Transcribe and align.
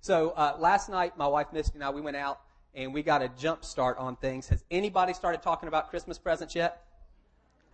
So 0.00 0.30
uh, 0.30 0.56
last 0.58 0.88
night, 0.88 1.18
my 1.18 1.26
wife 1.26 1.48
Misty 1.52 1.74
and 1.74 1.84
I, 1.84 1.90
we 1.90 2.00
went 2.00 2.16
out 2.16 2.40
and 2.74 2.94
we 2.94 3.02
got 3.02 3.22
a 3.22 3.28
jump 3.28 3.64
start 3.64 3.98
on 3.98 4.16
things. 4.16 4.48
Has 4.48 4.64
anybody 4.70 5.12
started 5.12 5.42
talking 5.42 5.68
about 5.68 5.90
Christmas 5.90 6.18
presents 6.18 6.54
yet? 6.54 6.82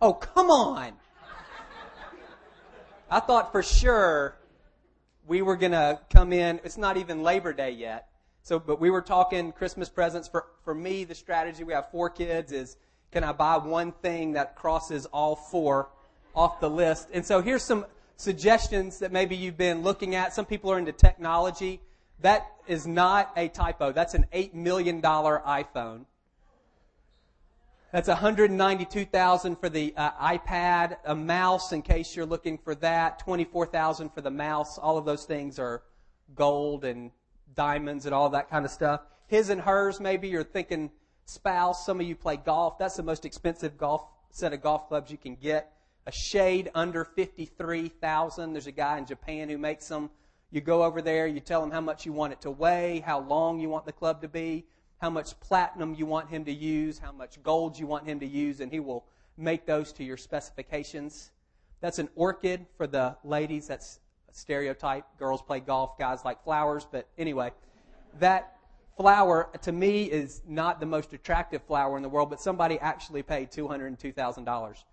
Oh, 0.01 0.13
come 0.13 0.49
on! 0.49 0.93
I 3.09 3.19
thought 3.21 3.51
for 3.51 3.63
sure 3.63 4.35
we 5.25 5.41
were 5.41 5.55
gonna 5.55 6.01
come 6.11 6.33
in. 6.33 6.59
It's 6.63 6.77
not 6.77 6.97
even 6.97 7.23
Labor 7.23 7.53
Day 7.53 7.71
yet. 7.71 8.09
So, 8.43 8.59
but 8.59 8.79
we 8.79 8.89
were 8.89 9.01
talking 9.01 9.51
Christmas 9.51 9.89
presents. 9.89 10.27
For 10.27 10.45
for 10.63 10.75
me, 10.75 11.05
the 11.05 11.15
strategy 11.15 11.63
we 11.63 11.73
have 11.73 11.89
four 11.91 12.09
kids 12.09 12.51
is 12.51 12.77
can 13.11 13.23
I 13.23 13.31
buy 13.31 13.57
one 13.57 13.93
thing 13.93 14.33
that 14.33 14.55
crosses 14.55 15.05
all 15.07 15.35
four 15.35 15.89
off 16.35 16.59
the 16.59 16.69
list? 16.69 17.07
And 17.13 17.25
so 17.25 17.41
here's 17.41 17.63
some 17.63 17.85
suggestions 18.17 18.99
that 18.99 19.11
maybe 19.11 19.35
you've 19.35 19.57
been 19.57 19.83
looking 19.83 20.15
at. 20.15 20.33
Some 20.33 20.45
people 20.45 20.71
are 20.71 20.79
into 20.79 20.91
technology. 20.91 21.79
That 22.21 22.47
is 22.67 22.85
not 22.85 23.31
a 23.37 23.47
typo. 23.47 23.91
That's 23.91 24.15
an 24.15 24.25
$8 24.33 24.53
million 24.53 25.01
iPhone. 25.01 26.05
That's 27.91 28.09
192,000 28.09 29.55
for 29.55 29.69
the 29.69 29.93
uh, 29.95 30.11
iPad, 30.11 30.97
a 31.05 31.15
mouse 31.15 31.71
in 31.71 31.81
case 31.81 32.15
you're 32.15 32.25
looking 32.25 32.57
for 32.57 32.75
that, 32.75 33.19
24,000 33.19 34.09
for 34.09 34.19
the 34.19 34.31
mouse. 34.31 34.77
All 34.77 34.97
of 34.97 35.05
those 35.05 35.23
things 35.23 35.57
are 35.57 35.83
gold 36.35 36.83
and 36.83 37.11
diamonds 37.55 38.05
and 38.05 38.13
all 38.13 38.29
that 38.31 38.49
kind 38.49 38.65
of 38.65 38.71
stuff. 38.71 39.01
His 39.27 39.49
and 39.49 39.61
hers, 39.61 40.01
maybe 40.01 40.27
you're 40.27 40.43
thinking 40.43 40.91
spouse. 41.25 41.85
Some 41.85 42.01
of 42.01 42.07
you 42.07 42.15
play 42.15 42.35
golf. 42.35 42.77
That's 42.77 42.97
the 42.97 43.03
most 43.03 43.25
expensive 43.25 43.77
golf 43.77 44.03
set 44.31 44.53
of 44.53 44.61
golf 44.61 44.89
clubs 44.89 45.09
you 45.09 45.17
can 45.17 45.35
get. 45.35 45.71
A 46.07 46.11
shade 46.11 46.71
under 46.73 47.03
53,000. 47.03 48.53
There's 48.53 48.65
a 48.65 48.71
guy 48.71 48.97
in 48.97 49.05
Japan 49.05 49.49
who 49.49 49.57
makes 49.57 49.89
them 49.89 50.09
you 50.51 50.61
go 50.61 50.83
over 50.83 51.01
there, 51.01 51.27
you 51.27 51.41
tell 51.41 51.61
him 51.61 51.71
how 51.71 51.81
much 51.81 52.05
you 52.05 52.13
want 52.13 52.31
it 52.31 52.39
to 52.41 52.51
weigh, 52.51 53.03
how 53.05 53.19
long 53.19 53.59
you 53.59 53.67
want 53.67 53.85
the 53.85 53.91
club 53.91 54.21
to 54.21 54.29
be, 54.29 54.65
how 55.01 55.09
much 55.09 55.37
platinum 55.41 55.93
you 55.93 56.05
want 56.05 56.29
him 56.29 56.45
to 56.45 56.53
use, 56.53 56.97
how 56.97 57.11
much 57.11 57.43
gold 57.43 57.77
you 57.77 57.85
want 57.85 58.07
him 58.07 58.21
to 58.21 58.25
use, 58.25 58.61
and 58.61 58.71
he 58.71 58.79
will 58.79 59.03
make 59.35 59.65
those 59.65 59.91
to 59.91 60.05
your 60.05 60.15
specifications. 60.15 61.31
That's 61.81 61.99
an 61.99 62.07
orchid 62.15 62.65
for 62.77 62.87
the 62.87 63.17
ladies. 63.25 63.67
That's 63.67 63.99
a 64.31 64.33
stereotype. 64.33 65.03
Girls 65.19 65.41
play 65.41 65.59
golf, 65.59 65.97
guys 65.99 66.23
like 66.23 66.41
flowers. 66.45 66.87
But 66.89 67.09
anyway, 67.17 67.51
that 68.19 68.55
flower 68.95 69.49
to 69.63 69.73
me 69.73 70.05
is 70.05 70.41
not 70.47 70.79
the 70.79 70.85
most 70.85 71.11
attractive 71.11 71.61
flower 71.63 71.97
in 71.97 72.03
the 72.03 72.09
world, 72.09 72.29
but 72.29 72.39
somebody 72.39 72.79
actually 72.79 73.23
paid 73.23 73.51
$202,000 73.51 74.83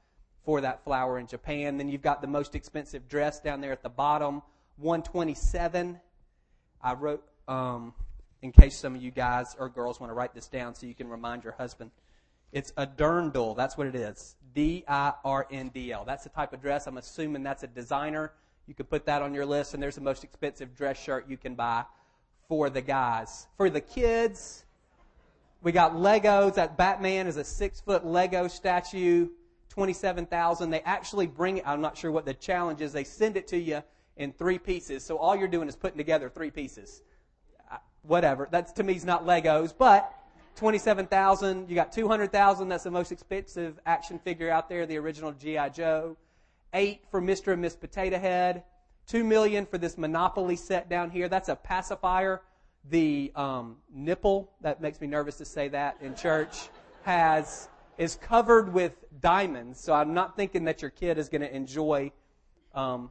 for 0.44 0.60
that 0.60 0.84
flower 0.84 1.18
in 1.18 1.26
Japan. 1.26 1.78
Then 1.78 1.88
you've 1.88 2.02
got 2.02 2.20
the 2.20 2.28
most 2.28 2.54
expensive 2.54 3.08
dress 3.08 3.40
down 3.40 3.60
there 3.60 3.72
at 3.72 3.82
the 3.82 3.88
bottom 3.88 4.42
127. 4.76 5.98
I 6.82 6.94
wrote, 6.94 7.24
um, 7.48 7.94
in 8.42 8.52
case 8.52 8.76
some 8.76 8.94
of 8.94 9.02
you 9.02 9.10
guys 9.10 9.56
or 9.58 9.68
girls 9.68 10.00
want 10.00 10.10
to 10.10 10.14
write 10.14 10.34
this 10.34 10.48
down 10.48 10.74
so 10.74 10.86
you 10.86 10.94
can 10.94 11.08
remind 11.08 11.44
your 11.44 11.54
husband. 11.54 11.90
It's 12.52 12.72
a 12.76 12.86
dirndl. 12.86 13.56
That's 13.56 13.76
what 13.76 13.86
it 13.86 13.94
is. 13.94 14.36
D-I-R-N-D-L. 14.54 16.04
That's 16.04 16.24
the 16.24 16.30
type 16.30 16.52
of 16.52 16.60
dress. 16.60 16.86
I'm 16.86 16.98
assuming 16.98 17.42
that's 17.42 17.62
a 17.62 17.66
designer. 17.66 18.32
You 18.66 18.74
could 18.74 18.88
put 18.88 19.06
that 19.06 19.22
on 19.22 19.34
your 19.34 19.44
list, 19.44 19.74
and 19.74 19.82
there's 19.82 19.96
the 19.96 20.00
most 20.00 20.24
expensive 20.24 20.76
dress 20.76 21.02
shirt 21.02 21.28
you 21.28 21.36
can 21.36 21.54
buy 21.54 21.84
for 22.48 22.70
the 22.70 22.80
guys. 22.80 23.46
For 23.56 23.70
the 23.70 23.80
kids, 23.80 24.64
we 25.62 25.72
got 25.72 25.94
Legos. 25.94 26.54
That 26.54 26.76
Batman 26.76 27.26
is 27.26 27.36
a 27.36 27.44
six 27.44 27.80
foot 27.80 28.06
Lego 28.06 28.46
statue, 28.46 29.28
27,000. 29.74 30.70
They 30.70 30.80
actually 30.82 31.26
bring 31.26 31.58
it, 31.58 31.64
I'm 31.66 31.80
not 31.80 31.98
sure 31.98 32.12
what 32.12 32.24
the 32.24 32.34
challenge 32.34 32.80
is. 32.80 32.92
They 32.92 33.02
send 33.02 33.36
it 33.36 33.48
to 33.48 33.58
you 33.58 33.82
in 34.16 34.32
three 34.32 34.58
pieces. 34.58 35.04
So 35.04 35.18
all 35.18 35.34
you're 35.34 35.48
doing 35.48 35.68
is 35.68 35.74
putting 35.74 35.98
together 35.98 36.28
three 36.28 36.50
pieces. 36.50 37.02
Whatever. 38.02 38.46
That's 38.50 38.72
to 38.74 38.84
me 38.84 38.94
is 38.94 39.04
not 39.04 39.26
Legos, 39.26 39.74
but 39.76 40.12
27,000. 40.54 41.68
You 41.68 41.74
got 41.74 41.90
200,000. 41.90 42.68
That's 42.68 42.84
the 42.84 42.90
most 42.92 43.10
expensive 43.10 43.80
action 43.84 44.20
figure 44.20 44.48
out 44.48 44.68
there, 44.68 44.86
the 44.86 44.96
original 44.96 45.32
G.I. 45.32 45.70
Joe. 45.70 46.16
Eight 46.72 47.02
for 47.10 47.20
Mr. 47.20 47.52
and 47.54 47.62
Miss 47.62 47.74
Potato 47.74 48.18
Head. 48.18 48.62
Two 49.08 49.24
million 49.24 49.66
for 49.66 49.78
this 49.78 49.98
Monopoly 49.98 50.54
set 50.54 50.88
down 50.88 51.10
here. 51.10 51.28
That's 51.28 51.48
a 51.48 51.56
pacifier. 51.56 52.42
The 52.90 53.32
um, 53.34 53.78
nipple, 53.92 54.52
that 54.60 54.80
makes 54.80 55.00
me 55.00 55.08
nervous 55.08 55.36
to 55.38 55.44
say 55.44 55.68
that 55.68 55.96
in 56.00 56.14
church, 56.14 56.68
has 57.02 57.68
is 57.98 58.16
covered 58.16 58.72
with 58.72 58.92
diamonds. 59.20 59.80
So 59.80 59.92
I'm 59.92 60.14
not 60.14 60.36
thinking 60.36 60.64
that 60.64 60.82
your 60.82 60.90
kid 60.90 61.18
is 61.18 61.28
going 61.28 61.42
to 61.42 61.54
enjoy 61.54 62.12
um, 62.74 63.10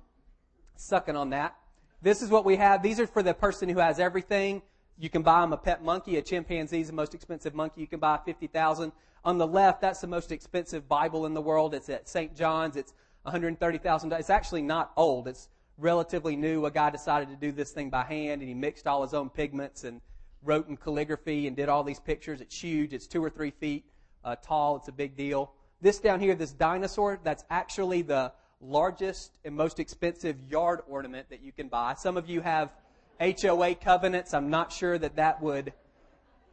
sucking 0.75 1.16
on 1.16 1.29
that. 1.31 1.55
This 2.01 2.21
is 2.21 2.29
what 2.29 2.45
we 2.45 2.57
have. 2.57 2.83
These 2.83 2.99
are 2.99 3.07
for 3.07 3.23
the 3.23 3.33
person 3.33 3.69
who 3.69 3.79
has 3.79 3.99
everything. 3.99 4.61
You 4.99 5.09
can 5.09 5.22
buy 5.22 5.41
them 5.41 5.53
a 5.53 5.57
pet 5.57 5.83
monkey. 5.83 6.17
A 6.17 6.22
chimpanzee 6.22 6.81
is 6.81 6.88
the 6.88 6.93
most 6.93 7.16
expensive 7.16 7.55
monkey 7.55 7.81
you 7.81 7.88
can 7.88 7.99
buy, 7.99 8.19
50000 8.25 8.91
On 9.25 9.38
the 9.38 9.47
left, 9.47 9.81
that's 9.81 10.01
the 10.01 10.07
most 10.07 10.31
expensive 10.31 10.88
Bible 10.88 11.25
in 11.25 11.33
the 11.33 11.41
world. 11.41 11.73
It's 11.73 11.89
at 11.89 12.09
St. 12.09 12.35
John's. 12.35 12.75
It's 12.75 12.93
$130,000. 13.25 14.19
It's 14.19 14.29
actually 14.29 14.61
not 14.61 14.91
old. 14.97 15.27
It's 15.27 15.49
relatively 15.77 16.35
new. 16.35 16.66
A 16.66 16.72
guy 16.72 16.89
decided 16.89 17.29
to 17.29 17.35
do 17.35 17.51
this 17.51 17.72
thing 17.72 17.89
by 17.89 18.03
hand, 18.03 18.41
and 18.41 18.49
he 18.49 18.53
mixed 18.53 18.85
all 18.85 19.01
his 19.01 19.13
own 19.13 19.29
pigments 19.29 19.85
and 19.85 20.01
wrote 20.43 20.67
in 20.67 20.75
calligraphy 20.75 21.47
and 21.47 21.55
did 21.55 21.69
all 21.69 21.83
these 21.83 22.01
pictures. 22.01 22.41
It's 22.41 22.61
huge. 22.61 22.93
It's 22.93 23.07
two 23.07 23.23
or 23.23 23.29
three 23.29 23.51
feet 23.51 23.85
uh, 24.23 24.35
tall. 24.35 24.78
It's 24.78 24.88
a 24.88 24.94
big 24.94 25.16
deal. 25.16 25.51
This 25.81 26.00
down 26.00 26.19
here, 26.19 26.35
this 26.35 26.51
dinosaur, 26.51 27.19
that's 27.23 27.44
actually 27.50 28.01
the 28.01 28.31
largest 28.61 29.38
and 29.44 29.56
most 29.56 29.79
expensive 29.79 30.38
yard 30.50 30.81
ornament 30.88 31.29
that 31.29 31.41
you 31.41 31.51
can 31.51 31.67
buy. 31.67 31.94
Some 31.95 32.17
of 32.17 32.29
you 32.29 32.41
have 32.41 32.73
HOA 33.19 33.75
covenants. 33.75 34.34
I'm 34.34 34.50
not 34.50 34.72
sure 34.72 34.97
that 34.97 35.17
that 35.17 35.41
would 35.41 35.73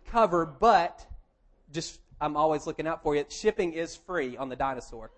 cover, 0.06 0.44
but 0.47 1.06
just 1.72 2.00
I'm 2.20 2.36
always 2.36 2.66
looking 2.66 2.86
out 2.86 3.03
for 3.03 3.14
you. 3.14 3.25
Shipping 3.28 3.72
is 3.72 3.97
free 3.97 4.37
on 4.37 4.48
the 4.48 4.56
dinosaur. 4.56 5.10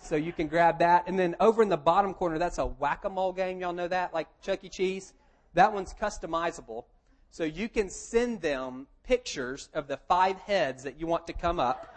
So 0.00 0.16
you 0.16 0.32
can 0.32 0.48
grab 0.48 0.80
that. 0.80 1.04
And 1.06 1.18
then 1.18 1.36
over 1.40 1.62
in 1.62 1.68
the 1.68 1.76
bottom 1.76 2.12
corner, 2.12 2.38
that's 2.38 2.58
a 2.58 2.66
whack-a-mole 2.66 3.32
game. 3.32 3.60
Y'all 3.60 3.72
know 3.72 3.88
that? 3.88 4.12
Like 4.12 4.28
Chuck 4.42 4.64
E. 4.64 4.68
Cheese? 4.68 5.14
That 5.54 5.72
one's 5.72 5.94
customizable. 5.94 6.84
So 7.32 7.44
you 7.44 7.70
can 7.70 7.88
send 7.88 8.42
them 8.42 8.86
pictures 9.04 9.70
of 9.72 9.88
the 9.88 9.96
five 9.96 10.38
heads 10.40 10.82
that 10.82 11.00
you 11.00 11.06
want 11.06 11.26
to 11.28 11.32
come 11.32 11.58
up. 11.58 11.96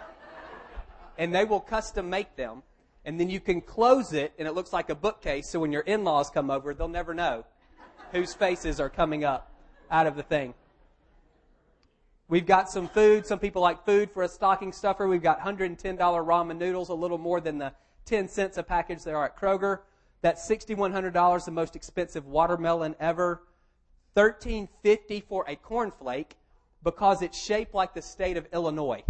And 1.18 1.36
they 1.36 1.44
will 1.44 1.60
custom 1.60 2.10
make 2.10 2.38
them. 2.38 2.64
And 3.04 3.20
then 3.20 3.30
you 3.30 3.42
can 3.42 3.60
close 3.60 4.14
it 4.14 4.32
and 4.40 4.48
it 4.48 4.54
looks 4.54 4.72
like 4.72 4.90
a 4.90 4.96
bookcase 4.96 5.50
so 5.50 5.60
when 5.60 5.74
your 5.74 5.82
in-laws 5.82 6.30
come 6.30 6.50
over 6.50 6.74
they'll 6.74 6.88
never 6.88 7.14
know 7.14 7.46
whose 8.12 8.34
faces 8.34 8.80
are 8.80 8.90
coming 8.90 9.26
up 9.26 9.52
out 9.92 10.08
of 10.08 10.16
the 10.16 10.24
thing. 10.24 10.54
We've 12.30 12.46
got 12.46 12.70
some 12.70 12.88
food. 12.88 13.26
Some 13.26 13.40
people 13.40 13.62
like 13.62 13.86
food 13.86 14.10
for 14.12 14.24
a 14.24 14.30
stocking 14.30 14.72
stuffer. 14.72 15.06
We've 15.06 15.22
got 15.22 15.42
$110 15.42 15.98
ramen 15.98 16.58
noodles 16.58 16.88
a 16.88 16.94
little 16.94 17.18
more 17.18 17.42
than 17.42 17.58
the 17.58 17.74
10 18.06 18.30
cents 18.30 18.58
a 18.58 18.64
package 18.64 19.04
there 19.04 19.18
are 19.18 19.26
at 19.26 19.38
kroger. 19.38 19.80
That's 20.22 20.50
$6100 20.50 21.44
the 21.44 21.52
most 21.52 21.76
expensive 21.76 22.26
watermelon 22.26 22.96
ever 23.02 23.42
1350 24.16 25.22
for 25.22 25.46
a 25.48 25.56
cornflake 25.56 26.32
because 26.84 27.22
it's 27.22 27.40
shaped 27.40 27.74
like 27.74 27.94
the 27.94 28.02
state 28.02 28.38
of 28.38 28.48
illinois 28.52 29.04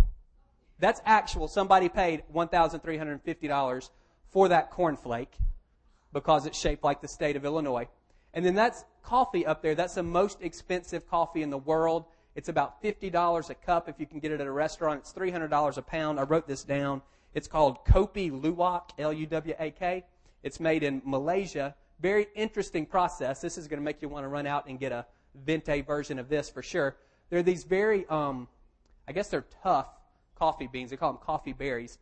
that's 0.80 1.02
actual. 1.06 1.48
Somebody 1.48 1.90
paid 1.90 2.24
$1,350 2.34 3.90
for 4.30 4.50
that 4.50 4.72
cornflake 4.72 5.28
because 6.14 6.46
it's 6.46 6.60
shaped 6.60 6.84
like 6.84 7.02
the 7.02 7.08
state 7.08 7.36
of 7.36 7.46
Illinois. 7.46 7.88
And 8.34 8.46
then 8.46 8.56
that's 8.56 8.84
coffee 9.02 9.46
up 9.46 9.62
there. 9.62 9.76
That's 9.76 9.96
the 9.96 10.04
most 10.04 10.42
expensive 10.42 11.08
coffee 11.08 11.42
in 11.42 11.50
the 11.50 11.58
world. 11.58 12.06
It's 12.36 12.50
about 12.50 12.84
$50 12.84 13.50
a 13.50 13.56
cup 13.56 13.88
if 13.88 14.00
you 14.00 14.06
can 14.06 14.20
get 14.20 14.32
it 14.32 14.42
at 14.42 14.48
a 14.48 14.52
restaurant. 14.52 15.00
It's 15.00 15.14
$300 15.14 15.78
a 15.78 15.82
pound. 15.82 16.20
I 16.20 16.24
wrote 16.24 16.48
this 16.48 16.64
down. 16.64 17.02
It's 17.34 17.48
called 17.48 17.86
Kopi 17.86 18.30
Luwak, 18.32 18.90
L-U-W-A-K. 18.98 20.04
It's 20.44 20.60
made 20.60 20.84
in 20.84 21.02
Malaysia. 21.06 21.76
Very 22.00 22.28
interesting 22.36 22.86
process. 22.86 23.42
This 23.42 23.58
is 23.58 23.68
going 23.68 23.80
to 23.80 23.84
make 23.84 24.02
you 24.02 24.10
want 24.10 24.24
to 24.24 24.28
run 24.28 24.46
out 24.46 24.68
and 24.68 24.80
get 24.80 24.92
a 24.92 25.06
Venti 25.46 25.82
version 25.82 26.20
of 26.20 26.30
this 26.30 26.50
for 26.50 26.62
sure. 26.62 26.96
There 27.30 27.40
are 27.40 27.44
these 27.44 27.64
very, 27.64 28.06
um, 28.08 28.48
I 29.08 29.12
guess 29.12 29.30
they're 29.30 29.46
tough 29.64 29.90
coffee 30.36 30.68
beans. 30.68 30.90
They 30.90 30.98
call 30.98 31.14
them 31.14 31.22
coffee 31.22 31.54
berries 31.54 31.98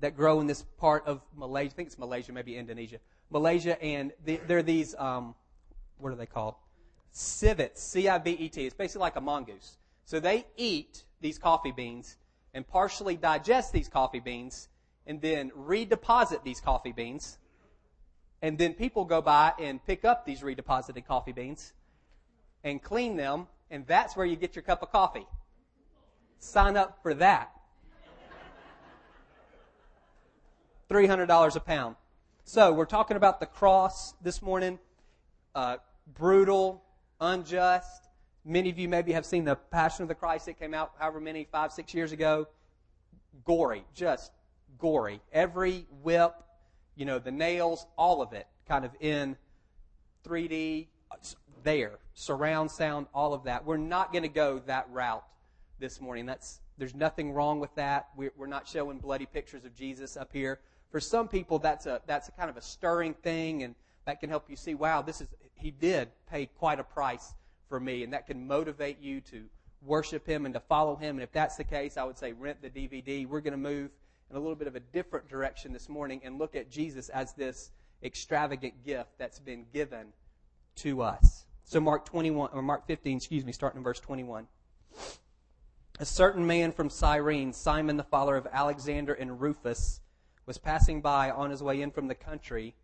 that 0.00 0.16
grow 0.16 0.40
in 0.40 0.46
this 0.46 0.62
part 0.78 1.06
of 1.06 1.20
Malaysia. 1.36 1.72
I 1.72 1.76
think 1.76 1.88
it's 1.88 1.98
Malaysia, 1.98 2.32
maybe 2.32 2.56
Indonesia. 2.56 2.98
Malaysia, 3.30 3.80
and 3.82 4.12
they're 4.24 4.62
these, 4.62 4.94
um, 4.96 5.34
what 5.98 6.12
are 6.12 6.16
they 6.16 6.26
called? 6.26 6.54
Civets, 7.12 7.82
C-I-V-E-T. 7.82 8.66
It's 8.66 8.74
basically 8.74 9.00
like 9.00 9.16
a 9.16 9.20
mongoose. 9.20 9.78
So 10.04 10.20
they 10.20 10.46
eat 10.56 11.04
these 11.20 11.38
coffee 11.38 11.72
beans 11.72 12.16
and 12.52 12.66
partially 12.66 13.16
digest 13.16 13.72
these 13.72 13.88
coffee 13.88 14.20
beans 14.20 14.68
and 15.06 15.20
then 15.20 15.50
redeposit 15.50 16.42
these 16.42 16.60
coffee 16.60 16.92
beans. 16.92 17.38
And 18.44 18.58
then 18.58 18.74
people 18.74 19.06
go 19.06 19.22
by 19.22 19.54
and 19.58 19.82
pick 19.86 20.04
up 20.04 20.26
these 20.26 20.42
redeposited 20.42 21.06
coffee 21.06 21.32
beans 21.32 21.72
and 22.62 22.82
clean 22.82 23.16
them, 23.16 23.46
and 23.70 23.86
that's 23.86 24.18
where 24.18 24.26
you 24.26 24.36
get 24.36 24.54
your 24.54 24.62
cup 24.62 24.82
of 24.82 24.92
coffee. 24.92 25.26
Sign 26.40 26.76
up 26.76 26.98
for 27.02 27.14
that. 27.14 27.52
$300 30.90 31.56
a 31.56 31.60
pound. 31.60 31.96
So 32.44 32.70
we're 32.70 32.84
talking 32.84 33.16
about 33.16 33.40
the 33.40 33.46
cross 33.46 34.12
this 34.20 34.42
morning. 34.42 34.78
Uh, 35.54 35.78
brutal, 36.14 36.84
unjust. 37.22 38.10
Many 38.44 38.68
of 38.68 38.78
you 38.78 38.90
maybe 38.90 39.12
have 39.12 39.24
seen 39.24 39.46
the 39.46 39.56
Passion 39.56 40.02
of 40.02 40.08
the 40.08 40.14
Christ 40.14 40.44
that 40.44 40.58
came 40.58 40.74
out 40.74 40.92
however 40.98 41.18
many, 41.18 41.48
five, 41.50 41.72
six 41.72 41.94
years 41.94 42.12
ago. 42.12 42.46
Gory, 43.46 43.86
just 43.94 44.32
gory. 44.78 45.22
Every 45.32 45.86
whip, 46.02 46.34
you 46.96 47.04
know, 47.04 47.18
the 47.18 47.30
nails, 47.30 47.86
all 47.96 48.22
of 48.22 48.32
it 48.32 48.46
kind 48.66 48.84
of 48.84 48.92
in 49.00 49.36
3D, 50.26 50.86
there. 51.64 51.98
Surround 52.14 52.70
sound, 52.70 53.06
all 53.12 53.34
of 53.34 53.44
that. 53.44 53.64
We're 53.64 53.76
not 53.76 54.12
going 54.12 54.22
to 54.22 54.28
go 54.28 54.60
that 54.66 54.86
route 54.90 55.24
this 55.80 56.00
morning. 56.00 56.26
That's, 56.26 56.60
there's 56.78 56.94
nothing 56.94 57.32
wrong 57.32 57.58
with 57.58 57.74
that. 57.74 58.08
We're, 58.16 58.32
we're 58.36 58.46
not 58.46 58.68
showing 58.68 58.98
bloody 58.98 59.26
pictures 59.26 59.64
of 59.64 59.74
Jesus 59.74 60.16
up 60.16 60.30
here. 60.32 60.60
For 60.90 61.00
some 61.00 61.26
people, 61.26 61.58
that's 61.58 61.86
a, 61.86 62.00
that's 62.06 62.28
a 62.28 62.32
kind 62.32 62.48
of 62.48 62.56
a 62.56 62.62
stirring 62.62 63.14
thing, 63.14 63.64
and 63.64 63.74
that 64.04 64.20
can 64.20 64.30
help 64.30 64.48
you 64.48 64.56
see, 64.56 64.74
wow, 64.74 65.02
this 65.02 65.20
is, 65.20 65.28
he 65.54 65.72
did 65.72 66.08
pay 66.30 66.46
quite 66.46 66.78
a 66.78 66.84
price 66.84 67.34
for 67.68 67.80
me, 67.80 68.04
and 68.04 68.12
that 68.12 68.26
can 68.26 68.46
motivate 68.46 69.00
you 69.00 69.20
to 69.22 69.44
worship 69.82 70.26
him 70.26 70.44
and 70.44 70.54
to 70.54 70.60
follow 70.60 70.94
him. 70.94 71.16
And 71.16 71.22
if 71.22 71.32
that's 71.32 71.56
the 71.56 71.64
case, 71.64 71.96
I 71.96 72.04
would 72.04 72.16
say 72.16 72.32
rent 72.32 72.62
the 72.62 72.70
DVD. 72.70 73.26
We're 73.26 73.40
going 73.40 73.52
to 73.52 73.58
move 73.58 73.90
in 74.34 74.38
a 74.38 74.40
little 74.40 74.56
bit 74.56 74.66
of 74.66 74.74
a 74.74 74.80
different 74.80 75.28
direction 75.28 75.72
this 75.72 75.88
morning 75.88 76.20
and 76.24 76.40
look 76.40 76.56
at 76.56 76.68
Jesus 76.68 77.08
as 77.08 77.34
this 77.34 77.70
extravagant 78.02 78.84
gift 78.84 79.10
that's 79.16 79.38
been 79.38 79.64
given 79.72 80.08
to 80.74 81.02
us. 81.02 81.44
So 81.62 81.78
Mark 81.78 82.04
21 82.04 82.50
or 82.52 82.60
Mark 82.60 82.84
15, 82.88 83.18
excuse 83.18 83.44
me, 83.44 83.52
starting 83.52 83.78
in 83.78 83.84
verse 83.84 84.00
21. 84.00 84.48
A 86.00 86.04
certain 86.04 86.44
man 86.44 86.72
from 86.72 86.90
Cyrene, 86.90 87.52
Simon 87.52 87.96
the 87.96 88.02
father 88.02 88.34
of 88.34 88.48
Alexander 88.52 89.14
and 89.14 89.40
Rufus, 89.40 90.00
was 90.46 90.58
passing 90.58 91.00
by 91.00 91.30
on 91.30 91.50
his 91.50 91.62
way 91.62 91.80
in 91.80 91.92
from 91.92 92.08
the 92.08 92.14
country, 92.16 92.74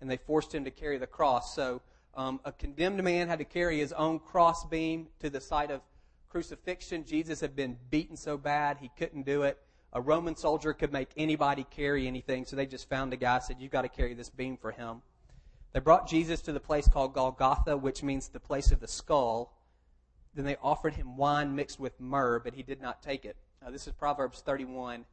and 0.00 0.08
they 0.08 0.16
forced 0.16 0.54
him 0.54 0.64
to 0.64 0.70
carry 0.70 0.96
the 0.96 1.08
cross. 1.08 1.56
So 1.56 1.82
um, 2.14 2.38
a 2.44 2.52
condemned 2.52 3.02
man 3.02 3.26
had 3.26 3.40
to 3.40 3.44
carry 3.44 3.80
his 3.80 3.92
own 3.94 4.20
crossbeam 4.20 5.08
to 5.18 5.28
the 5.28 5.40
site 5.40 5.72
of 5.72 5.80
crucifixion. 6.28 7.04
Jesus 7.04 7.40
had 7.40 7.56
been 7.56 7.76
beaten 7.90 8.16
so 8.16 8.38
bad 8.38 8.76
he 8.80 8.92
couldn't 8.96 9.26
do 9.26 9.42
it. 9.42 9.58
A 9.92 10.00
Roman 10.00 10.36
soldier 10.36 10.72
could 10.72 10.92
make 10.92 11.10
anybody 11.16 11.64
carry 11.64 12.06
anything, 12.06 12.44
so 12.44 12.54
they 12.54 12.66
just 12.66 12.88
found 12.88 13.12
a 13.12 13.16
guy 13.16 13.40
said, 13.40 13.60
"You've 13.60 13.72
got 13.72 13.82
to 13.82 13.88
carry 13.88 14.14
this 14.14 14.30
beam 14.30 14.56
for 14.56 14.70
him." 14.70 15.02
They 15.72 15.80
brought 15.80 16.08
Jesus 16.08 16.40
to 16.42 16.52
the 16.52 16.60
place 16.60 16.88
called 16.88 17.14
Golgotha, 17.14 17.76
which 17.76 18.02
means 18.02 18.28
the 18.28 18.40
place 18.40 18.70
of 18.70 18.80
the 18.80 18.88
skull. 18.88 19.52
Then 20.34 20.44
they 20.44 20.56
offered 20.56 20.94
him 20.94 21.16
wine 21.16 21.56
mixed 21.56 21.80
with 21.80 21.98
myrrh, 22.00 22.38
but 22.38 22.54
he 22.54 22.62
did 22.62 22.80
not 22.80 23.02
take 23.02 23.24
it. 23.24 23.36
Now, 23.62 23.70
this 23.70 23.86
is 23.86 23.92
Proverbs 23.92 24.40
31. 24.40 25.06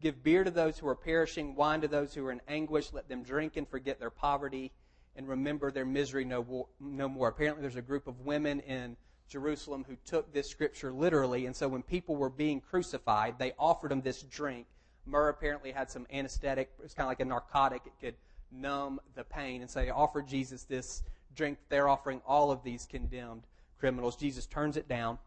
Give 0.00 0.22
beer 0.22 0.44
to 0.44 0.50
those 0.50 0.78
who 0.78 0.88
are 0.88 0.96
perishing, 0.96 1.54
wine 1.54 1.80
to 1.80 1.88
those 1.88 2.12
who 2.12 2.26
are 2.26 2.32
in 2.32 2.40
anguish. 2.48 2.92
Let 2.92 3.08
them 3.08 3.22
drink 3.22 3.56
and 3.56 3.68
forget 3.68 4.00
their 4.00 4.10
poverty 4.10 4.72
and 5.16 5.28
remember 5.28 5.70
their 5.70 5.84
misery 5.84 6.24
no, 6.24 6.68
no 6.80 7.08
more. 7.08 7.28
Apparently, 7.28 7.62
there's 7.62 7.76
a 7.76 7.82
group 7.82 8.06
of 8.08 8.20
women 8.20 8.60
in 8.60 8.96
Jerusalem 9.34 9.84
who 9.88 9.96
took 10.06 10.32
this 10.32 10.48
scripture 10.48 10.92
literally, 10.92 11.46
and 11.46 11.56
so 11.56 11.66
when 11.66 11.82
people 11.82 12.14
were 12.14 12.30
being 12.30 12.60
crucified, 12.60 13.34
they 13.36 13.52
offered 13.58 13.90
them 13.90 14.00
this 14.00 14.22
drink. 14.22 14.68
Myrrh 15.06 15.28
apparently 15.28 15.72
had 15.72 15.90
some 15.90 16.06
anesthetic, 16.12 16.70
it's 16.84 16.94
kind 16.94 17.06
of 17.06 17.10
like 17.10 17.18
a 17.18 17.24
narcotic. 17.24 17.82
It 17.84 17.94
could 18.00 18.14
numb 18.52 19.00
the 19.16 19.24
pain. 19.24 19.60
And 19.60 19.68
so 19.68 19.80
they 19.80 19.90
offered 19.90 20.28
Jesus 20.28 20.62
this 20.62 21.02
drink. 21.34 21.58
They're 21.68 21.88
offering 21.88 22.22
all 22.24 22.52
of 22.52 22.62
these 22.62 22.86
condemned 22.86 23.42
criminals. 23.80 24.14
Jesus 24.14 24.46
turns 24.46 24.76
it 24.76 24.86
down, 24.86 25.18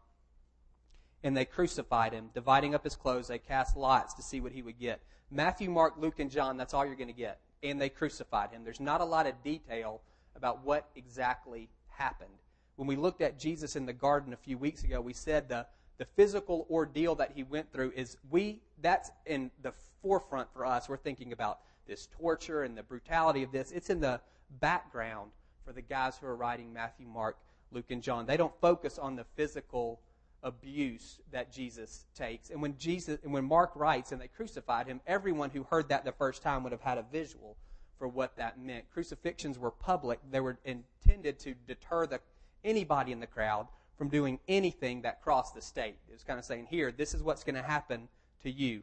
and 1.22 1.36
they 1.36 1.44
crucified 1.44 2.14
him. 2.14 2.30
Dividing 2.32 2.74
up 2.74 2.84
his 2.84 2.96
clothes, 2.96 3.28
they 3.28 3.38
cast 3.38 3.76
lots 3.76 4.14
to 4.14 4.22
see 4.22 4.40
what 4.40 4.52
he 4.52 4.62
would 4.62 4.78
get. 4.80 5.02
Matthew, 5.30 5.68
Mark, 5.68 5.96
Luke, 5.98 6.18
and 6.18 6.30
John, 6.30 6.56
that's 6.56 6.72
all 6.72 6.86
you're 6.86 6.94
going 6.94 7.08
to 7.08 7.12
get. 7.12 7.40
And 7.62 7.78
they 7.78 7.90
crucified 7.90 8.52
him. 8.52 8.64
There's 8.64 8.80
not 8.80 9.02
a 9.02 9.04
lot 9.04 9.26
of 9.26 9.34
detail 9.44 10.00
about 10.34 10.64
what 10.64 10.88
exactly 10.96 11.68
happened. 11.90 12.30
When 12.78 12.86
we 12.86 12.94
looked 12.94 13.22
at 13.22 13.40
Jesus 13.40 13.74
in 13.74 13.86
the 13.86 13.92
garden 13.92 14.32
a 14.32 14.36
few 14.36 14.56
weeks 14.56 14.84
ago, 14.84 15.00
we 15.00 15.12
said 15.12 15.48
the, 15.48 15.66
the 15.98 16.04
physical 16.04 16.64
ordeal 16.70 17.16
that 17.16 17.32
he 17.34 17.42
went 17.42 17.72
through 17.72 17.92
is 17.96 18.16
we, 18.30 18.60
that's 18.80 19.10
in 19.26 19.50
the 19.62 19.72
forefront 20.00 20.48
for 20.52 20.64
us. 20.64 20.88
We're 20.88 20.96
thinking 20.96 21.32
about 21.32 21.58
this 21.88 22.06
torture 22.06 22.62
and 22.62 22.78
the 22.78 22.84
brutality 22.84 23.42
of 23.42 23.50
this. 23.50 23.72
It's 23.72 23.90
in 23.90 23.98
the 23.98 24.20
background 24.60 25.32
for 25.66 25.72
the 25.72 25.82
guys 25.82 26.18
who 26.18 26.28
are 26.28 26.36
writing 26.36 26.72
Matthew, 26.72 27.08
Mark, 27.08 27.36
Luke, 27.72 27.90
and 27.90 28.00
John. 28.00 28.26
They 28.26 28.36
don't 28.36 28.54
focus 28.60 28.96
on 28.96 29.16
the 29.16 29.24
physical 29.34 29.98
abuse 30.44 31.18
that 31.32 31.52
Jesus 31.52 32.04
takes. 32.14 32.50
And 32.50 32.62
when 32.62 32.78
Jesus 32.78 33.18
and 33.24 33.32
when 33.32 33.44
Mark 33.44 33.72
writes 33.74 34.12
and 34.12 34.20
they 34.20 34.28
crucified 34.28 34.86
him, 34.86 35.00
everyone 35.04 35.50
who 35.50 35.64
heard 35.64 35.88
that 35.88 36.04
the 36.04 36.12
first 36.12 36.44
time 36.44 36.62
would 36.62 36.70
have 36.70 36.80
had 36.80 36.96
a 36.96 37.04
visual 37.10 37.56
for 37.98 38.06
what 38.06 38.36
that 38.36 38.60
meant. 38.60 38.88
Crucifixions 38.92 39.58
were 39.58 39.72
public. 39.72 40.20
They 40.30 40.38
were 40.38 40.58
intended 40.64 41.40
to 41.40 41.54
deter 41.66 42.06
the 42.06 42.20
anybody 42.64 43.12
in 43.12 43.20
the 43.20 43.26
crowd 43.26 43.66
from 43.96 44.08
doing 44.08 44.38
anything 44.46 45.02
that 45.02 45.22
crossed 45.22 45.54
the 45.54 45.60
state. 45.60 45.96
It 46.08 46.12
was 46.12 46.22
kind 46.22 46.38
of 46.38 46.44
saying, 46.44 46.68
here, 46.70 46.92
this 46.92 47.14
is 47.14 47.22
what's 47.22 47.42
going 47.42 47.56
to 47.56 47.62
happen 47.62 48.08
to 48.42 48.50
you 48.50 48.82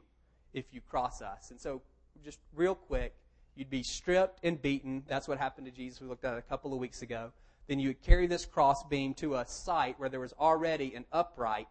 if 0.54 0.66
you 0.72 0.81
cross 0.81 1.22
us. 1.22 1.51
And 1.51 1.60
so 1.60 1.81
just 2.24 2.39
real 2.54 2.75
quick, 2.75 3.13
you'd 3.56 3.69
be 3.69 3.83
stripped 3.83 4.39
and 4.44 4.62
beaten. 4.62 5.04
That's 5.07 5.27
what 5.27 5.38
happened 5.38 5.66
to 5.68 5.72
Jesus. 5.72 6.01
We 6.01 6.07
looked 6.07 6.25
at 6.25 6.38
a 6.38 6.42
couple 6.42 6.74
of 6.74 6.80
weeks 6.80 7.01
ago. 7.01 7.31
Then 7.68 7.80
you 7.80 7.89
would 7.89 8.01
carry 8.01 8.27
this 8.27 8.45
crossbeam 8.45 9.13
to 9.16 9.36
a 9.36 9.45
site 9.45 10.00
where 10.00 10.10
there 10.10 10.19
was 10.19 10.33
already 10.39 10.94
an 10.94 11.06
upright 11.12 11.68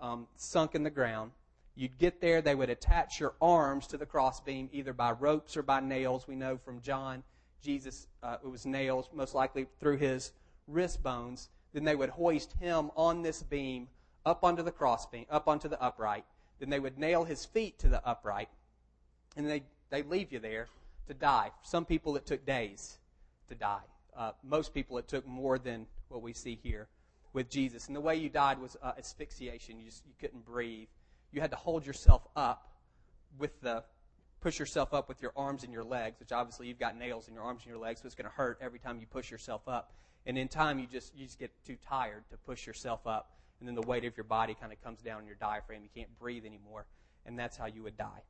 um, 0.00 0.26
sunk 0.36 0.74
in 0.74 0.82
the 0.82 0.90
ground. 0.90 1.30
You'd 1.76 1.96
get 1.96 2.20
there, 2.20 2.42
they 2.42 2.54
would 2.54 2.68
attach 2.68 3.20
your 3.20 3.34
arms 3.40 3.86
to 3.88 3.96
the 3.96 4.04
crossbeam 4.04 4.68
either 4.72 4.92
by 4.92 5.12
ropes 5.12 5.56
or 5.56 5.62
by 5.62 5.80
nails. 5.80 6.26
We 6.26 6.34
know 6.34 6.58
from 6.58 6.80
John, 6.82 7.22
Jesus, 7.62 8.06
uh, 8.22 8.36
it 8.42 8.48
was 8.48 8.66
nails, 8.66 9.08
most 9.14 9.34
likely 9.34 9.66
through 9.78 9.96
his 9.98 10.32
wrist 10.70 11.02
bones. 11.02 11.48
Then 11.72 11.84
they 11.84 11.94
would 11.94 12.10
hoist 12.10 12.54
him 12.60 12.90
on 12.96 13.22
this 13.22 13.42
beam 13.42 13.88
up 14.26 14.44
onto 14.44 14.62
the 14.62 14.72
crossbeam, 14.72 15.26
up 15.30 15.48
onto 15.48 15.68
the 15.68 15.80
upright. 15.80 16.24
Then 16.58 16.70
they 16.70 16.80
would 16.80 16.98
nail 16.98 17.24
his 17.24 17.44
feet 17.44 17.78
to 17.78 17.88
the 17.88 18.06
upright. 18.06 18.48
And 19.36 19.48
they 19.48 19.62
they 19.90 20.02
leave 20.02 20.32
you 20.32 20.38
there 20.38 20.68
to 21.08 21.14
die. 21.14 21.50
Some 21.62 21.84
people, 21.84 22.16
it 22.16 22.26
took 22.26 22.46
days 22.46 22.98
to 23.48 23.54
die. 23.54 23.82
Uh, 24.16 24.32
most 24.42 24.72
people, 24.72 24.98
it 24.98 25.08
took 25.08 25.26
more 25.26 25.58
than 25.58 25.86
what 26.08 26.22
we 26.22 26.32
see 26.32 26.58
here 26.62 26.88
with 27.32 27.48
Jesus. 27.48 27.86
And 27.86 27.96
the 27.96 28.00
way 28.00 28.16
you 28.16 28.28
died 28.28 28.60
was 28.60 28.76
uh, 28.82 28.92
asphyxiation. 28.98 29.78
You 29.78 29.86
just 29.86 30.04
you 30.06 30.14
couldn't 30.20 30.44
breathe. 30.44 30.88
You 31.32 31.40
had 31.40 31.50
to 31.50 31.56
hold 31.56 31.86
yourself 31.86 32.26
up 32.36 32.68
with 33.38 33.60
the 33.60 33.84
push 34.40 34.58
yourself 34.58 34.94
up 34.94 35.08
with 35.08 35.20
your 35.20 35.32
arms 35.36 35.64
and 35.64 35.72
your 35.72 35.84
legs, 35.84 36.18
which 36.18 36.32
obviously 36.32 36.66
you've 36.66 36.78
got 36.78 36.96
nails 36.96 37.28
in 37.28 37.34
your 37.34 37.42
arms 37.42 37.62
and 37.62 37.70
your 37.70 37.78
legs, 37.78 38.00
so 38.00 38.06
it's 38.06 38.14
going 38.14 38.28
to 38.28 38.34
hurt 38.34 38.58
every 38.60 38.78
time 38.78 38.98
you 38.98 39.06
push 39.06 39.30
yourself 39.30 39.62
up. 39.68 39.92
And 40.26 40.36
in 40.36 40.48
time, 40.48 40.78
you 40.78 40.86
just 40.86 41.16
you 41.16 41.26
just 41.26 41.38
get 41.38 41.50
too 41.64 41.76
tired 41.88 42.24
to 42.30 42.36
push 42.36 42.66
yourself 42.66 43.06
up, 43.06 43.32
and 43.58 43.68
then 43.68 43.74
the 43.74 43.82
weight 43.82 44.04
of 44.04 44.16
your 44.16 44.24
body 44.24 44.54
kind 44.58 44.72
of 44.72 44.82
comes 44.82 45.00
down 45.00 45.18
on 45.18 45.26
your 45.26 45.36
diaphragm. 45.36 45.82
You 45.82 45.88
can't 45.94 46.18
breathe 46.18 46.44
anymore, 46.44 46.86
and 47.26 47.38
that's 47.38 47.56
how 47.56 47.66
you 47.66 47.82
would 47.82 47.96
die. 47.96 48.22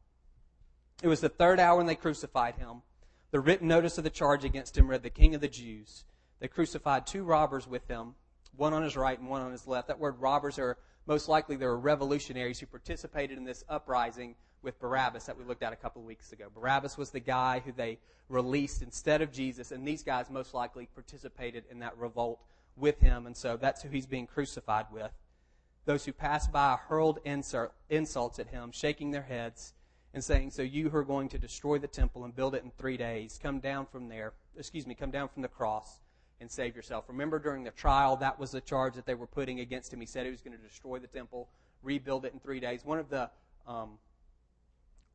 It 1.02 1.08
was 1.08 1.20
the 1.20 1.28
third 1.28 1.58
hour 1.58 1.76
when 1.76 1.86
they 1.86 1.94
crucified 1.94 2.56
him. 2.56 2.82
The 3.30 3.40
written 3.40 3.68
notice 3.68 3.96
of 3.96 4.04
the 4.04 4.10
charge 4.10 4.44
against 4.44 4.76
him 4.76 4.88
read, 4.88 5.02
The 5.02 5.10
King 5.10 5.34
of 5.34 5.40
the 5.40 5.48
Jews. 5.48 6.04
They 6.40 6.48
crucified 6.48 7.06
two 7.06 7.22
robbers 7.22 7.66
with 7.66 7.86
him, 7.86 8.14
one 8.56 8.72
on 8.72 8.82
his 8.82 8.96
right 8.96 9.18
and 9.18 9.28
one 9.28 9.42
on 9.42 9.52
his 9.52 9.66
left. 9.66 9.88
That 9.88 9.98
word 9.98 10.20
robbers 10.20 10.58
are 10.58 10.78
most 11.06 11.28
likely 11.28 11.56
they 11.56 11.66
were 11.66 11.78
revolutionaries 11.78 12.60
who 12.60 12.66
participated 12.66 13.38
in 13.38 13.44
this 13.44 13.64
uprising 13.68 14.34
with 14.62 14.78
Barabbas 14.78 15.24
that 15.24 15.38
we 15.38 15.44
looked 15.44 15.62
at 15.62 15.72
a 15.72 15.76
couple 15.76 16.02
of 16.02 16.06
weeks 16.06 16.32
ago. 16.32 16.46
Barabbas 16.54 16.98
was 16.98 17.10
the 17.10 17.20
guy 17.20 17.62
who 17.64 17.72
they 17.72 17.98
released 18.28 18.82
instead 18.82 19.22
of 19.22 19.32
Jesus, 19.32 19.72
and 19.72 19.86
these 19.86 20.02
guys 20.02 20.30
most 20.30 20.54
likely 20.54 20.86
participated 20.94 21.64
in 21.70 21.78
that 21.80 21.96
revolt 21.98 22.40
with 22.76 23.00
him, 23.00 23.26
and 23.26 23.36
so 23.36 23.56
that's 23.56 23.82
who 23.82 23.88
he's 23.88 24.06
being 24.06 24.26
crucified 24.26 24.86
with. 24.92 25.10
Those 25.84 26.04
who 26.04 26.12
passed 26.12 26.52
by 26.52 26.78
hurled 26.88 27.18
insults 27.24 28.38
at 28.38 28.48
him, 28.48 28.70
shaking 28.72 29.10
their 29.10 29.22
heads 29.22 29.74
and 30.12 30.22
saying, 30.22 30.50
So 30.50 30.62
you 30.62 30.90
who 30.90 30.98
are 30.98 31.04
going 31.04 31.28
to 31.30 31.38
destroy 31.38 31.78
the 31.78 31.88
temple 31.88 32.24
and 32.24 32.34
build 32.34 32.54
it 32.54 32.62
in 32.62 32.70
three 32.70 32.96
days, 32.96 33.38
come 33.42 33.60
down 33.60 33.86
from 33.86 34.08
there, 34.08 34.32
excuse 34.56 34.86
me, 34.86 34.94
come 34.94 35.10
down 35.10 35.28
from 35.28 35.42
the 35.42 35.48
cross 35.48 35.98
and 36.40 36.50
save 36.50 36.74
yourself. 36.74 37.04
Remember 37.08 37.38
during 37.38 37.64
the 37.64 37.70
trial, 37.70 38.16
that 38.16 38.38
was 38.38 38.50
the 38.50 38.60
charge 38.60 38.94
that 38.94 39.06
they 39.06 39.14
were 39.14 39.26
putting 39.26 39.60
against 39.60 39.92
him. 39.92 40.00
He 40.00 40.06
said 40.06 40.24
he 40.24 40.30
was 40.30 40.40
going 40.40 40.56
to 40.56 40.62
destroy 40.62 40.98
the 40.98 41.06
temple, 41.06 41.48
rebuild 41.82 42.24
it 42.24 42.32
in 42.32 42.40
three 42.40 42.60
days. 42.60 42.84
One 42.84 42.98
of 42.98 43.10
the 43.10 43.30
um, 43.66 43.98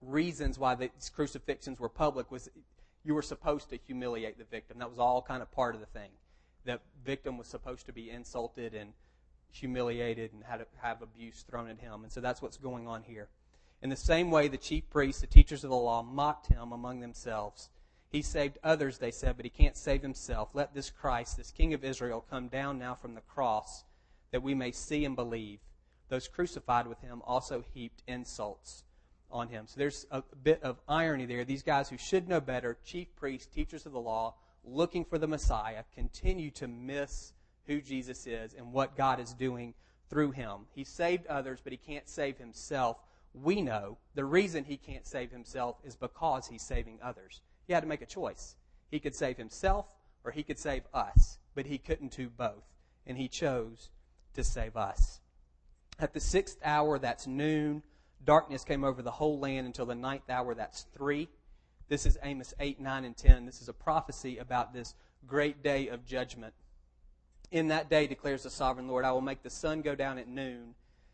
reasons 0.01 0.59
why 0.59 0.75
these 0.75 1.11
crucifixions 1.13 1.79
were 1.79 1.89
public 1.89 2.31
was 2.31 2.49
you 3.03 3.13
were 3.13 3.21
supposed 3.21 3.69
to 3.69 3.77
humiliate 3.77 4.37
the 4.37 4.45
victim. 4.45 4.79
That 4.79 4.89
was 4.89 4.99
all 4.99 5.21
kind 5.21 5.41
of 5.41 5.51
part 5.51 5.75
of 5.75 5.81
the 5.81 5.87
thing. 5.87 6.09
The 6.65 6.79
victim 7.05 7.37
was 7.37 7.47
supposed 7.47 7.85
to 7.85 7.93
be 7.93 8.09
insulted 8.09 8.73
and 8.73 8.93
humiliated 9.51 10.33
and 10.33 10.43
had 10.43 10.65
have 10.81 11.01
abuse 11.01 11.45
thrown 11.47 11.69
at 11.69 11.79
him. 11.79 12.03
And 12.03 12.11
so 12.11 12.19
that's 12.19 12.41
what's 12.41 12.57
going 12.57 12.87
on 12.87 13.03
here. 13.03 13.29
In 13.81 13.89
the 13.89 13.95
same 13.95 14.31
way, 14.31 14.47
the 14.47 14.57
chief 14.57 14.89
priests, 14.89 15.21
the 15.21 15.27
teachers 15.27 15.63
of 15.63 15.69
the 15.69 15.75
law, 15.75 16.01
mocked 16.01 16.47
him 16.47 16.71
among 16.71 16.99
themselves. 17.01 17.69
He 18.09 18.21
saved 18.21 18.57
others, 18.63 18.97
they 18.97 19.11
said, 19.11 19.35
but 19.37 19.45
he 19.45 19.49
can't 19.49 19.77
save 19.77 20.01
himself. 20.01 20.49
Let 20.53 20.73
this 20.73 20.89
Christ, 20.89 21.37
this 21.37 21.51
King 21.51 21.73
of 21.73 21.83
Israel, 21.83 22.25
come 22.27 22.47
down 22.47 22.79
now 22.79 22.95
from 22.95 23.13
the 23.13 23.21
cross 23.21 23.83
that 24.31 24.41
we 24.41 24.55
may 24.55 24.71
see 24.71 25.05
and 25.05 25.15
believe. 25.15 25.59
Those 26.09 26.27
crucified 26.27 26.87
with 26.87 27.01
him 27.01 27.21
also 27.25 27.63
heaped 27.73 28.01
insults 28.07 28.84
on 29.35 29.49
him. 29.49 29.65
So 29.67 29.75
there's 29.77 30.07
a 30.11 30.23
bit 30.43 30.63
of 30.63 30.79
irony 30.87 31.25
there. 31.25 31.43
These 31.43 31.63
guys 31.63 31.89
who 31.89 31.97
should 31.97 32.27
know 32.27 32.39
better, 32.39 32.77
chief 32.85 33.13
priests, 33.15 33.53
teachers 33.53 33.85
of 33.85 33.91
the 33.91 33.99
law, 33.99 34.35
looking 34.63 35.03
for 35.03 35.17
the 35.17 35.27
Messiah, 35.27 35.83
continue 35.93 36.49
to 36.51 36.67
miss 36.67 37.33
who 37.67 37.81
Jesus 37.81 38.25
is 38.25 38.53
and 38.53 38.71
what 38.71 38.95
God 38.95 39.19
is 39.19 39.33
doing 39.33 39.73
through 40.09 40.31
him. 40.31 40.61
He 40.73 40.83
saved 40.83 41.27
others, 41.27 41.59
but 41.63 41.73
he 41.73 41.77
can't 41.77 42.07
save 42.07 42.37
himself. 42.37 42.97
We 43.33 43.61
know 43.61 43.97
the 44.13 44.25
reason 44.25 44.63
he 44.63 44.77
can't 44.77 45.05
save 45.05 45.31
himself 45.31 45.75
is 45.83 45.95
because 45.95 46.47
he's 46.47 46.63
saving 46.63 46.99
others. 47.03 47.41
He 47.67 47.73
had 47.73 47.81
to 47.81 47.89
make 47.89 48.01
a 48.01 48.07
choice. 48.07 48.55
He 48.89 48.99
could 48.99 49.15
save 49.15 49.37
himself 49.37 49.87
or 50.23 50.31
he 50.31 50.43
could 50.43 50.57
save 50.57 50.83
us, 50.93 51.37
but 51.53 51.65
he 51.65 51.77
couldn't 51.77 52.15
do 52.15 52.29
both. 52.29 52.63
And 53.05 53.17
he 53.17 53.27
chose 53.27 53.89
to 54.33 54.43
save 54.43 54.77
us. 54.77 55.19
At 55.99 56.13
the 56.13 56.19
sixth 56.19 56.57
hour, 56.63 56.97
that's 56.99 57.27
noon, 57.27 57.83
darkness 58.25 58.63
came 58.63 58.83
over 58.83 59.01
the 59.01 59.11
whole 59.11 59.39
land 59.39 59.67
until 59.67 59.85
the 59.85 59.95
ninth 59.95 60.29
hour, 60.29 60.55
that's 60.55 60.87
three. 60.93 61.29
This 61.87 62.05
is 62.05 62.17
Amos 62.23 62.53
8, 62.59 62.79
9, 62.79 63.05
and 63.05 63.15
10. 63.15 63.45
This 63.45 63.61
is 63.61 63.69
a 63.69 63.73
prophecy 63.73 64.37
about 64.37 64.73
this 64.73 64.95
great 65.27 65.63
day 65.63 65.87
of 65.87 66.05
judgment. 66.05 66.53
In 67.51 67.67
that 67.67 67.89
day, 67.89 68.07
declares 68.07 68.43
the 68.43 68.49
sovereign 68.49 68.87
Lord, 68.87 69.05
I 69.05 69.11
will 69.11 69.21
make 69.21 69.43
the 69.43 69.49
sun 69.49 69.81
go 69.81 69.95
down 69.95 70.17
at 70.17 70.27
noon 70.27 70.73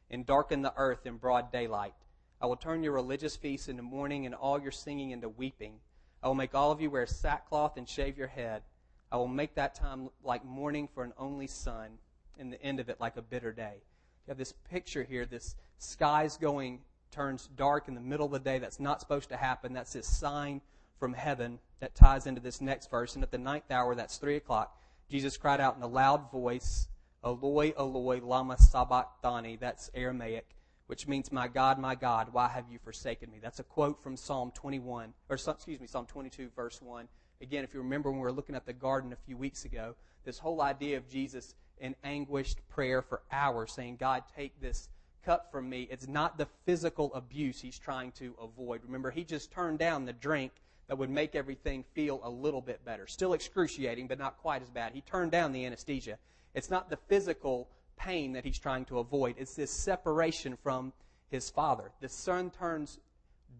and 0.09 0.25
darken 0.25 0.61
the 0.61 0.73
earth 0.77 1.05
in 1.05 1.17
broad 1.17 1.51
daylight. 1.51 1.93
I 2.41 2.45
will 2.45 2.55
turn 2.55 2.83
your 2.83 2.93
religious 2.93 3.35
feasts 3.35 3.67
into 3.67 3.83
mourning 3.83 4.25
and 4.25 4.33
all 4.33 4.59
your 4.59 4.71
singing 4.71 5.11
into 5.11 5.29
weeping. 5.29 5.75
I 6.23 6.27
will 6.27 6.35
make 6.35 6.55
all 6.55 6.71
of 6.71 6.81
you 6.81 6.89
wear 6.89 7.05
sackcloth 7.05 7.77
and 7.77 7.87
shave 7.87 8.17
your 8.17 8.27
head. 8.27 8.63
I 9.11 9.17
will 9.17 9.27
make 9.27 9.55
that 9.55 9.75
time 9.75 10.09
like 10.23 10.45
mourning 10.45 10.87
for 10.87 11.03
an 11.03 11.13
only 11.17 11.47
son, 11.47 11.97
and 12.39 12.51
the 12.51 12.61
end 12.63 12.79
of 12.79 12.89
it 12.89 12.99
like 12.99 13.17
a 13.17 13.21
bitter 13.21 13.51
day. 13.51 13.83
You 14.25 14.31
have 14.31 14.37
this 14.37 14.53
picture 14.69 15.03
here, 15.03 15.25
this 15.25 15.55
sky's 15.77 16.37
going, 16.37 16.79
turns 17.11 17.49
dark 17.55 17.87
in 17.87 17.95
the 17.95 18.01
middle 18.01 18.25
of 18.25 18.31
the 18.31 18.39
day. 18.39 18.59
That's 18.59 18.79
not 18.79 18.99
supposed 18.99 19.29
to 19.29 19.37
happen. 19.37 19.73
That's 19.73 19.93
this 19.93 20.07
sign 20.07 20.61
from 20.99 21.13
heaven 21.13 21.59
that 21.79 21.95
ties 21.95 22.27
into 22.27 22.41
this 22.41 22.61
next 22.61 22.89
verse. 22.89 23.15
And 23.15 23.23
at 23.23 23.31
the 23.31 23.37
ninth 23.37 23.71
hour, 23.71 23.95
that's 23.95 24.17
three 24.17 24.35
o'clock, 24.35 24.77
Jesus 25.09 25.35
cried 25.35 25.59
out 25.59 25.75
in 25.75 25.83
a 25.83 25.87
loud 25.87 26.31
voice, 26.31 26.87
Eloi, 27.23 27.73
Eloi, 27.77 28.21
lama 28.23 28.57
sabachthani. 28.57 29.57
That's 29.57 29.89
Aramaic, 29.93 30.55
which 30.87 31.07
means, 31.07 31.31
My 31.31 31.47
God, 31.47 31.79
my 31.79 31.95
God, 31.95 32.29
why 32.31 32.47
have 32.47 32.65
you 32.69 32.79
forsaken 32.79 33.31
me? 33.31 33.39
That's 33.41 33.59
a 33.59 33.63
quote 33.63 34.01
from 34.01 34.15
Psalm 34.15 34.51
21, 34.55 35.13
or 35.29 35.35
excuse 35.35 35.79
me, 35.79 35.87
Psalm 35.87 36.05
22, 36.05 36.49
verse 36.55 36.81
1. 36.81 37.07
Again, 37.41 37.63
if 37.63 37.73
you 37.73 37.81
remember 37.81 38.09
when 38.09 38.19
we 38.19 38.23
were 38.23 38.31
looking 38.31 38.55
at 38.55 38.65
the 38.65 38.73
garden 38.73 39.11
a 39.11 39.15
few 39.15 39.35
weeks 39.35 39.65
ago, 39.65 39.95
this 40.23 40.37
whole 40.37 40.61
idea 40.61 40.97
of 40.97 41.09
Jesus 41.09 41.55
in 41.79 41.95
anguished 42.03 42.59
prayer 42.69 43.01
for 43.01 43.21
hours, 43.31 43.71
saying, 43.73 43.97
God, 43.97 44.23
take 44.35 44.61
this 44.61 44.87
cup 45.23 45.51
from 45.51 45.69
me. 45.69 45.87
It's 45.89 46.07
not 46.07 46.37
the 46.37 46.47
physical 46.65 47.13
abuse 47.13 47.61
he's 47.61 47.79
trying 47.79 48.11
to 48.13 48.35
avoid. 48.41 48.81
Remember, 48.83 49.11
he 49.11 49.23
just 49.23 49.51
turned 49.51 49.79
down 49.79 50.05
the 50.05 50.13
drink 50.13 50.51
that 50.87 50.97
would 50.97 51.09
make 51.09 51.35
everything 51.35 51.85
feel 51.93 52.19
a 52.23 52.29
little 52.29 52.61
bit 52.61 52.83
better. 52.83 53.07
Still 53.07 53.33
excruciating, 53.33 54.07
but 54.07 54.19
not 54.19 54.37
quite 54.37 54.61
as 54.61 54.69
bad. 54.69 54.93
He 54.93 55.01
turned 55.01 55.31
down 55.31 55.51
the 55.51 55.65
anesthesia. 55.65 56.17
It's 56.53 56.69
not 56.69 56.89
the 56.89 56.97
physical 56.97 57.69
pain 57.97 58.33
that 58.33 58.43
he's 58.43 58.59
trying 58.59 58.85
to 58.85 58.99
avoid, 58.99 59.35
it's 59.37 59.53
this 59.55 59.71
separation 59.71 60.57
from 60.63 60.91
his 61.29 61.49
father. 61.49 61.91
The 62.01 62.09
sun 62.09 62.49
turns 62.49 62.99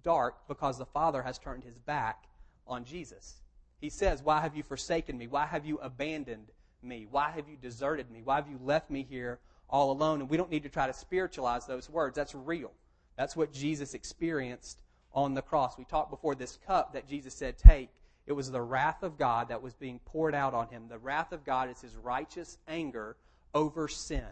dark 0.04 0.48
because 0.48 0.78
the 0.78 0.86
father 0.86 1.22
has 1.22 1.38
turned 1.38 1.64
his 1.64 1.78
back 1.78 2.26
on 2.68 2.84
Jesus. 2.84 3.36
He 3.80 3.90
says, 3.90 4.24
Why 4.24 4.42
have 4.42 4.56
you 4.56 4.64
forsaken 4.64 5.18
me? 5.18 5.28
Why 5.28 5.46
have 5.46 5.66
you 5.66 5.78
abandoned 5.78 6.48
me? 6.82 7.08
Why 7.10 7.30
have 7.32 7.48
you 7.48 7.56
deserted 7.56 8.10
me? 8.12 8.22
Why 8.24 8.36
have 8.36 8.50
you 8.50 8.60
left 8.64 8.90
me 8.90 9.06
here 9.08 9.40
all 9.72 9.92
alone? 9.92 10.22
And 10.22 10.30
we 10.30 10.38
don't 10.38 10.52
need 10.52 10.64
to 10.64 10.70
try 10.70 10.88
to 10.88 10.94
spiritualize 10.94 11.66
those 11.66 11.90
words. 11.90 12.16
That's 12.16 12.36
real. 12.36 12.72
That's 13.18 13.36
what 13.36 13.54
Jesus 13.54 13.94
experienced 13.94 14.82
on 15.14 15.34
the 15.34 15.42
cross. 15.42 15.78
We 15.78 15.86
talked 15.86 16.12
before 16.12 16.36
this 16.36 16.58
cup 16.66 16.94
that 16.94 17.08
Jesus 17.08 17.34
said, 17.34 17.58
Take. 17.58 17.90
It 18.28 18.34
was 18.34 18.52
the 18.52 18.62
wrath 18.62 19.04
of 19.04 19.18
God 19.18 19.50
that 19.50 19.62
was 19.62 19.74
being 19.74 20.00
poured 20.06 20.36
out 20.36 20.54
on 20.54 20.68
him. 20.68 20.88
The 20.88 21.00
wrath 21.00 21.32
of 21.32 21.44
God 21.44 21.70
is 21.70 21.82
his 21.82 21.96
righteous 21.96 22.58
anger 22.68 23.18
over 23.54 23.88
sin. 23.88 24.26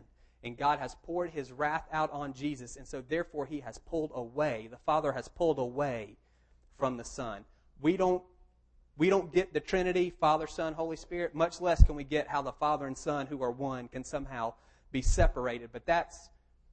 And 0.43 0.55
God 0.55 0.79
has 0.79 0.95
poured 1.03 1.31
his 1.31 1.51
wrath 1.51 1.85
out 1.91 2.11
on 2.13 2.33
Jesus, 2.33 2.77
and 2.77 2.87
so 2.87 3.03
therefore 3.05 3.45
he 3.45 3.59
has 3.59 3.77
pulled 3.77 4.11
away. 4.13 4.69
The 4.71 4.77
Father 4.77 5.11
has 5.11 5.27
pulled 5.27 5.59
away 5.59 6.15
from 6.77 6.95
the 6.95 7.03
Son. 7.03 7.43
We 7.81 7.97
don't 7.97 8.23
we 8.95 9.09
don't 9.09 9.33
get 9.33 9.53
the 9.53 9.61
Trinity, 9.61 10.09
Father, 10.09 10.45
Son, 10.45 10.73
Holy 10.73 10.97
Spirit, 10.97 11.33
much 11.33 11.61
less 11.61 11.81
can 11.83 11.95
we 11.95 12.03
get 12.03 12.27
how 12.27 12.41
the 12.41 12.51
Father 12.51 12.85
and 12.85 12.97
Son, 12.97 13.27
who 13.27 13.41
are 13.41 13.51
one, 13.51 13.87
can 13.87 14.03
somehow 14.03 14.53
be 14.91 15.01
separated. 15.01 15.69
But 15.71 15.85
that's 15.85 16.29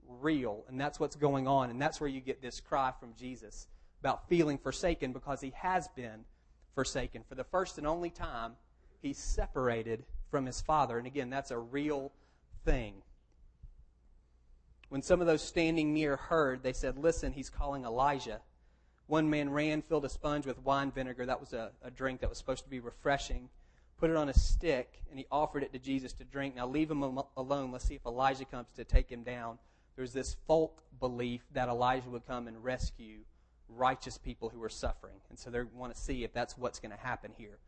real, 0.09 0.65
and 0.69 0.81
that's 0.81 1.01
what's 1.01 1.17
going 1.17 1.47
on, 1.49 1.71
and 1.71 1.81
that's 1.81 2.01
where 2.01 2.09
you 2.09 2.21
get 2.21 2.41
this 2.41 2.61
cry 2.61 2.93
from 2.99 3.15
Jesus 3.19 3.67
about 4.01 4.29
feeling 4.29 4.59
forsaken 4.59 5.13
because 5.13 5.41
he 5.41 5.53
has 5.57 5.89
been 5.89 6.25
forsaken. 6.75 7.25
For 7.29 7.35
the 7.35 7.45
first 7.45 7.79
and 7.79 7.87
only 7.87 8.11
time, 8.11 8.53
he's 9.03 9.19
separated 9.19 10.05
from 10.31 10.47
his 10.47 10.61
father. 10.61 10.99
And 10.99 11.07
again, 11.07 11.31
that's 11.31 11.51
a 11.51 11.59
real 11.59 12.13
thing. 12.65 12.95
When 14.89 15.03
some 15.03 15.21
of 15.21 15.27
those 15.27 15.43
standing 15.43 15.93
near 15.93 16.17
heard, 16.17 16.63
they 16.63 16.73
said, 16.73 16.97
Listen, 16.99 17.33
he's 17.33 17.51
calling 17.51 17.85
Elijah. 17.85 18.41
One 19.09 19.31
man 19.31 19.51
ran, 19.51 19.83
filled 19.83 20.05
a 20.05 20.09
sponge 20.09 20.47
with 20.47 20.59
wine 20.65 20.91
vinegar. 20.91 21.27
That 21.27 21.41
was 21.41 21.53
a, 21.53 21.71
a 21.83 21.91
drink 21.91 22.21
that 22.21 22.29
was 22.29 22.39
supposed 22.39 22.65
to 22.65 22.71
be 22.71 22.81
refreshing. 22.81 23.49
Put 23.99 24.11
it 24.11 24.17
on 24.17 24.29
a 24.29 24.35
stick, 24.35 25.01
and 25.11 25.19
he 25.19 25.27
offered 25.31 25.63
it 25.63 25.73
to 25.73 25.79
Jesus 25.79 26.13
to 26.15 26.25
drink. 26.25 26.57
Now 26.57 26.67
leave 26.67 26.91
him 26.91 27.03
alone. 27.03 27.73
Let's 27.73 27.87
see 27.87 27.95
if 27.95 28.05
Elijah 28.05 28.45
comes 28.45 28.69
to 28.77 28.85
take 28.85 29.11
him 29.11 29.23
down. 29.23 29.59
There's 29.97 30.13
this 30.13 30.37
folk 30.47 30.83
belief 31.01 31.43
that 31.53 31.69
Elijah 31.69 32.11
would 32.11 32.27
come 32.27 32.47
and 32.49 32.63
rescue 32.63 33.21
righteous 33.69 34.19
people 34.19 34.51
who 34.51 34.63
are 34.63 34.69
suffering. 34.69 35.17
And 35.31 35.39
so 35.39 35.51
they 35.51 35.63
want 35.63 35.95
to 35.95 36.01
see 36.01 36.25
if 36.25 36.33
that's 36.33 36.59
what's 36.59 36.79
going 36.79 36.93
to 36.93 37.03
happen 37.03 37.33
here 37.37 37.59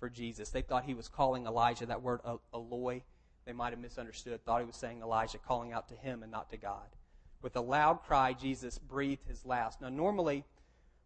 for 0.00 0.10
Jesus. 0.10 0.50
They 0.50 0.62
thought 0.62 0.84
he 0.84 0.94
was 0.94 1.08
calling 1.08 1.46
Elijah, 1.46 1.86
that 1.86 2.02
word 2.02 2.20
Eloi, 2.52 3.02
they 3.46 3.52
might 3.52 3.70
have 3.72 3.78
misunderstood, 3.78 4.44
thought 4.44 4.60
he 4.60 4.66
was 4.66 4.76
saying 4.76 5.00
Elijah, 5.00 5.38
calling 5.38 5.72
out 5.72 5.88
to 5.88 5.94
him 5.94 6.22
and 6.22 6.30
not 6.30 6.50
to 6.50 6.56
God. 6.56 6.88
With 7.40 7.56
a 7.56 7.60
loud 7.60 8.02
cry, 8.02 8.32
Jesus 8.32 8.78
breathed 8.78 9.24
his 9.28 9.46
last. 9.46 9.80
Now, 9.80 9.88
normally, 9.88 10.44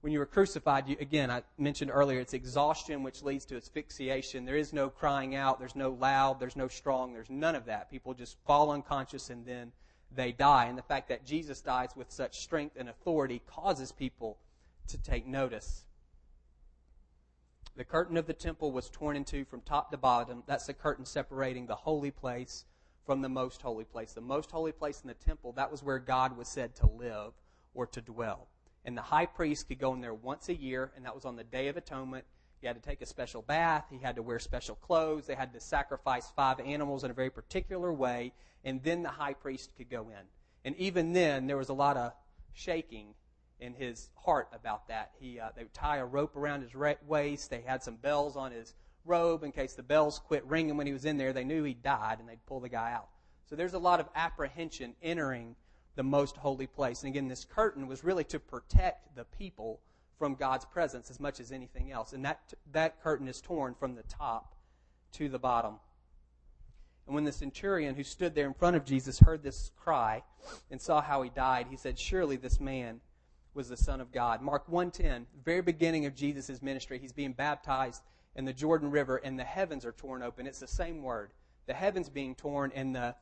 when 0.02 0.12
you 0.12 0.18
were 0.18 0.26
crucified, 0.26 0.88
you, 0.88 0.96
again, 0.98 1.30
I 1.30 1.42
mentioned 1.58 1.92
earlier, 1.92 2.18
it's 2.18 2.34
exhaustion 2.34 3.04
which 3.04 3.22
leads 3.22 3.44
to 3.46 3.56
asphyxiation. 3.56 4.44
There 4.44 4.56
is 4.56 4.72
no 4.72 4.90
crying 4.90 5.36
out, 5.36 5.60
there's 5.60 5.76
no 5.76 5.90
loud, 5.90 6.40
there's 6.40 6.56
no 6.56 6.66
strong, 6.66 7.12
there's 7.12 7.30
none 7.30 7.54
of 7.54 7.66
that. 7.66 7.88
People 7.88 8.12
just 8.12 8.36
fall 8.44 8.72
unconscious 8.72 9.30
and 9.30 9.46
then 9.46 9.70
they 10.14 10.32
die. 10.32 10.64
And 10.64 10.76
the 10.76 10.82
fact 10.82 11.08
that 11.08 11.24
Jesus 11.24 11.60
dies 11.60 11.90
with 11.94 12.10
such 12.10 12.40
strength 12.40 12.76
and 12.76 12.88
authority 12.88 13.42
causes 13.46 13.92
people 13.92 14.38
to 14.88 14.98
take 14.98 15.24
notice. 15.24 15.84
The 17.76 17.84
curtain 17.84 18.16
of 18.16 18.26
the 18.26 18.34
temple 18.34 18.72
was 18.72 18.90
torn 18.90 19.16
in 19.16 19.24
two 19.24 19.44
from 19.44 19.60
top 19.60 19.92
to 19.92 19.96
bottom. 19.96 20.42
That's 20.46 20.66
the 20.66 20.74
curtain 20.74 21.04
separating 21.04 21.66
the 21.66 21.76
holy 21.76 22.10
place 22.10 22.64
from 23.06 23.22
the 23.22 23.28
most 23.28 23.62
holy 23.62 23.84
place. 23.84 24.14
The 24.14 24.20
most 24.20 24.50
holy 24.50 24.72
place 24.72 25.00
in 25.00 25.06
the 25.06 25.14
temple, 25.14 25.52
that 25.52 25.70
was 25.70 25.84
where 25.84 26.00
God 26.00 26.36
was 26.36 26.48
said 26.48 26.74
to 26.76 26.86
live 26.86 27.34
or 27.72 27.86
to 27.86 28.00
dwell. 28.00 28.48
And 28.84 28.96
the 28.96 29.02
high 29.02 29.26
priest 29.26 29.68
could 29.68 29.78
go 29.78 29.94
in 29.94 30.00
there 30.00 30.14
once 30.14 30.48
a 30.48 30.54
year, 30.54 30.92
and 30.96 31.04
that 31.04 31.14
was 31.14 31.24
on 31.24 31.36
the 31.36 31.44
Day 31.44 31.68
of 31.68 31.76
Atonement. 31.76 32.24
He 32.60 32.66
had 32.66 32.76
to 32.76 32.82
take 32.82 33.02
a 33.02 33.06
special 33.06 33.42
bath. 33.42 33.86
He 33.90 33.98
had 33.98 34.16
to 34.16 34.22
wear 34.22 34.38
special 34.38 34.76
clothes. 34.76 35.26
They 35.26 35.34
had 35.34 35.52
to 35.52 35.60
sacrifice 35.60 36.30
five 36.34 36.60
animals 36.60 37.04
in 37.04 37.10
a 37.10 37.14
very 37.14 37.30
particular 37.30 37.92
way, 37.92 38.32
and 38.64 38.82
then 38.82 39.02
the 39.02 39.08
high 39.08 39.34
priest 39.34 39.70
could 39.76 39.90
go 39.90 40.08
in. 40.08 40.24
And 40.64 40.76
even 40.76 41.12
then, 41.12 41.46
there 41.46 41.56
was 41.56 41.68
a 41.68 41.74
lot 41.74 41.96
of 41.96 42.12
shaking 42.52 43.14
in 43.58 43.74
his 43.74 44.10
heart 44.14 44.48
about 44.52 44.88
that. 44.88 45.12
He, 45.18 45.38
uh, 45.40 45.50
they 45.56 45.62
would 45.62 45.74
tie 45.74 45.98
a 45.98 46.04
rope 46.04 46.36
around 46.36 46.62
his 46.62 46.72
waist. 47.06 47.50
They 47.50 47.62
had 47.62 47.82
some 47.82 47.96
bells 47.96 48.36
on 48.36 48.52
his 48.52 48.74
robe 49.04 49.42
in 49.42 49.52
case 49.52 49.74
the 49.74 49.82
bells 49.82 50.18
quit 50.18 50.44
ringing 50.46 50.76
when 50.76 50.86
he 50.86 50.92
was 50.92 51.04
in 51.04 51.16
there. 51.16 51.32
They 51.32 51.44
knew 51.44 51.64
he 51.64 51.74
died, 51.74 52.18
and 52.20 52.28
they'd 52.28 52.44
pull 52.46 52.60
the 52.60 52.68
guy 52.68 52.92
out. 52.92 53.08
So 53.48 53.56
there's 53.56 53.74
a 53.74 53.78
lot 53.78 54.00
of 54.00 54.08
apprehension 54.14 54.94
entering 55.02 55.56
the 55.94 56.02
most 56.02 56.36
holy 56.36 56.66
place. 56.66 57.02
And 57.02 57.10
again, 57.10 57.28
this 57.28 57.44
curtain 57.44 57.86
was 57.86 58.04
really 58.04 58.24
to 58.24 58.38
protect 58.38 59.14
the 59.14 59.24
people 59.24 59.80
from 60.18 60.34
God's 60.34 60.64
presence 60.64 61.10
as 61.10 61.20
much 61.20 61.40
as 61.40 61.52
anything 61.52 61.90
else. 61.90 62.12
And 62.12 62.24
that, 62.24 62.54
that 62.72 63.02
curtain 63.02 63.28
is 63.28 63.40
torn 63.40 63.74
from 63.74 63.94
the 63.94 64.04
top 64.04 64.54
to 65.12 65.28
the 65.28 65.38
bottom. 65.38 65.80
And 67.06 67.14
when 67.14 67.24
the 67.24 67.32
centurion 67.32 67.94
who 67.94 68.04
stood 68.04 68.34
there 68.34 68.46
in 68.46 68.54
front 68.54 68.76
of 68.76 68.84
Jesus 68.84 69.18
heard 69.18 69.42
this 69.42 69.70
cry 69.76 70.22
and 70.70 70.80
saw 70.80 71.02
how 71.02 71.22
he 71.22 71.30
died, 71.30 71.66
he 71.68 71.76
said, 71.76 71.98
Surely 71.98 72.36
this 72.36 72.60
man 72.60 73.00
was 73.54 73.68
the 73.68 73.76
Son 73.76 74.00
of 74.00 74.12
God. 74.12 74.40
Mark 74.40 74.70
1.10, 74.70 75.24
very 75.44 75.60
beginning 75.60 76.06
of 76.06 76.14
Jesus' 76.14 76.62
ministry, 76.62 76.98
he's 76.98 77.12
being 77.12 77.32
baptized 77.32 78.02
in 78.34 78.44
the 78.44 78.52
Jordan 78.52 78.90
River 78.90 79.16
and 79.16 79.38
the 79.38 79.44
heavens 79.44 79.84
are 79.84 79.92
torn 79.92 80.22
open. 80.22 80.46
It's 80.46 80.60
the 80.60 80.66
same 80.66 81.02
word. 81.02 81.32
The 81.66 81.74
heavens 81.74 82.08
being 82.08 82.34
torn 82.34 82.72
and 82.74 82.94
the 82.94 83.14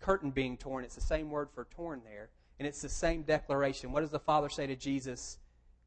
curtain 0.00 0.30
being 0.30 0.56
torn. 0.56 0.84
It's 0.84 0.94
the 0.94 1.00
same 1.00 1.30
word 1.30 1.48
for 1.54 1.66
torn 1.70 2.02
there. 2.04 2.30
And 2.58 2.66
it's 2.66 2.82
the 2.82 2.88
same 2.88 3.22
declaration. 3.22 3.92
What 3.92 4.00
does 4.00 4.10
the 4.10 4.18
Father 4.18 4.48
say 4.48 4.66
to 4.66 4.76
Jesus 4.76 5.38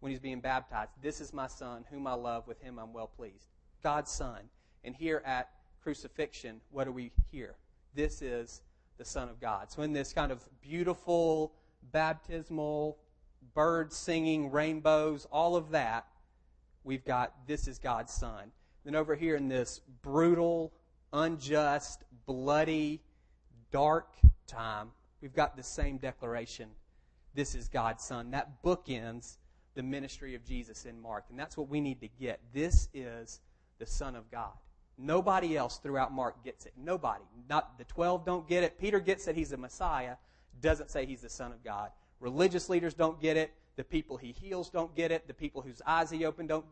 when 0.04 0.12
he's 0.12 0.20
being 0.20 0.42
baptized. 0.42 0.92
This 1.02 1.22
is 1.22 1.32
my 1.32 1.48
son, 1.48 1.86
whom 1.90 2.08
I 2.08 2.14
love, 2.14 2.46
with 2.46 2.62
him 2.62 2.78
I'm 2.78 2.92
well 2.92 3.08
pleased. 3.08 3.48
God's 3.82 4.12
son. 4.12 4.40
And 4.84 4.94
here 4.94 5.24
at 5.26 5.50
crucifixion, 5.82 6.60
what 6.72 6.84
do 6.84 6.92
we 6.92 7.14
hear? 7.32 7.56
This 7.96 8.22
is 8.22 8.64
the 8.98 9.06
Son 9.06 9.30
of 9.30 9.40
God. 9.40 9.72
So, 9.72 9.82
in 9.82 9.94
this 9.94 10.12
kind 10.12 10.30
of 10.30 10.44
beautiful, 10.62 11.54
baptismal, 11.94 12.98
birds 13.54 13.96
singing, 13.96 14.52
rainbows, 14.52 15.26
all 15.32 15.56
of 15.56 15.72
that, 15.72 16.06
we've 16.84 17.06
got 17.06 17.48
this 17.48 17.70
is 17.70 17.80
God's 17.80 18.12
Son. 18.12 18.52
Then 18.84 18.96
over 18.96 19.16
here 19.16 19.38
in 19.38 19.48
this 19.48 19.80
brutal, 20.02 20.74
unjust, 21.14 22.04
bloody, 22.26 23.02
dark 23.74 24.14
time, 24.48 24.92
we've 25.22 25.36
got 25.36 25.58
the 25.58 25.64
same 25.64 25.98
declaration 25.98 26.70
this 27.36 27.56
is 27.56 27.68
God's 27.68 28.04
Son. 28.04 28.32
That 28.32 28.64
bookends 28.64 29.38
the 29.76 29.84
ministry 29.84 30.36
of 30.36 30.46
Jesus 30.46 30.86
in 30.86 31.02
Mark. 31.02 31.26
And 31.30 31.40
that's 31.40 31.58
what 31.58 31.68
we 31.68 31.82
need 31.82 32.00
to 32.02 32.08
get. 32.20 32.40
This 32.54 32.90
is 32.94 33.40
the 33.80 33.86
Son 33.86 34.16
of 34.16 34.30
God. 34.30 34.52
Nobody 34.98 35.58
else 35.58 35.80
throughout 35.80 36.14
Mark 36.14 36.44
gets 36.44 36.68
it. 36.68 36.74
Nobody. 36.78 37.24
Not 37.50 37.78
the 37.80 37.86
12 37.86 38.26
don't 38.26 38.48
get 38.48 38.64
it. 38.64 38.78
Peter 38.78 39.00
gets 39.00 39.26
that 39.26 39.36
he's 39.36 39.50
the 39.50 39.58
Messiah, 39.58 40.16
doesn't 40.62 40.92
say 40.92 41.06
he's 41.06 41.22
the 41.22 41.30
Son 41.30 41.52
of 41.52 41.64
God. 41.64 41.90
Religious 42.20 42.70
leaders 42.70 42.94
don't 42.94 43.20
get 43.20 43.36
it. 43.36 43.52
The 43.76 43.84
people 43.84 44.18
he 44.18 44.32
heals 44.32 44.70
don't 44.70 44.96
get 44.96 45.12
it. 45.12 45.28
The 45.28 45.34
people 45.34 45.64
whose 45.64 45.82
eyes 45.88 46.12
he 46.12 46.26
opened 46.26 46.50
don't, 46.50 46.66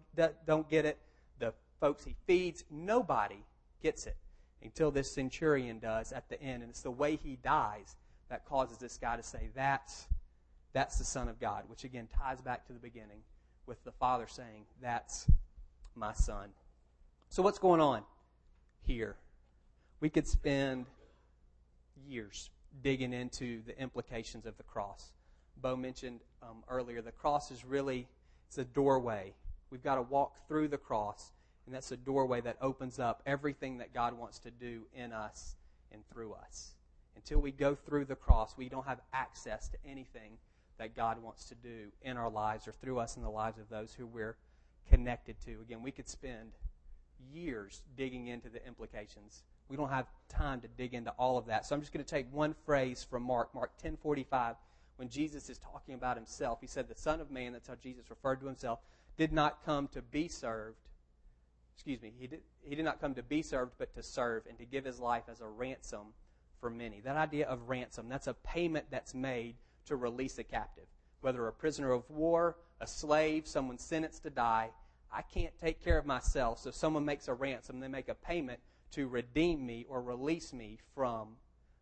don't 0.45 0.69
get 0.69 0.85
it. 0.85 0.99
The 1.39 1.53
folks 1.79 2.03
he 2.03 2.15
feeds, 2.27 2.63
nobody 2.69 3.43
gets 3.81 4.05
it 4.05 4.15
until 4.63 4.91
this 4.91 5.11
centurion 5.11 5.79
does 5.79 6.11
at 6.11 6.29
the 6.29 6.41
end. 6.41 6.63
And 6.63 6.69
it's 6.69 6.81
the 6.81 6.91
way 6.91 7.15
he 7.15 7.37
dies 7.43 7.95
that 8.29 8.45
causes 8.45 8.77
this 8.77 8.97
guy 8.97 9.17
to 9.17 9.23
say, 9.23 9.49
That's, 9.55 10.07
that's 10.73 10.97
the 10.97 11.03
Son 11.03 11.27
of 11.27 11.39
God, 11.39 11.63
which 11.67 11.83
again 11.83 12.07
ties 12.17 12.41
back 12.41 12.65
to 12.67 12.73
the 12.73 12.79
beginning 12.79 13.21
with 13.65 13.83
the 13.83 13.91
Father 13.91 14.25
saying, 14.27 14.65
That's 14.81 15.29
my 15.95 16.13
Son. 16.13 16.49
So, 17.29 17.41
what's 17.43 17.59
going 17.59 17.81
on 17.81 18.03
here? 18.81 19.15
We 19.99 20.09
could 20.09 20.27
spend 20.27 20.85
years 22.07 22.49
digging 22.83 23.13
into 23.13 23.61
the 23.63 23.79
implications 23.79 24.45
of 24.45 24.57
the 24.57 24.63
cross. 24.63 25.11
Bo 25.61 25.75
mentioned 25.75 26.21
um, 26.41 26.63
earlier 26.67 27.01
the 27.01 27.11
cross 27.11 27.51
is 27.51 27.63
really 27.63 28.07
it's 28.47 28.57
a 28.57 28.63
doorway. 28.65 29.33
We've 29.69 29.83
got 29.83 29.95
to 29.95 30.01
walk 30.01 30.47
through 30.47 30.67
the 30.67 30.77
cross, 30.77 31.31
and 31.65 31.75
that's 31.75 31.91
a 31.91 31.97
doorway 31.97 32.41
that 32.41 32.57
opens 32.61 32.99
up 32.99 33.21
everything 33.25 33.77
that 33.77 33.93
God 33.93 34.17
wants 34.17 34.39
to 34.39 34.51
do 34.51 34.83
in 34.95 35.13
us 35.13 35.55
and 35.91 36.01
through 36.09 36.33
us. 36.33 36.71
Until 37.15 37.39
we 37.39 37.51
go 37.51 37.75
through 37.75 38.05
the 38.05 38.15
cross, 38.15 38.55
we 38.57 38.69
don't 38.69 38.85
have 38.85 39.01
access 39.13 39.69
to 39.69 39.77
anything 39.85 40.37
that 40.77 40.95
God 40.95 41.21
wants 41.21 41.45
to 41.45 41.55
do 41.55 41.91
in 42.01 42.17
our 42.17 42.29
lives 42.29 42.67
or 42.67 42.71
through 42.71 42.99
us 42.99 43.15
in 43.15 43.23
the 43.23 43.29
lives 43.29 43.59
of 43.59 43.69
those 43.69 43.93
who 43.93 44.07
we're 44.07 44.37
connected 44.89 45.35
to. 45.45 45.61
Again, 45.61 45.83
we 45.83 45.91
could 45.91 46.09
spend 46.09 46.51
years 47.31 47.83
digging 47.95 48.27
into 48.27 48.49
the 48.49 48.65
implications. 48.65 49.43
We 49.69 49.77
don't 49.77 49.89
have 49.89 50.07
time 50.27 50.59
to 50.61 50.67
dig 50.67 50.93
into 50.93 51.11
all 51.11 51.37
of 51.37 51.45
that. 51.45 51.65
So 51.65 51.75
I'm 51.75 51.81
just 51.81 51.93
going 51.93 52.03
to 52.03 52.09
take 52.09 52.25
one 52.33 52.55
phrase 52.65 53.05
from 53.07 53.23
Mark, 53.23 53.53
Mark 53.53 53.71
10:45, 53.81 54.55
when 54.97 55.07
Jesus 55.07 55.49
is 55.49 55.57
talking 55.59 55.93
about 55.93 56.17
himself. 56.17 56.59
He 56.61 56.67
said, 56.67 56.87
"The 56.87 56.95
Son 56.95 57.21
of 57.21 57.29
Man," 57.31 57.53
that's 57.53 57.67
how 57.67 57.75
Jesus 57.75 58.09
referred 58.09 58.39
to 58.41 58.47
himself, 58.47 58.79
did 59.17 59.31
not 59.31 59.63
come 59.63 59.87
to 59.89 60.01
be 60.01 60.27
served. 60.27 60.80
Excuse 61.81 62.03
me, 62.03 62.13
he 62.19 62.27
did, 62.27 62.41
he 62.61 62.75
did 62.75 62.85
not 62.85 63.01
come 63.01 63.15
to 63.15 63.23
be 63.23 63.41
served, 63.41 63.71
but 63.79 63.91
to 63.95 64.03
serve 64.03 64.43
and 64.47 64.55
to 64.59 64.65
give 64.65 64.85
his 64.85 64.99
life 64.99 65.23
as 65.27 65.41
a 65.41 65.47
ransom 65.47 66.13
for 66.59 66.69
many. 66.69 66.99
That 66.99 67.17
idea 67.17 67.47
of 67.47 67.69
ransom, 67.69 68.07
that's 68.07 68.27
a 68.27 68.35
payment 68.35 68.85
that's 68.91 69.15
made 69.15 69.55
to 69.87 69.95
release 69.95 70.37
a 70.37 70.43
captive. 70.43 70.85
Whether 71.21 71.47
a 71.47 71.51
prisoner 71.51 71.91
of 71.91 72.07
war, 72.07 72.57
a 72.79 72.85
slave, 72.85 73.47
someone 73.47 73.79
sentenced 73.79 74.21
to 74.21 74.29
die, 74.29 74.69
I 75.11 75.23
can't 75.23 75.57
take 75.59 75.83
care 75.83 75.97
of 75.97 76.05
myself, 76.05 76.59
so 76.59 76.69
someone 76.69 77.03
makes 77.03 77.27
a 77.27 77.33
ransom, 77.33 77.79
they 77.79 77.87
make 77.87 78.09
a 78.09 78.13
payment 78.13 78.59
to 78.91 79.07
redeem 79.07 79.65
me 79.65 79.87
or 79.89 80.03
release 80.03 80.53
me 80.53 80.77
from 80.93 81.29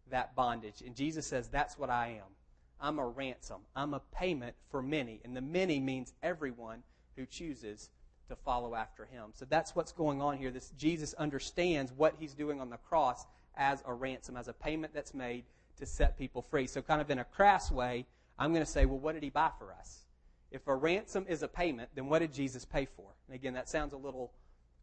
that 0.09 0.33
bondage. 0.33 0.81
And 0.81 0.95
Jesus 0.95 1.27
says, 1.27 1.49
That's 1.49 1.77
what 1.77 1.89
I 1.89 2.21
am. 2.21 2.31
I'm 2.79 2.99
a 2.99 3.05
ransom. 3.05 3.63
I'm 3.75 3.93
a 3.93 4.01
payment 4.15 4.55
for 4.71 4.81
many. 4.81 5.19
And 5.25 5.35
the 5.35 5.41
many 5.41 5.81
means 5.81 6.13
everyone 6.23 6.83
who 7.17 7.25
chooses 7.25 7.89
to 8.29 8.35
follow 8.35 8.73
after 8.75 9.05
him. 9.05 9.31
So 9.33 9.45
that's 9.45 9.75
what's 9.75 9.91
going 9.91 10.21
on 10.21 10.37
here. 10.37 10.51
This 10.51 10.71
Jesus 10.77 11.13
understands 11.15 11.91
what 11.91 12.15
he's 12.19 12.33
doing 12.33 12.61
on 12.61 12.69
the 12.69 12.77
cross 12.77 13.25
as 13.55 13.83
a 13.85 13.93
ransom, 13.93 14.37
as 14.37 14.47
a 14.47 14.53
payment 14.53 14.93
that's 14.93 15.13
made 15.13 15.43
to 15.77 15.85
set 15.85 16.17
people 16.17 16.41
free. 16.41 16.67
So 16.67 16.81
kind 16.81 17.01
of 17.01 17.09
in 17.09 17.19
a 17.19 17.23
crass 17.23 17.71
way, 17.71 18.05
I'm 18.37 18.53
going 18.53 18.65
to 18.65 18.71
say, 18.71 18.85
well, 18.85 18.99
what 18.99 19.13
did 19.13 19.23
he 19.23 19.29
buy 19.29 19.51
for 19.59 19.73
us? 19.73 20.05
If 20.51 20.67
a 20.67 20.75
ransom 20.75 21.25
is 21.27 21.43
a 21.43 21.47
payment, 21.47 21.89
then 21.93 22.07
what 22.07 22.19
did 22.19 22.33
Jesus 22.33 22.65
pay 22.65 22.85
for? 22.85 23.11
And 23.27 23.35
again, 23.35 23.53
that 23.53 23.69
sounds 23.69 23.93
a 23.93 23.97
little 23.97 24.31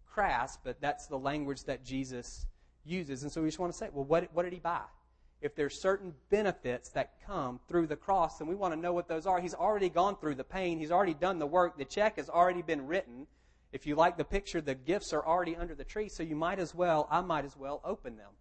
crass, 0.07 0.59
but 0.63 0.81
that's 0.81 1.07
the 1.07 1.19
language 1.19 1.65
that 1.65 1.85
Jesus 1.85 2.47
uses. 2.85 3.23
And 3.23 3.33
so 3.33 3.43
we 3.43 3.49
just 3.49 3.59
want 3.59 3.73
to 3.73 3.79
say, 3.79 3.89
well, 3.93 4.05
what, 4.05 4.29
what 4.33 4.45
did 4.45 4.53
he 4.53 4.61
buy? 4.61 4.83
If 5.47 5.55
there's 5.55 5.81
certain 5.81 6.13
benefits 6.29 6.91
that 6.91 7.15
come 7.25 7.61
through 7.69 7.87
the 7.87 7.97
cross, 7.97 8.41
and 8.41 8.49
we 8.49 8.55
want 8.55 8.75
to 8.75 8.81
know 8.81 8.93
what 8.93 9.09
those 9.09 9.27
are. 9.27 9.41
He's 9.41 9.55
already 9.55 9.89
gone 9.89 10.17
through 10.17 10.35
the 10.35 10.45
pain. 10.45 10.79
He's 10.79 10.91
already 10.91 11.15
done 11.15 11.39
the 11.39 11.47
work. 11.47 11.79
The 11.79 11.85
check 11.85 12.17
has 12.17 12.29
already 12.29 12.63
been 12.63 12.87
written. 12.87 13.27
If 13.73 13.87
you 13.87 13.95
like 13.95 14.17
the 14.17 14.25
picture, 14.25 14.61
the 14.61 14.75
gifts 14.75 15.13
are 15.13 15.25
already 15.25 15.57
under 15.57 15.75
the 15.75 15.85
tree, 15.85 16.09
so 16.09 16.23
you 16.23 16.37
might 16.37 16.59
as 16.59 16.75
well, 16.75 17.09
I 17.11 17.21
might 17.21 17.45
as 17.45 17.57
well 17.57 17.81
open 17.85 18.17
them. 18.17 18.33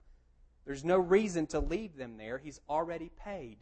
There's 0.65 0.83
no 0.83 0.97
reason 0.97 1.47
to 1.47 1.59
leave 1.59 1.95
them 1.95 2.17
there. 2.17 2.37
He's 2.37 2.59
already 2.69 3.11
paid 3.23 3.57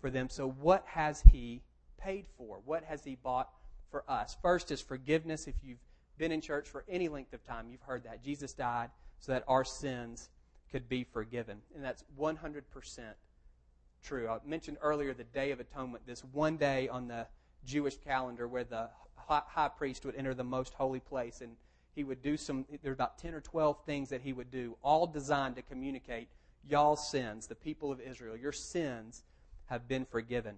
for 0.00 0.10
them. 0.10 0.28
So 0.28 0.48
what 0.48 0.84
has 0.86 1.22
he 1.22 1.62
paid 2.02 2.26
for? 2.36 2.60
What 2.64 2.84
has 2.84 3.04
He 3.04 3.16
bought 3.16 3.48
for 3.90 4.04
us? 4.08 4.36
First 4.42 4.70
is 4.70 4.80
forgiveness. 4.80 5.46
If 5.46 5.54
you've 5.62 5.78
been 6.18 6.32
in 6.32 6.40
church 6.40 6.68
for 6.68 6.84
any 6.88 7.08
length 7.08 7.32
of 7.32 7.44
time, 7.46 7.68
you've 7.70 7.82
heard 7.82 8.04
that. 8.04 8.22
Jesus 8.22 8.52
died 8.52 8.90
so 9.20 9.32
that 9.32 9.44
our 9.48 9.64
sins 9.64 10.28
could 10.72 10.88
be 10.88 11.04
forgiven. 11.04 11.58
And 11.74 11.84
that's 11.84 12.02
100% 12.18 12.62
true. 14.02 14.28
I 14.28 14.38
mentioned 14.44 14.78
earlier 14.82 15.14
the 15.14 15.24
Day 15.24 15.52
of 15.52 15.60
Atonement, 15.60 16.04
this 16.06 16.24
one 16.32 16.56
day 16.56 16.88
on 16.88 17.06
the 17.06 17.26
Jewish 17.64 17.96
calendar 17.98 18.48
where 18.48 18.64
the 18.64 18.88
high 19.16 19.68
priest 19.68 20.04
would 20.04 20.16
enter 20.16 20.34
the 20.34 20.44
most 20.44 20.74
holy 20.74 21.00
place 21.00 21.40
and 21.40 21.56
he 21.94 22.02
would 22.02 22.22
do 22.22 22.36
some, 22.36 22.64
there 22.82 22.90
are 22.90 22.94
about 22.94 23.18
10 23.18 23.34
or 23.34 23.40
12 23.40 23.84
things 23.84 24.08
that 24.08 24.22
he 24.22 24.32
would 24.32 24.50
do, 24.50 24.76
all 24.82 25.06
designed 25.06 25.56
to 25.56 25.62
communicate 25.62 26.28
y'all's 26.68 27.08
sins, 27.08 27.46
the 27.46 27.54
people 27.54 27.92
of 27.92 28.00
Israel, 28.00 28.36
your 28.36 28.52
sins 28.52 29.22
have 29.66 29.86
been 29.86 30.04
forgiven 30.04 30.56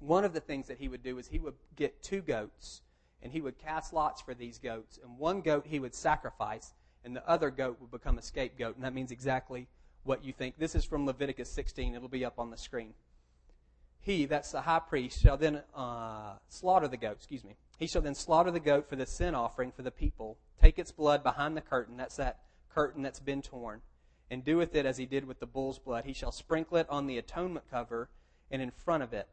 one 0.00 0.24
of 0.24 0.32
the 0.32 0.40
things 0.40 0.66
that 0.68 0.78
he 0.78 0.88
would 0.88 1.02
do 1.02 1.18
is 1.18 1.28
he 1.28 1.38
would 1.38 1.54
get 1.76 2.02
two 2.02 2.22
goats 2.22 2.80
and 3.22 3.32
he 3.32 3.40
would 3.40 3.58
cast 3.58 3.92
lots 3.92 4.20
for 4.22 4.34
these 4.34 4.58
goats. 4.58 4.98
And 5.02 5.18
one 5.18 5.42
goat 5.42 5.66
he 5.68 5.78
would 5.78 5.94
sacrifice, 5.94 6.72
and 7.04 7.14
the 7.14 7.28
other 7.28 7.50
goat 7.50 7.78
will 7.80 7.86
become 7.86 8.18
a 8.18 8.22
scapegoat. 8.22 8.76
And 8.76 8.84
that 8.84 8.94
means 8.94 9.10
exactly 9.10 9.68
what 10.04 10.24
you 10.24 10.32
think. 10.32 10.58
This 10.58 10.74
is 10.74 10.84
from 10.84 11.06
Leviticus 11.06 11.50
16. 11.50 11.94
It'll 11.94 12.08
be 12.08 12.24
up 12.24 12.38
on 12.38 12.50
the 12.50 12.56
screen. 12.56 12.94
He, 14.00 14.24
that's 14.24 14.52
the 14.52 14.62
high 14.62 14.80
priest, 14.80 15.20
shall 15.20 15.36
then 15.36 15.62
uh, 15.74 16.34
slaughter 16.48 16.88
the 16.88 16.96
goat. 16.96 17.16
Excuse 17.16 17.44
me. 17.44 17.56
He 17.78 17.86
shall 17.86 18.02
then 18.02 18.14
slaughter 18.14 18.50
the 18.50 18.60
goat 18.60 18.88
for 18.88 18.96
the 18.96 19.06
sin 19.06 19.34
offering 19.34 19.72
for 19.72 19.82
the 19.82 19.90
people, 19.90 20.38
take 20.60 20.78
its 20.78 20.90
blood 20.90 21.22
behind 21.22 21.56
the 21.56 21.60
curtain. 21.60 21.96
That's 21.96 22.16
that 22.16 22.40
curtain 22.72 23.02
that's 23.02 23.20
been 23.20 23.42
torn. 23.42 23.82
And 24.30 24.44
do 24.44 24.56
with 24.56 24.74
it 24.74 24.86
as 24.86 24.96
he 24.96 25.06
did 25.06 25.26
with 25.26 25.40
the 25.40 25.46
bull's 25.46 25.78
blood. 25.78 26.04
He 26.04 26.12
shall 26.12 26.32
sprinkle 26.32 26.78
it 26.78 26.86
on 26.88 27.06
the 27.06 27.18
atonement 27.18 27.66
cover 27.70 28.08
and 28.50 28.62
in 28.62 28.70
front 28.70 29.02
of 29.02 29.12
it 29.12 29.28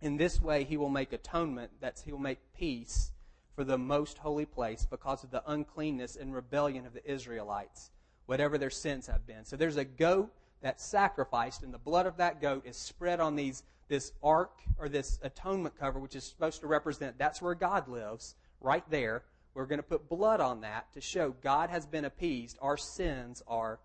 in 0.00 0.16
this 0.16 0.40
way, 0.40 0.64
he 0.64 0.76
will 0.76 0.88
make 0.88 1.12
atonement, 1.12 1.72
that's, 1.80 2.02
he 2.02 2.12
will 2.12 2.18
make 2.18 2.38
peace 2.56 3.12
for 3.60 3.64
the 3.64 3.76
most 3.76 4.16
holy 4.16 4.46
place 4.46 4.86
because 4.88 5.22
of 5.22 5.30
the 5.30 5.42
uncleanness 5.46 6.16
and 6.16 6.34
rebellion 6.34 6.86
of 6.86 6.94
the 6.94 7.06
Israelites, 7.06 7.90
whatever 8.24 8.56
their 8.56 8.70
sins 8.70 9.06
have 9.06 9.26
been. 9.26 9.44
So 9.44 9.54
there's 9.54 9.76
a 9.76 9.84
goat 9.84 10.32
that's 10.62 10.82
sacrificed, 10.82 11.62
and 11.62 11.74
the 11.74 11.76
blood 11.76 12.06
of 12.06 12.16
that 12.16 12.40
goat 12.40 12.64
is 12.64 12.78
spread 12.78 13.20
on 13.20 13.36
these 13.36 13.62
this 13.88 14.12
ark 14.22 14.52
or 14.78 14.88
this 14.88 15.18
atonement 15.20 15.78
cover, 15.78 15.98
which 15.98 16.16
is 16.16 16.24
supposed 16.24 16.62
to 16.62 16.68
represent 16.68 17.18
that's 17.18 17.42
where 17.42 17.54
God 17.54 17.86
lives, 17.86 18.34
right 18.62 18.84
there. 18.88 19.24
We're 19.52 19.66
going 19.66 19.78
to 19.78 19.82
put 19.82 20.08
blood 20.08 20.40
on 20.40 20.62
that 20.62 20.90
to 20.94 21.02
show 21.02 21.34
God 21.42 21.68
has 21.68 21.84
been 21.84 22.06
appeased. 22.06 22.56
Our 22.62 22.78
sins 22.78 23.42
are 23.46 23.78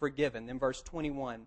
forgiven. 0.00 0.46
Then 0.46 0.58
verse 0.58 0.82
21 0.82 1.46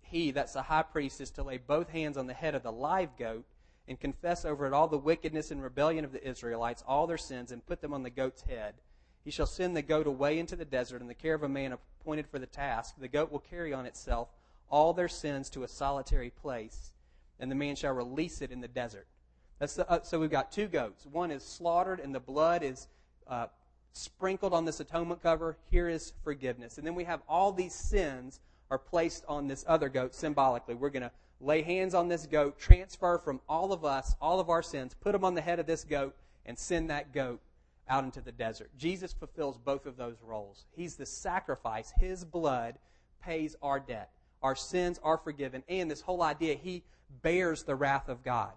he, 0.00 0.30
that's 0.30 0.54
the 0.54 0.62
high 0.62 0.84
priest, 0.84 1.20
is 1.20 1.30
to 1.32 1.42
lay 1.42 1.58
both 1.58 1.90
hands 1.90 2.16
on 2.16 2.26
the 2.26 2.32
head 2.32 2.54
of 2.54 2.62
the 2.62 2.72
live 2.72 3.18
goat 3.18 3.44
and 3.90 3.98
confess 3.98 4.44
over 4.44 4.66
it 4.66 4.72
all 4.72 4.86
the 4.86 4.96
wickedness 4.96 5.50
and 5.50 5.60
rebellion 5.60 6.04
of 6.04 6.12
the 6.12 6.24
Israelites, 6.24 6.84
all 6.86 7.08
their 7.08 7.18
sins, 7.18 7.50
and 7.50 7.66
put 7.66 7.80
them 7.80 7.92
on 7.92 8.04
the 8.04 8.08
goat's 8.08 8.42
head. 8.42 8.74
He 9.24 9.32
shall 9.32 9.46
send 9.46 9.76
the 9.76 9.82
goat 9.82 10.06
away 10.06 10.38
into 10.38 10.54
the 10.54 10.64
desert 10.64 11.00
in 11.00 11.08
the 11.08 11.14
care 11.14 11.34
of 11.34 11.42
a 11.42 11.48
man 11.48 11.72
appointed 11.72 12.28
for 12.28 12.38
the 12.38 12.46
task. 12.46 12.94
The 12.98 13.08
goat 13.08 13.32
will 13.32 13.40
carry 13.40 13.72
on 13.72 13.86
itself 13.86 14.28
all 14.70 14.92
their 14.92 15.08
sins 15.08 15.50
to 15.50 15.64
a 15.64 15.68
solitary 15.68 16.30
place, 16.30 16.92
and 17.40 17.50
the 17.50 17.56
man 17.56 17.74
shall 17.74 17.92
release 17.92 18.40
it 18.42 18.52
in 18.52 18.60
the 18.60 18.68
desert. 18.68 19.08
That's 19.58 19.74
the, 19.74 19.90
uh, 19.90 20.02
so 20.04 20.20
we've 20.20 20.30
got 20.30 20.52
two 20.52 20.68
goats. 20.68 21.04
One 21.06 21.32
is 21.32 21.42
slaughtered, 21.42 21.98
and 21.98 22.14
the 22.14 22.20
blood 22.20 22.62
is 22.62 22.86
uh, 23.26 23.48
sprinkled 23.92 24.54
on 24.54 24.64
this 24.64 24.78
atonement 24.78 25.20
cover. 25.20 25.56
Here 25.68 25.88
is 25.88 26.12
forgiveness. 26.22 26.78
And 26.78 26.86
then 26.86 26.94
we 26.94 27.04
have 27.04 27.22
all 27.28 27.50
these 27.50 27.74
sins 27.74 28.38
are 28.70 28.78
placed 28.78 29.24
on 29.26 29.48
this 29.48 29.64
other 29.66 29.88
goat 29.88 30.14
symbolically. 30.14 30.76
We're 30.76 30.90
going 30.90 31.02
to 31.02 31.10
lay 31.40 31.62
hands 31.62 31.94
on 31.94 32.08
this 32.08 32.26
goat, 32.26 32.58
transfer 32.58 33.18
from 33.18 33.40
all 33.48 33.72
of 33.72 33.84
us, 33.84 34.14
all 34.20 34.40
of 34.40 34.50
our 34.50 34.62
sins, 34.62 34.94
put 35.00 35.12
them 35.12 35.24
on 35.24 35.34
the 35.34 35.40
head 35.40 35.58
of 35.58 35.66
this 35.66 35.84
goat, 35.84 36.14
and 36.46 36.58
send 36.58 36.90
that 36.90 37.12
goat 37.12 37.40
out 37.88 38.04
into 38.04 38.20
the 38.20 38.32
desert. 38.32 38.70
Jesus 38.78 39.12
fulfills 39.12 39.58
both 39.58 39.86
of 39.86 39.96
those 39.96 40.16
roles. 40.22 40.64
He's 40.72 40.96
the 40.96 41.06
sacrifice. 41.06 41.92
His 41.98 42.24
blood 42.24 42.76
pays 43.22 43.56
our 43.62 43.80
debt. 43.80 44.10
Our 44.42 44.54
sins 44.54 45.00
are 45.02 45.18
forgiven. 45.18 45.62
And 45.68 45.90
this 45.90 46.00
whole 46.00 46.22
idea, 46.22 46.54
he 46.54 46.84
bears 47.22 47.64
the 47.64 47.74
wrath 47.74 48.08
of 48.08 48.22
God. 48.22 48.52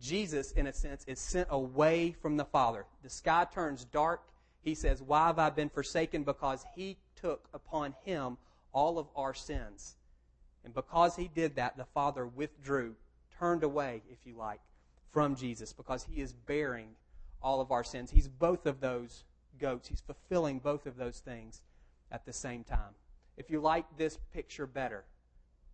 Jesus, 0.00 0.52
in 0.52 0.66
a 0.66 0.72
sense, 0.72 1.04
is 1.06 1.20
sent 1.20 1.48
away 1.50 2.14
from 2.20 2.36
the 2.36 2.44
Father. 2.44 2.84
The 3.02 3.10
sky 3.10 3.46
turns 3.52 3.84
dark. 3.84 4.22
He 4.62 4.74
says, 4.74 5.00
Why 5.00 5.26
have 5.28 5.38
I 5.38 5.50
been 5.50 5.68
forsaken? 5.68 6.24
Because 6.24 6.64
he 6.74 6.96
took 7.14 7.48
upon 7.54 7.94
him 8.04 8.36
all 8.72 8.98
of 8.98 9.06
our 9.14 9.34
sins. 9.34 9.96
And 10.64 10.74
because 10.74 11.16
he 11.16 11.28
did 11.28 11.56
that, 11.56 11.76
the 11.76 11.84
Father 11.84 12.26
withdrew, 12.26 12.94
turned 13.38 13.62
away, 13.62 14.02
if 14.10 14.18
you 14.24 14.36
like, 14.36 14.60
from 15.12 15.36
Jesus 15.36 15.72
because 15.72 16.04
he 16.04 16.20
is 16.20 16.32
bearing 16.32 16.88
all 17.42 17.60
of 17.60 17.70
our 17.70 17.84
sins. 17.84 18.10
He's 18.10 18.26
both 18.26 18.66
of 18.66 18.80
those 18.80 19.24
goats. 19.60 19.88
He's 19.88 20.00
fulfilling 20.00 20.58
both 20.58 20.86
of 20.86 20.96
those 20.96 21.20
things 21.20 21.62
at 22.10 22.26
the 22.26 22.32
same 22.32 22.64
time. 22.64 22.94
If 23.36 23.50
you 23.50 23.60
like 23.60 23.84
this 23.96 24.18
picture 24.32 24.66
better, 24.66 25.04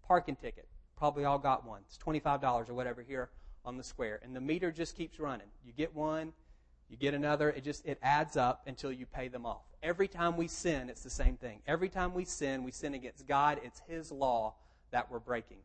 parking 0.06 0.36
ticket. 0.36 0.66
Probably 0.96 1.24
all 1.24 1.38
got 1.38 1.64
one. 1.64 1.80
It's 1.86 1.96
$25 1.96 2.68
or 2.68 2.74
whatever 2.74 3.00
here 3.00 3.30
on 3.64 3.76
the 3.76 3.82
square. 3.82 4.20
And 4.22 4.34
the 4.34 4.40
meter 4.40 4.70
just 4.70 4.96
keeps 4.96 5.18
running. 5.18 5.46
You 5.64 5.72
get 5.72 5.94
one, 5.94 6.32
you 6.90 6.96
get 6.96 7.14
another, 7.14 7.50
it 7.50 7.64
just 7.64 7.86
it 7.86 7.98
adds 8.02 8.36
up 8.36 8.62
until 8.66 8.92
you 8.92 9.06
pay 9.06 9.28
them 9.28 9.46
off. 9.46 9.62
Every 9.82 10.08
time 10.08 10.36
we 10.36 10.48
sin, 10.48 10.90
it's 10.90 11.02
the 11.02 11.10
same 11.10 11.36
thing. 11.36 11.60
Every 11.66 11.88
time 11.88 12.12
we 12.12 12.24
sin, 12.24 12.64
we 12.64 12.72
sin 12.72 12.92
against 12.94 13.26
God. 13.26 13.60
It's 13.62 13.80
his 13.88 14.10
law 14.10 14.54
that 14.90 15.10
we're 15.10 15.18
breaking. 15.18 15.58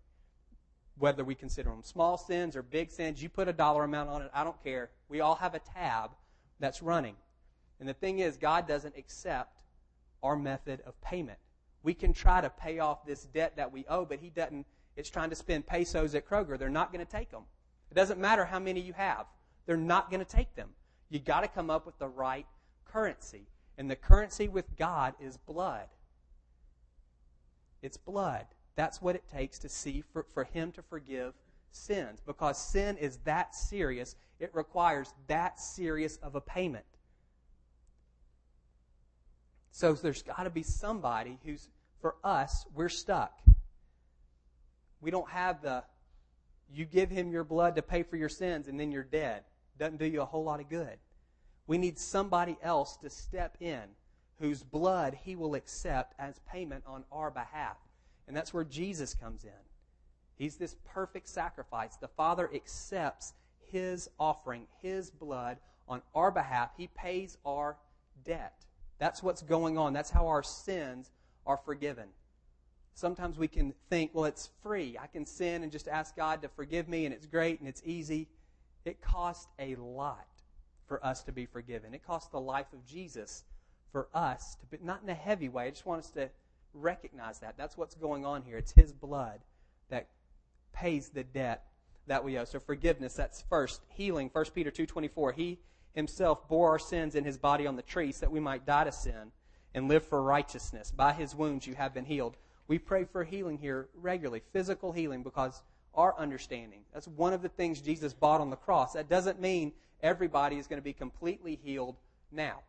Whether 0.98 1.24
we 1.24 1.36
consider 1.36 1.70
them 1.70 1.84
small 1.84 2.18
sins 2.18 2.56
or 2.56 2.62
big 2.62 2.90
sins, 2.90 3.22
you 3.22 3.30
put 3.30 3.48
a 3.48 3.54
dollar 3.54 3.84
amount 3.84 4.10
on 4.10 4.22
it, 4.22 4.32
I 4.34 4.44
don't 4.44 4.62
care. 4.64 4.90
We 5.10 5.20
all 5.20 5.36
have 5.36 5.54
a 5.54 5.60
tab 5.60 6.12
that's 6.60 6.82
running. 6.82 7.16
And 7.80 7.90
the 7.90 7.94
thing 7.94 8.20
is, 8.20 8.38
God 8.38 8.68
doesn't 8.68 8.96
accept 8.98 9.62
our 10.24 10.36
method 10.36 10.82
of 10.86 11.00
payment. 11.02 11.38
We 11.84 11.94
can 11.94 12.14
try 12.14 12.42
to 12.42 12.50
pay 12.50 12.80
off 12.80 13.06
this 13.06 13.26
debt 13.26 13.58
that 13.58 13.72
we 13.72 13.86
owe, 13.88 14.06
but 14.06 14.20
He 14.20 14.30
doesn't. 14.30 14.66
It's 14.96 15.10
trying 15.10 15.30
to 15.30 15.36
spend 15.36 15.68
pesos 15.68 16.16
at 16.16 16.28
Kroger. 16.28 16.58
They're 16.58 16.70
not 16.70 16.94
going 16.94 17.06
to 17.06 17.12
take 17.12 17.30
them. 17.30 17.44
It 17.92 17.96
doesn't 17.96 18.20
matter 18.20 18.46
how 18.46 18.60
many 18.60 18.80
you 18.80 18.94
have. 18.94 19.26
They're 19.66 19.78
not 19.78 20.10
going 20.10 20.24
to 20.24 20.26
take 20.26 20.56
them. 20.56 20.70
You 21.10 21.20
got 21.20 21.42
to 21.42 21.48
come 21.48 21.70
up 21.70 21.86
with 21.86 22.00
the 22.00 22.08
right 22.08 22.46
currency. 22.86 23.48
And 23.78 23.92
the 23.92 23.96
currency 23.96 24.48
with 24.48 24.78
God 24.78 25.14
is 25.20 25.38
blood. 25.38 25.88
It's 27.82 27.98
blood. 27.98 28.46
That's 28.76 29.02
what 29.02 29.16
it 29.16 29.24
takes 29.32 29.60
to 29.60 29.70
see 29.70 30.04
for, 30.12 30.26
for 30.34 30.44
Him 30.44 30.72
to 30.74 30.82
forgive 30.82 31.34
sins. 31.72 32.20
Because 32.26 32.58
sin 32.58 32.98
is 32.98 33.18
that 33.26 33.56
serious, 33.56 34.16
it 34.40 34.52
requires 34.54 35.14
that 35.28 35.60
serious 35.60 36.18
of 36.18 36.36
a 36.36 36.42
payment. 36.42 36.86
So 39.72 39.94
there's 39.94 40.22
got 40.22 40.44
to 40.44 40.50
be 40.50 40.64
somebody 40.64 41.38
who's, 41.44 41.70
for 42.00 42.16
us, 42.24 42.66
we're 42.74 42.90
stuck. 42.90 43.38
We 45.02 45.12
don't 45.12 45.30
have 45.30 45.62
the, 45.62 45.84
you 46.74 46.86
give 46.86 47.10
him 47.10 47.32
your 47.32 47.44
blood 47.44 47.76
to 47.76 47.82
pay 47.82 48.04
for 48.04 48.16
your 48.16 48.30
sins 48.30 48.68
and 48.68 48.80
then 48.80 48.92
you're 48.92 49.04
dead. 49.04 49.44
Doesn't 49.78 49.98
do 49.98 50.06
you 50.06 50.22
a 50.22 50.26
whole 50.26 50.44
lot 50.44 50.62
of 50.62 50.70
good. 50.70 50.98
We 51.68 51.78
need 51.78 52.00
somebody 52.00 52.58
else 52.62 52.96
to 52.98 53.10
step 53.10 53.58
in 53.60 53.82
whose 54.40 54.64
blood 54.64 55.18
he 55.24 55.36
will 55.36 55.56
accept 55.56 56.14
as 56.20 56.40
payment 56.50 56.84
on 56.88 57.04
our 57.12 57.32
behalf. 57.32 57.78
And 58.28 58.36
that's 58.36 58.54
where 58.54 58.64
Jesus 58.64 59.14
comes 59.14 59.44
in. 59.44 59.52
He's 60.38 60.56
this 60.56 60.76
perfect 60.86 61.30
sacrifice. 61.30 61.96
The 61.96 62.08
Father 62.08 62.50
accepts 62.54 63.34
his 63.72 64.10
offering, 64.20 64.68
his 64.82 65.10
blood 65.10 65.58
on 65.88 66.02
our 66.14 66.32
behalf. 66.32 66.72
He 66.78 66.88
pays 66.88 67.38
our 67.46 67.78
debt. 68.24 68.66
That's 68.98 69.22
what's 69.24 69.42
going 69.42 69.78
on. 69.78 69.94
That's 69.94 70.10
how 70.10 70.28
our 70.28 70.44
sins 70.44 71.12
are 71.46 71.58
forgiven. 71.58 72.08
Sometimes 72.94 73.38
we 73.38 73.48
can 73.48 73.74
think, 73.90 74.12
well, 74.14 74.26
it's 74.26 74.50
free. 74.64 74.98
I 75.02 75.08
can 75.08 75.26
sin 75.26 75.64
and 75.64 75.72
just 75.72 75.88
ask 75.88 76.16
God 76.16 76.42
to 76.42 76.48
forgive 76.48 76.88
me, 76.88 77.06
and 77.06 77.14
it's 77.14 77.26
great 77.26 77.60
and 77.60 77.68
it's 77.68 77.82
easy. 77.86 78.30
It 78.86 79.02
costs 79.02 79.48
a 79.60 79.76
lot 79.76 80.28
for 80.88 81.06
us 81.06 81.24
to 81.24 81.32
be 81.32 81.46
forgiven. 81.46 81.94
It 81.94 82.06
cost 82.06 82.32
the 82.32 82.40
life 82.40 82.72
of 82.72 82.86
Jesus 82.86 83.44
for 83.92 84.08
us 84.14 84.56
to 84.56 84.66
be, 84.68 84.78
not 84.84 85.02
in 85.04 85.10
a 85.10 85.14
heavy 85.14 85.50
way. 85.50 85.68
I 85.68 85.70
just 85.72 85.86
want 85.86 86.00
us 86.00 86.12
to 86.12 86.30
recognize 86.76 87.40
that. 87.40 87.56
That's 87.58 87.78
what's 87.78 87.96
going 87.96 88.26
on 88.26 88.44
here. 88.44 88.58
It's 88.58 88.72
His 88.72 88.92
blood 88.92 89.40
that 89.90 90.08
pays 90.74 91.10
the 91.10 91.24
debt 91.24 91.66
that 92.08 92.24
we 92.24 92.38
owe. 92.38 92.46
So 92.46 92.60
forgiveness, 92.60 93.14
that's 93.14 93.44
first. 93.50 93.82
Healing, 93.90 94.30
1 94.32 94.46
Peter 94.54 94.72
2.24. 94.72 95.34
He 95.34 95.60
himself 95.94 96.48
bore 96.48 96.70
our 96.70 96.80
sins 96.80 97.16
in 97.16 97.24
his 97.24 97.38
body 97.38 97.66
on 97.66 97.76
the 97.76 97.82
tree 97.82 98.12
so 98.12 98.22
that 98.22 98.32
we 98.32 98.40
might 98.40 98.66
die 98.66 98.84
to 98.84 98.92
sin 98.92 99.32
and 99.74 99.88
live 99.88 100.06
for 100.06 100.22
righteousness. 100.22 100.92
By 100.92 101.14
his 101.14 101.34
wounds 101.34 101.66
you 101.66 101.74
have 101.76 101.94
been 101.94 102.06
healed. 102.06 102.38
We 102.68 102.80
pray 102.80 103.06
for 103.06 103.24
healing 103.24 103.58
here 103.58 103.88
regularly, 103.96 104.42
physical 104.52 104.92
healing, 104.92 105.24
because 105.24 105.62
our 105.94 106.18
understanding. 106.18 106.82
That's 106.94 107.08
one 107.08 107.34
of 107.34 107.42
the 107.42 107.50
things 107.50 107.80
Jesus 107.80 108.14
bought 108.14 108.42
on 108.42 108.50
the 108.50 108.56
cross. 108.56 108.94
That 108.94 109.10
doesn't 109.10 109.40
mean 109.40 109.72
everybody 110.02 110.58
is 110.58 110.68
going 110.68 110.80
to 110.80 110.84
be 110.84 110.94
completely 110.94 111.60
healed 111.64 111.96
now. 112.32 112.62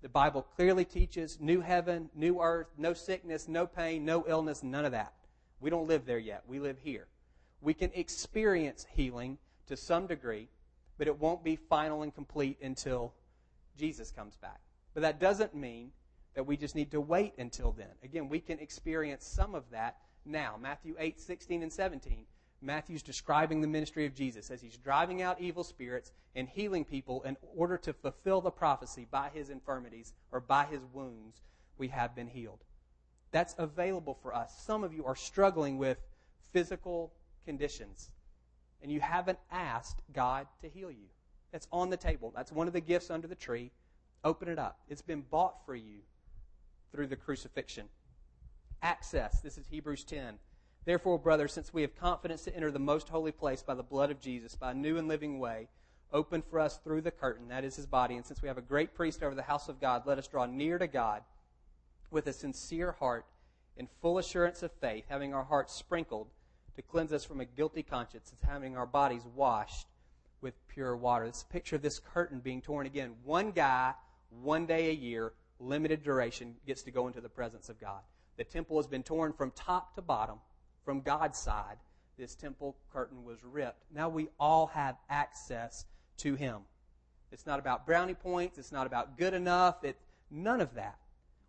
The 0.00 0.08
Bible 0.08 0.42
clearly 0.42 0.84
teaches 0.84 1.38
new 1.40 1.60
heaven, 1.60 2.08
new 2.14 2.40
earth, 2.40 2.68
no 2.76 2.94
sickness, 2.94 3.48
no 3.48 3.66
pain, 3.66 4.04
no 4.04 4.24
illness, 4.28 4.62
none 4.62 4.84
of 4.84 4.92
that. 4.92 5.12
We 5.60 5.70
don't 5.70 5.88
live 5.88 6.06
there 6.06 6.18
yet. 6.18 6.44
We 6.46 6.60
live 6.60 6.78
here. 6.78 7.06
We 7.60 7.74
can 7.74 7.90
experience 7.94 8.86
healing 8.92 9.38
to 9.66 9.76
some 9.76 10.06
degree, 10.06 10.48
but 10.98 11.08
it 11.08 11.18
won't 11.18 11.42
be 11.42 11.56
final 11.56 12.02
and 12.02 12.14
complete 12.14 12.58
until 12.62 13.12
Jesus 13.76 14.12
comes 14.12 14.36
back. 14.36 14.60
But 14.94 15.02
that 15.02 15.18
doesn't 15.18 15.54
mean 15.54 15.90
that 16.34 16.44
we 16.44 16.56
just 16.56 16.76
need 16.76 16.92
to 16.92 17.00
wait 17.00 17.34
until 17.38 17.72
then. 17.72 17.90
Again, 18.04 18.28
we 18.28 18.38
can 18.38 18.60
experience 18.60 19.26
some 19.26 19.56
of 19.56 19.64
that 19.72 19.96
now. 20.24 20.56
Matthew 20.60 20.94
8, 20.98 21.20
16, 21.20 21.62
and 21.64 21.72
17. 21.72 22.24
Matthew's 22.60 23.02
describing 23.02 23.60
the 23.60 23.68
ministry 23.68 24.04
of 24.06 24.14
Jesus 24.14 24.50
as 24.50 24.60
he's 24.60 24.76
driving 24.76 25.22
out 25.22 25.40
evil 25.40 25.62
spirits 25.62 26.12
and 26.34 26.48
healing 26.48 26.84
people 26.84 27.22
in 27.22 27.36
order 27.56 27.78
to 27.78 27.92
fulfill 27.92 28.40
the 28.40 28.50
prophecy 28.50 29.06
by 29.10 29.30
his 29.32 29.50
infirmities 29.50 30.12
or 30.32 30.40
by 30.40 30.64
his 30.64 30.80
wounds, 30.92 31.40
we 31.78 31.88
have 31.88 32.14
been 32.14 32.26
healed. 32.26 32.64
That's 33.30 33.54
available 33.58 34.18
for 34.22 34.34
us. 34.34 34.52
Some 34.64 34.82
of 34.82 34.92
you 34.92 35.04
are 35.04 35.14
struggling 35.14 35.78
with 35.78 35.98
physical 36.52 37.12
conditions 37.44 38.10
and 38.82 38.90
you 38.90 39.00
haven't 39.00 39.38
asked 39.50 40.02
God 40.12 40.46
to 40.62 40.68
heal 40.68 40.90
you. 40.90 41.06
That's 41.52 41.68
on 41.72 41.90
the 41.90 41.96
table. 41.96 42.32
That's 42.34 42.52
one 42.52 42.66
of 42.66 42.72
the 42.72 42.80
gifts 42.80 43.10
under 43.10 43.26
the 43.26 43.34
tree. 43.34 43.70
Open 44.24 44.48
it 44.48 44.58
up. 44.58 44.80
It's 44.88 45.02
been 45.02 45.22
bought 45.22 45.64
for 45.64 45.74
you 45.74 46.00
through 46.92 47.06
the 47.06 47.16
crucifixion. 47.16 47.88
Access. 48.82 49.40
This 49.40 49.58
is 49.58 49.66
Hebrews 49.68 50.04
10. 50.04 50.38
Therefore, 50.88 51.18
brothers, 51.18 51.52
since 51.52 51.74
we 51.74 51.82
have 51.82 51.94
confidence 52.00 52.44
to 52.44 52.56
enter 52.56 52.70
the 52.70 52.78
most 52.78 53.10
holy 53.10 53.30
place 53.30 53.62
by 53.62 53.74
the 53.74 53.82
blood 53.82 54.10
of 54.10 54.22
Jesus, 54.22 54.54
by 54.54 54.70
a 54.70 54.74
new 54.74 54.96
and 54.96 55.06
living 55.06 55.38
way, 55.38 55.68
open 56.14 56.40
for 56.40 56.58
us 56.58 56.78
through 56.78 57.02
the 57.02 57.10
curtain, 57.10 57.48
that 57.48 57.62
is 57.62 57.76
his 57.76 57.84
body, 57.84 58.16
and 58.16 58.24
since 58.24 58.40
we 58.40 58.48
have 58.48 58.56
a 58.56 58.62
great 58.62 58.94
priest 58.94 59.22
over 59.22 59.34
the 59.34 59.42
house 59.42 59.68
of 59.68 59.82
God, 59.82 60.06
let 60.06 60.16
us 60.16 60.26
draw 60.26 60.46
near 60.46 60.78
to 60.78 60.86
God 60.86 61.24
with 62.10 62.26
a 62.26 62.32
sincere 62.32 62.92
heart 62.92 63.26
in 63.76 63.86
full 64.00 64.16
assurance 64.16 64.62
of 64.62 64.72
faith, 64.80 65.04
having 65.10 65.34
our 65.34 65.44
hearts 65.44 65.74
sprinkled 65.74 66.28
to 66.74 66.80
cleanse 66.80 67.12
us 67.12 67.22
from 67.22 67.40
a 67.40 67.44
guilty 67.44 67.82
conscience 67.82 68.32
and 68.32 68.50
having 68.50 68.74
our 68.74 68.86
bodies 68.86 69.26
washed 69.36 69.88
with 70.40 70.54
pure 70.68 70.96
water. 70.96 71.26
This 71.26 71.44
picture 71.50 71.76
of 71.76 71.82
this 71.82 71.98
curtain 71.98 72.40
being 72.40 72.62
torn 72.62 72.86
again. 72.86 73.12
One 73.24 73.50
guy, 73.50 73.92
one 74.30 74.64
day 74.64 74.88
a 74.88 74.94
year, 74.94 75.34
limited 75.60 76.02
duration, 76.02 76.54
gets 76.66 76.80
to 76.84 76.90
go 76.90 77.08
into 77.08 77.20
the 77.20 77.28
presence 77.28 77.68
of 77.68 77.78
God. 77.78 78.00
The 78.38 78.44
temple 78.44 78.78
has 78.78 78.86
been 78.86 79.02
torn 79.02 79.34
from 79.34 79.50
top 79.50 79.94
to 79.96 80.00
bottom, 80.00 80.38
from 80.88 81.02
God's 81.02 81.38
side. 81.38 81.76
This 82.16 82.34
temple 82.34 82.74
curtain 82.90 83.22
was 83.22 83.44
ripped. 83.44 83.84
Now 83.94 84.08
we 84.08 84.28
all 84.40 84.68
have 84.68 84.96
access 85.10 85.84
to 86.16 86.34
Him. 86.34 86.62
It's 87.30 87.44
not 87.44 87.58
about 87.58 87.84
brownie 87.84 88.14
points. 88.14 88.56
It's 88.56 88.72
not 88.72 88.86
about 88.86 89.18
good 89.18 89.34
enough. 89.34 89.84
It, 89.84 89.98
none 90.30 90.62
of 90.62 90.72
that. 90.76 90.96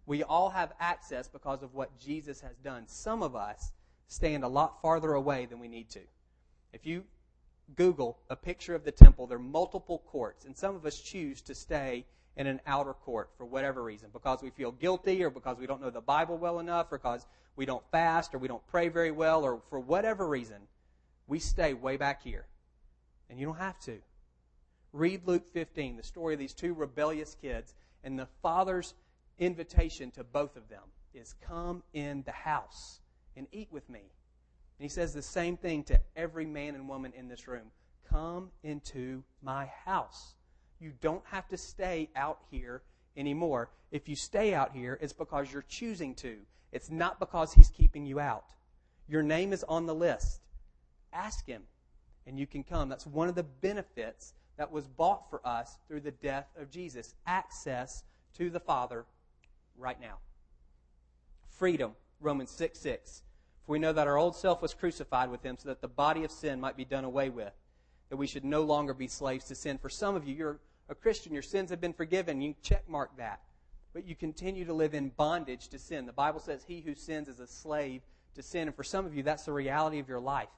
We 0.06 0.24
all 0.24 0.50
have 0.50 0.74
access 0.82 1.30
because 1.30 1.64
of 1.64 1.74
what 1.74 1.98
Jesus 1.98 2.42
has 2.42 2.58
done. 2.58 2.84
Some 2.88 3.24
of 3.24 3.34
us 3.34 3.72
stand 4.10 4.44
a 4.44 4.50
lot 4.50 4.82
farther 4.82 5.14
away 5.14 5.46
than 5.46 5.60
we 5.60 5.70
need 5.70 5.90
to. 5.92 6.02
If 6.74 6.86
you 6.86 7.06
Google 7.78 8.18
a 8.30 8.36
picture 8.36 8.76
of 8.76 8.84
the 8.84 8.92
temple, 8.92 9.26
there 9.26 9.38
are 9.38 9.42
multiple 9.42 10.04
courts, 10.06 10.44
and 10.44 10.58
some 10.58 10.76
of 10.76 10.86
us 10.86 11.00
choose 11.00 11.42
to 11.44 11.56
stay 11.56 12.04
in 12.40 12.48
an 12.48 12.62
outer 12.66 12.94
court 12.94 13.30
for 13.38 13.46
whatever 13.46 13.84
reason 13.84 14.08
because 14.14 14.42
we 14.42 14.50
feel 14.50 14.72
guilty 14.72 15.22
or 15.22 15.30
because 15.30 15.58
we 15.60 15.68
don't 15.68 15.82
know 15.82 15.90
the 15.90 16.00
Bible 16.00 16.38
well 16.38 16.60
enough 16.60 16.90
or 16.90 16.98
because 16.98 17.28
we 17.58 17.66
don't 17.66 17.84
fast 17.92 18.34
or 18.34 18.38
we 18.38 18.48
don't 18.48 18.66
pray 18.68 18.88
very 18.88 19.12
well 19.12 19.44
or 19.44 19.62
for 19.70 19.78
whatever 19.78 20.26
reason, 20.26 20.56
we 21.28 21.38
stay 21.38 21.74
way 21.74 21.98
back 21.98 22.24
here. 22.24 22.46
And 23.30 23.38
you 23.38 23.46
don't 23.46 23.58
have 23.58 23.78
to. 23.82 24.00
Read 24.94 25.28
Luke 25.28 25.44
15, 25.54 25.98
the 25.98 26.04
story 26.04 26.34
of 26.34 26.40
these 26.40 26.54
two 26.54 26.74
rebellious 26.74 27.36
kids, 27.40 27.76
and 28.06 28.18
the 28.18 28.30
father's 28.42 28.94
invitation 29.38 30.10
to 30.12 30.24
both 30.24 30.56
of 30.56 30.70
them 30.70 30.84
is 31.14 31.36
come 31.46 31.84
in 31.94 32.24
the 32.24 32.32
house 32.32 33.02
and 33.36 33.48
eat 33.52 33.68
with 33.70 33.88
me. 33.90 34.00
And 34.00 34.84
he 34.86 34.90
says 34.90 35.14
the 35.14 35.22
same 35.22 35.58
thing 35.58 35.84
to 35.84 36.00
every 36.16 36.46
man 36.46 36.74
and 36.74 36.88
woman 36.88 37.12
in 37.16 37.28
this 37.28 37.50
room 37.50 37.72
Come 38.10 38.50
into 38.64 39.24
my 39.44 39.70
house. 39.86 40.34
You 40.80 40.94
don't 41.02 41.24
have 41.26 41.48
to 41.50 41.58
stay 41.58 42.10
out 42.16 42.40
here 42.50 42.82
anymore. 43.18 43.70
If 43.92 44.08
you 44.08 44.16
stay 44.16 44.54
out 44.54 44.74
here, 44.74 44.98
it's 45.02 45.14
because 45.14 45.52
you're 45.52 45.66
choosing 45.68 46.16
to. 46.16 46.38
It's 46.72 46.90
not 46.90 47.20
because 47.20 47.54
he's 47.54 47.70
keeping 47.70 48.06
you 48.06 48.20
out. 48.20 48.46
Your 49.08 49.24
name 49.24 49.54
is 49.54 49.64
on 49.64 49.86
the 49.86 49.96
list. 49.96 50.42
Ask 51.12 51.46
him, 51.48 51.64
and 52.28 52.40
you 52.40 52.46
can 52.46 52.64
come. 52.64 52.90
That's 52.90 53.08
one 53.08 53.28
of 53.28 53.36
the 53.36 53.44
benefits 53.44 54.34
that 54.58 54.72
was 54.72 54.88
bought 54.88 55.30
for 55.30 55.46
us 55.46 55.78
through 55.88 56.02
the 56.02 56.12
death 56.12 56.48
of 56.58 56.70
Jesus 56.70 57.16
access 57.26 58.04
to 58.38 58.50
the 58.50 58.60
Father 58.60 59.06
right 59.78 60.00
now. 60.00 60.18
Freedom 61.50 61.94
Romans 62.20 62.52
6 62.52 62.80
6. 62.80 63.24
For 63.66 63.72
we 63.72 63.80
know 63.80 63.94
that 63.94 64.08
our 64.08 64.18
old 64.18 64.36
self 64.36 64.62
was 64.62 64.74
crucified 64.74 65.30
with 65.30 65.44
him 65.44 65.58
so 65.58 65.70
that 65.70 65.82
the 65.82 65.88
body 65.88 66.24
of 66.24 66.32
sin 66.32 66.60
might 66.60 66.78
be 66.78 66.86
done 66.86 67.04
away 67.04 67.30
with, 67.30 67.54
that 68.10 68.18
we 68.18 68.28
should 68.28 68.46
no 68.46 68.64
longer 68.64 68.94
be 68.94 69.08
slaves 69.08 69.46
to 69.46 69.56
sin. 69.56 69.78
For 69.78 69.90
some 69.90 70.16
of 70.16 70.28
you, 70.28 70.36
you're 70.36 70.60
a 70.90 70.96
Christian, 70.96 71.34
your 71.34 71.44
sins 71.44 71.70
have 71.70 71.80
been 71.80 71.94
forgiven. 71.94 72.42
You 72.42 72.56
check 72.62 72.90
mark 72.90 73.16
that. 73.18 73.42
But 73.94 74.06
you 74.06 74.16
continue 74.16 74.66
to 74.66 74.74
live 74.74 74.94
in 74.94 75.10
bondage 75.10 75.70
to 75.70 75.80
sin. 75.80 76.06
The 76.06 76.12
Bible 76.14 76.40
says, 76.40 76.64
He 76.68 76.82
who 76.82 76.96
sins 76.96 77.28
is 77.28 77.40
a 77.40 77.48
slave 77.48 78.02
to 78.36 78.44
sin. 78.44 78.68
And 78.68 78.76
for 78.76 78.84
some 78.84 79.06
of 79.06 79.16
you, 79.16 79.24
that's 79.24 79.46
the 79.46 79.54
reality 79.54 80.00
of 80.00 80.10
your 80.10 80.20
life. 80.20 80.50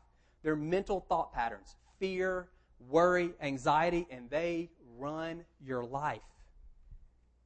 They're 0.43 0.55
mental 0.55 1.05
thought 1.07 1.33
patterns 1.33 1.75
fear, 1.99 2.47
worry, 2.89 3.31
anxiety, 3.41 4.07
and 4.09 4.29
they 4.29 4.69
run 4.97 5.45
your 5.63 5.83
life. 5.83 6.21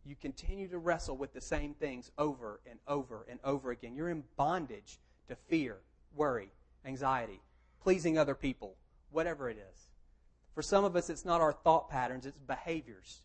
You 0.06 0.16
continue 0.16 0.68
to 0.70 0.78
wrestle 0.78 1.18
with 1.18 1.34
the 1.34 1.42
same 1.42 1.74
things 1.74 2.12
over 2.18 2.62
and 2.70 2.80
over 2.88 3.26
and 3.30 3.40
over 3.44 3.72
again. 3.72 3.96
You're 3.96 4.10
in 4.10 4.24
bondage 4.38 5.00
to 5.28 5.36
fear, 5.36 5.78
worry, 6.16 6.50
anxiety, 6.86 7.42
pleasing 7.82 8.18
other 8.18 8.36
people, 8.36 8.76
whatever 9.12 9.50
it 9.50 9.58
is. 9.58 9.85
For 10.56 10.62
some 10.62 10.86
of 10.86 10.96
us, 10.96 11.10
it's 11.10 11.26
not 11.26 11.42
our 11.42 11.52
thought 11.52 11.90
patterns, 11.90 12.26
it's 12.26 12.40
behaviors. 12.40 13.22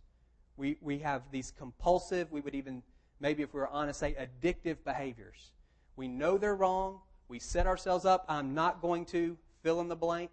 We, 0.57 0.77
we 0.83 0.99
have 0.99 1.23
these 1.31 1.53
compulsive, 1.57 2.31
we 2.31 2.41
would 2.41 2.55
even, 2.55 2.83
maybe 3.21 3.43
if 3.43 3.55
we 3.55 3.61
were 3.61 3.69
honest, 3.69 4.01
say 4.01 4.15
addictive 4.15 4.77
behaviors. 4.85 5.53
We 5.97 6.09
know 6.09 6.37
they're 6.37 6.57
wrong. 6.57 7.01
We 7.29 7.39
set 7.39 7.67
ourselves 7.67 8.05
up. 8.05 8.25
I'm 8.29 8.53
not 8.53 8.83
going 8.83 9.05
to 9.07 9.39
fill 9.63 9.81
in 9.81 9.89
the 9.89 9.97
blank. 9.97 10.31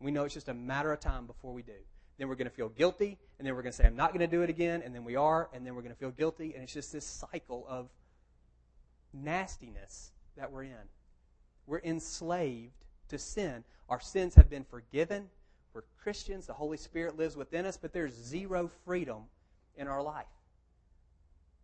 We 0.00 0.10
know 0.10 0.24
it's 0.24 0.34
just 0.34 0.48
a 0.48 0.54
matter 0.54 0.92
of 0.92 1.00
time 1.00 1.26
before 1.26 1.52
we 1.52 1.62
do. 1.62 1.72
Then 2.18 2.28
we're 2.28 2.36
going 2.36 2.48
to 2.48 2.54
feel 2.54 2.68
guilty, 2.68 3.18
and 3.38 3.46
then 3.46 3.54
we're 3.54 3.62
going 3.62 3.72
to 3.72 3.76
say, 3.76 3.84
I'm 3.84 3.96
not 3.96 4.10
going 4.10 4.20
to 4.20 4.26
do 4.26 4.42
it 4.42 4.50
again, 4.50 4.82
and 4.84 4.94
then 4.94 5.04
we 5.04 5.16
are, 5.16 5.50
and 5.52 5.66
then 5.66 5.74
we're 5.74 5.82
going 5.82 5.94
to 5.94 5.98
feel 5.98 6.10
guilty, 6.10 6.54
and 6.54 6.62
it's 6.62 6.72
just 6.72 6.92
this 6.92 7.04
cycle 7.04 7.66
of 7.68 7.88
nastiness 9.12 10.12
that 10.36 10.50
we're 10.50 10.62
in. 10.64 10.88
We're 11.66 11.80
enslaved 11.80 12.84
to 13.08 13.18
sin. 13.18 13.64
Our 13.88 14.00
sins 14.00 14.34
have 14.36 14.48
been 14.48 14.64
forgiven. 14.64 15.28
We're 15.74 15.82
Christians. 16.00 16.46
The 16.46 16.52
Holy 16.52 16.76
Spirit 16.76 17.18
lives 17.18 17.36
within 17.36 17.66
us, 17.66 17.76
but 17.76 17.92
there's 17.92 18.14
zero 18.14 18.70
freedom 18.84 19.24
in 19.76 19.88
our 19.88 20.02
life. 20.02 20.26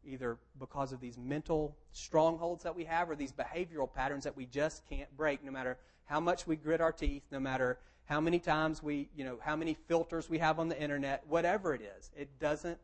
Either 0.05 0.37
because 0.59 0.93
of 0.93 1.01
these 1.01 1.17
mental 1.17 1.77
strongholds 1.93 2.65
that 2.65 2.75
we 2.75 2.85
have 2.85 3.09
or 3.09 3.15
these 3.15 3.33
behavioral 3.33 3.93
patterns 3.93 4.25
that 4.25 4.37
we 4.37 4.47
just 4.47 4.83
can't 4.89 5.15
break, 5.17 5.45
no 5.45 5.53
matter 5.53 5.79
how 6.07 6.19
much 6.19 6.45
we 6.47 6.57
grit 6.57 6.81
our 6.81 6.91
teeth, 6.91 7.23
no 7.31 7.39
matter 7.39 7.79
how 8.07 8.21
many 8.21 8.41
times 8.41 8.83
we, 8.83 9.09
you 9.15 9.25
know, 9.25 9.39
how 9.41 9.55
many 9.55 9.75
filters 9.87 10.29
we 10.29 10.39
have 10.39 10.59
on 10.59 10.69
the 10.69 10.81
internet, 10.81 11.23
whatever 11.29 11.73
it 11.73 11.81
is, 11.81 12.11
it 12.17 12.29
doesn't 12.41 12.79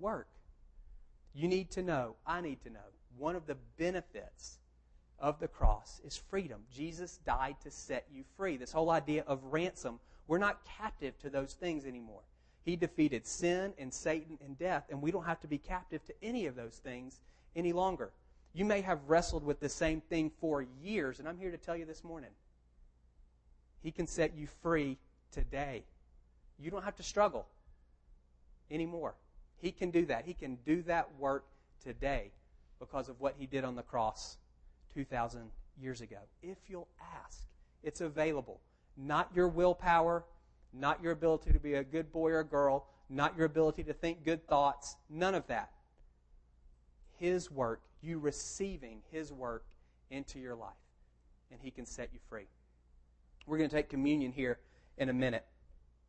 work. 0.00 0.26
You 1.34 1.46
need 1.46 1.70
to 1.72 1.82
know, 1.82 2.16
I 2.26 2.40
need 2.40 2.60
to 2.62 2.70
know, 2.70 2.80
one 3.16 3.36
of 3.36 3.46
the 3.46 3.56
benefits 3.78 4.58
of 5.20 5.38
the 5.38 5.46
cross 5.46 6.00
is 6.04 6.16
freedom. 6.16 6.62
Jesus 6.74 7.18
died 7.18 7.56
to 7.62 7.70
set 7.70 8.06
you 8.12 8.24
free. 8.36 8.56
This 8.56 8.72
whole 8.72 8.90
idea 8.90 9.22
of 9.28 9.38
ransom, 9.44 10.00
we're 10.26 10.38
not 10.38 10.64
captive 10.64 11.18
to 11.20 11.30
those 11.30 11.54
things 11.54 11.84
anymore. 11.84 12.22
He 12.64 12.76
defeated 12.76 13.26
sin 13.26 13.74
and 13.78 13.92
Satan 13.92 14.38
and 14.44 14.58
death, 14.58 14.84
and 14.90 15.02
we 15.02 15.10
don't 15.10 15.26
have 15.26 15.40
to 15.40 15.46
be 15.46 15.58
captive 15.58 16.04
to 16.06 16.14
any 16.22 16.46
of 16.46 16.56
those 16.56 16.76
things 16.76 17.20
any 17.54 17.72
longer. 17.72 18.10
You 18.54 18.64
may 18.64 18.80
have 18.80 19.00
wrestled 19.06 19.44
with 19.44 19.60
the 19.60 19.68
same 19.68 20.00
thing 20.00 20.30
for 20.40 20.64
years, 20.82 21.18
and 21.18 21.28
I'm 21.28 21.38
here 21.38 21.50
to 21.50 21.58
tell 21.58 21.76
you 21.76 21.84
this 21.84 22.04
morning 22.04 22.30
he 23.82 23.90
can 23.92 24.06
set 24.06 24.34
you 24.34 24.48
free 24.62 24.96
today. 25.30 25.84
You 26.58 26.70
don't 26.70 26.84
have 26.84 26.96
to 26.96 27.02
struggle 27.02 27.46
anymore. 28.70 29.14
He 29.60 29.70
can 29.70 29.90
do 29.90 30.06
that. 30.06 30.24
He 30.24 30.32
can 30.32 30.56
do 30.64 30.82
that 30.82 31.08
work 31.18 31.44
today 31.82 32.30
because 32.78 33.08
of 33.08 33.20
what 33.20 33.34
he 33.38 33.46
did 33.46 33.62
on 33.62 33.76
the 33.76 33.82
cross 33.82 34.38
2,000 34.94 35.50
years 35.80 36.00
ago. 36.00 36.16
If 36.42 36.56
you'll 36.66 36.88
ask, 37.24 37.44
it's 37.82 38.00
available. 38.00 38.60
Not 38.96 39.30
your 39.34 39.48
willpower, 39.48 40.24
not 40.72 41.02
your 41.02 41.12
ability 41.12 41.52
to 41.52 41.58
be 41.58 41.74
a 41.74 41.84
good 41.84 42.12
boy 42.12 42.32
or 42.32 42.44
girl, 42.44 42.86
not 43.08 43.36
your 43.36 43.46
ability 43.46 43.84
to 43.84 43.92
think 43.92 44.24
good 44.24 44.46
thoughts, 44.46 44.96
none 45.10 45.34
of 45.34 45.46
that. 45.48 45.70
His 47.18 47.50
work, 47.50 47.82
you 48.02 48.18
receiving 48.18 49.02
His 49.10 49.32
work 49.32 49.64
into 50.10 50.38
your 50.38 50.54
life, 50.54 50.72
and 51.50 51.60
He 51.62 51.70
can 51.70 51.86
set 51.86 52.10
you 52.12 52.18
free. 52.28 52.46
We're 53.46 53.58
going 53.58 53.70
to 53.70 53.76
take 53.76 53.88
communion 53.88 54.32
here 54.32 54.58
in 54.98 55.08
a 55.08 55.12
minute. 55.12 55.44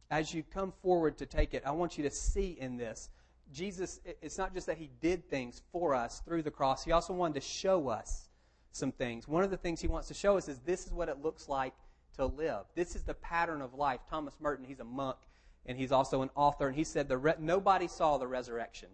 As 0.09 0.33
you 0.33 0.43
come 0.43 0.71
forward 0.81 1.17
to 1.17 1.25
take 1.25 1.53
it, 1.53 1.63
I 1.65 1.71
want 1.71 1.97
you 1.97 2.03
to 2.03 2.11
see 2.11 2.57
in 2.59 2.77
this 2.77 3.09
Jesus, 3.51 3.99
it's 4.21 4.37
not 4.37 4.53
just 4.53 4.67
that 4.67 4.77
he 4.77 4.89
did 5.01 5.29
things 5.29 5.61
for 5.71 5.93
us 5.93 6.21
through 6.25 6.41
the 6.41 6.51
cross, 6.51 6.83
he 6.83 6.91
also 6.91 7.13
wanted 7.13 7.35
to 7.35 7.41
show 7.41 7.89
us 7.89 8.29
some 8.71 8.91
things. 8.91 9.27
One 9.27 9.43
of 9.43 9.51
the 9.51 9.57
things 9.57 9.79
he 9.79 9.87
wants 9.87 10.07
to 10.07 10.13
show 10.13 10.37
us 10.37 10.49
is 10.49 10.59
this 10.59 10.85
is 10.85 10.91
what 10.91 11.09
it 11.09 11.21
looks 11.21 11.47
like 11.47 11.73
to 12.15 12.25
live. 12.25 12.65
This 12.75 12.95
is 12.95 13.03
the 13.03 13.13
pattern 13.13 13.61
of 13.61 13.73
life. 13.73 14.01
Thomas 14.09 14.35
Merton, 14.39 14.65
he's 14.65 14.79
a 14.79 14.85
monk 14.85 15.17
and 15.65 15.77
he's 15.77 15.91
also 15.91 16.21
an 16.21 16.29
author, 16.35 16.67
and 16.67 16.75
he 16.75 16.83
said 16.83 17.09
the 17.09 17.17
re- 17.17 17.33
nobody 17.39 17.87
saw 17.87 18.17
the 18.17 18.27
resurrection. 18.27 18.89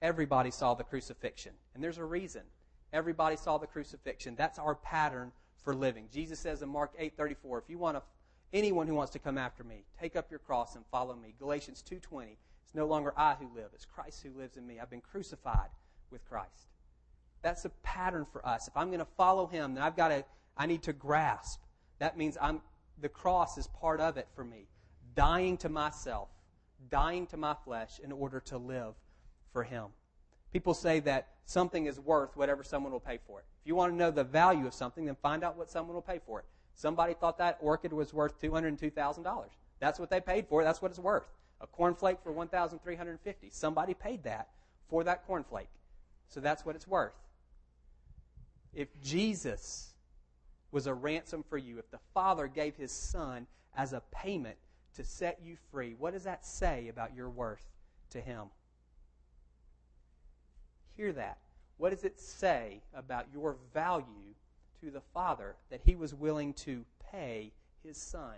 Everybody 0.00 0.50
saw 0.50 0.74
the 0.74 0.84
crucifixion. 0.84 1.52
And 1.74 1.82
there's 1.82 1.98
a 1.98 2.04
reason. 2.04 2.42
Everybody 2.92 3.36
saw 3.36 3.58
the 3.58 3.66
crucifixion. 3.66 4.36
That's 4.36 4.58
our 4.58 4.74
pattern 4.74 5.32
for 5.64 5.74
living. 5.74 6.08
Jesus 6.12 6.38
says 6.38 6.62
in 6.62 6.68
Mark 6.68 6.92
8:34, 6.98 7.58
if 7.58 7.70
you 7.70 7.78
want 7.78 7.96
to 7.96 8.02
anyone 8.52 8.86
who 8.86 8.94
wants 8.94 9.12
to 9.12 9.18
come 9.18 9.36
after 9.36 9.64
me, 9.64 9.84
take 9.98 10.14
up 10.14 10.30
your 10.30 10.38
cross 10.38 10.76
and 10.76 10.84
follow 10.86 11.16
me. 11.16 11.34
Galatians 11.38 11.82
2:20, 11.82 12.36
it's 12.62 12.74
no 12.74 12.86
longer 12.86 13.12
I 13.16 13.34
who 13.34 13.48
live, 13.54 13.70
it's 13.72 13.84
Christ 13.84 14.22
who 14.22 14.30
lives 14.38 14.56
in 14.56 14.66
me. 14.66 14.78
I've 14.78 14.90
been 14.90 15.00
crucified 15.00 15.70
with 16.10 16.24
Christ. 16.24 16.68
That's 17.42 17.64
a 17.64 17.70
pattern 17.82 18.24
for 18.24 18.46
us. 18.46 18.68
If 18.68 18.76
I'm 18.76 18.88
going 18.88 19.00
to 19.00 19.04
follow 19.04 19.46
him, 19.46 19.74
then 19.74 19.82
I've 19.82 19.96
got 19.96 20.08
to 20.08 20.24
I 20.56 20.66
need 20.66 20.82
to 20.84 20.92
grasp. 20.92 21.63
That 22.04 22.18
means 22.18 22.36
I'm 22.38 22.60
the 23.00 23.08
cross 23.08 23.56
is 23.56 23.66
part 23.66 23.98
of 23.98 24.18
it 24.18 24.28
for 24.34 24.44
me. 24.44 24.66
Dying 25.14 25.56
to 25.56 25.70
myself, 25.70 26.28
dying 26.90 27.26
to 27.28 27.38
my 27.38 27.54
flesh 27.64 27.98
in 27.98 28.12
order 28.12 28.40
to 28.40 28.58
live 28.58 28.92
for 29.54 29.62
him. 29.62 29.86
People 30.52 30.74
say 30.74 31.00
that 31.00 31.28
something 31.46 31.86
is 31.86 31.98
worth 31.98 32.36
whatever 32.36 32.62
someone 32.62 32.92
will 32.92 33.00
pay 33.00 33.18
for 33.26 33.38
it. 33.38 33.46
If 33.62 33.68
you 33.68 33.74
want 33.74 33.94
to 33.94 33.96
know 33.96 34.10
the 34.10 34.22
value 34.22 34.66
of 34.66 34.74
something, 34.74 35.06
then 35.06 35.16
find 35.22 35.42
out 35.42 35.56
what 35.56 35.70
someone 35.70 35.94
will 35.94 36.02
pay 36.02 36.20
for 36.26 36.40
it. 36.40 36.44
Somebody 36.74 37.14
thought 37.14 37.38
that 37.38 37.56
orchid 37.62 37.94
was 37.94 38.12
worth 38.12 38.38
$202,000. 38.38 39.44
That's 39.80 39.98
what 39.98 40.10
they 40.10 40.20
paid 40.20 40.46
for. 40.46 40.62
That's 40.62 40.82
what 40.82 40.90
it's 40.90 41.00
worth. 41.00 41.30
A 41.62 41.66
cornflake 41.66 42.18
for 42.22 42.32
1350 42.32 43.48
Somebody 43.50 43.94
paid 43.94 44.24
that 44.24 44.48
for 44.90 45.04
that 45.04 45.26
cornflake. 45.26 45.68
So 46.28 46.40
that's 46.40 46.66
what 46.66 46.76
it's 46.76 46.86
worth. 46.86 47.14
If 48.74 48.88
Jesus 49.00 49.93
was 50.74 50.86
a 50.86 50.92
ransom 50.92 51.44
for 51.48 51.56
you, 51.56 51.78
if 51.78 51.90
the 51.90 52.00
Father 52.12 52.48
gave 52.48 52.76
his 52.76 52.90
Son 52.90 53.46
as 53.76 53.92
a 53.92 54.02
payment 54.12 54.56
to 54.96 55.04
set 55.04 55.38
you 55.42 55.56
free, 55.70 55.94
what 55.98 56.12
does 56.12 56.24
that 56.24 56.44
say 56.44 56.88
about 56.88 57.14
your 57.14 57.30
worth 57.30 57.62
to 58.10 58.20
him? 58.20 58.48
Hear 60.96 61.12
that. 61.12 61.38
What 61.76 61.90
does 61.90 62.04
it 62.04 62.18
say 62.20 62.80
about 62.94 63.26
your 63.32 63.56
value 63.72 64.34
to 64.80 64.90
the 64.90 65.00
Father 65.12 65.56
that 65.70 65.80
He 65.84 65.96
was 65.96 66.14
willing 66.14 66.52
to 66.54 66.84
pay 67.10 67.52
His 67.84 67.96
Son 67.96 68.36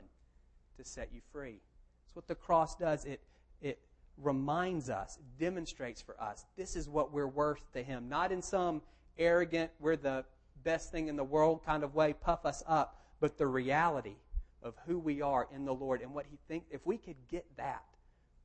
to 0.79 0.85
set 0.85 1.11
you 1.13 1.21
free? 1.33 1.61
That's 2.05 2.17
what 2.17 2.29
the 2.29 2.35
cross 2.35 2.75
does. 2.77 3.05
It, 3.05 3.21
it 3.61 3.79
reminds 4.23 4.89
us, 4.89 5.19
demonstrates 5.39 6.01
for 6.01 6.21
us, 6.21 6.47
this 6.57 6.77
is 6.77 6.89
what 6.89 7.13
we're 7.13 7.27
worth 7.27 7.71
to 7.73 7.83
Him. 7.83 8.09
Not 8.09 8.33
in 8.33 8.41
some 8.41 8.81
arrogant, 9.19 9.71
we're 9.81 9.97
the 9.97 10.25
best 10.67 10.91
thing 10.91 11.07
in 11.07 11.15
the 11.15 11.25
world 11.25 11.65
kind 11.65 11.85
of 11.85 11.95
way, 11.95 12.13
puff 12.13 12.45
us 12.45 12.63
up, 12.67 12.99
but 13.21 13.39
the 13.39 13.47
reality 13.47 14.17
of 14.63 14.75
who 14.85 14.99
we 14.99 15.23
are 15.23 15.47
in 15.55 15.65
the 15.65 15.73
Lord 15.73 16.03
and 16.03 16.13
what 16.13 16.27
He 16.29 16.39
thinks. 16.49 16.67
If 16.73 16.85
we 16.85 16.99
could 16.99 17.17
get 17.31 17.47
that, 17.57 17.85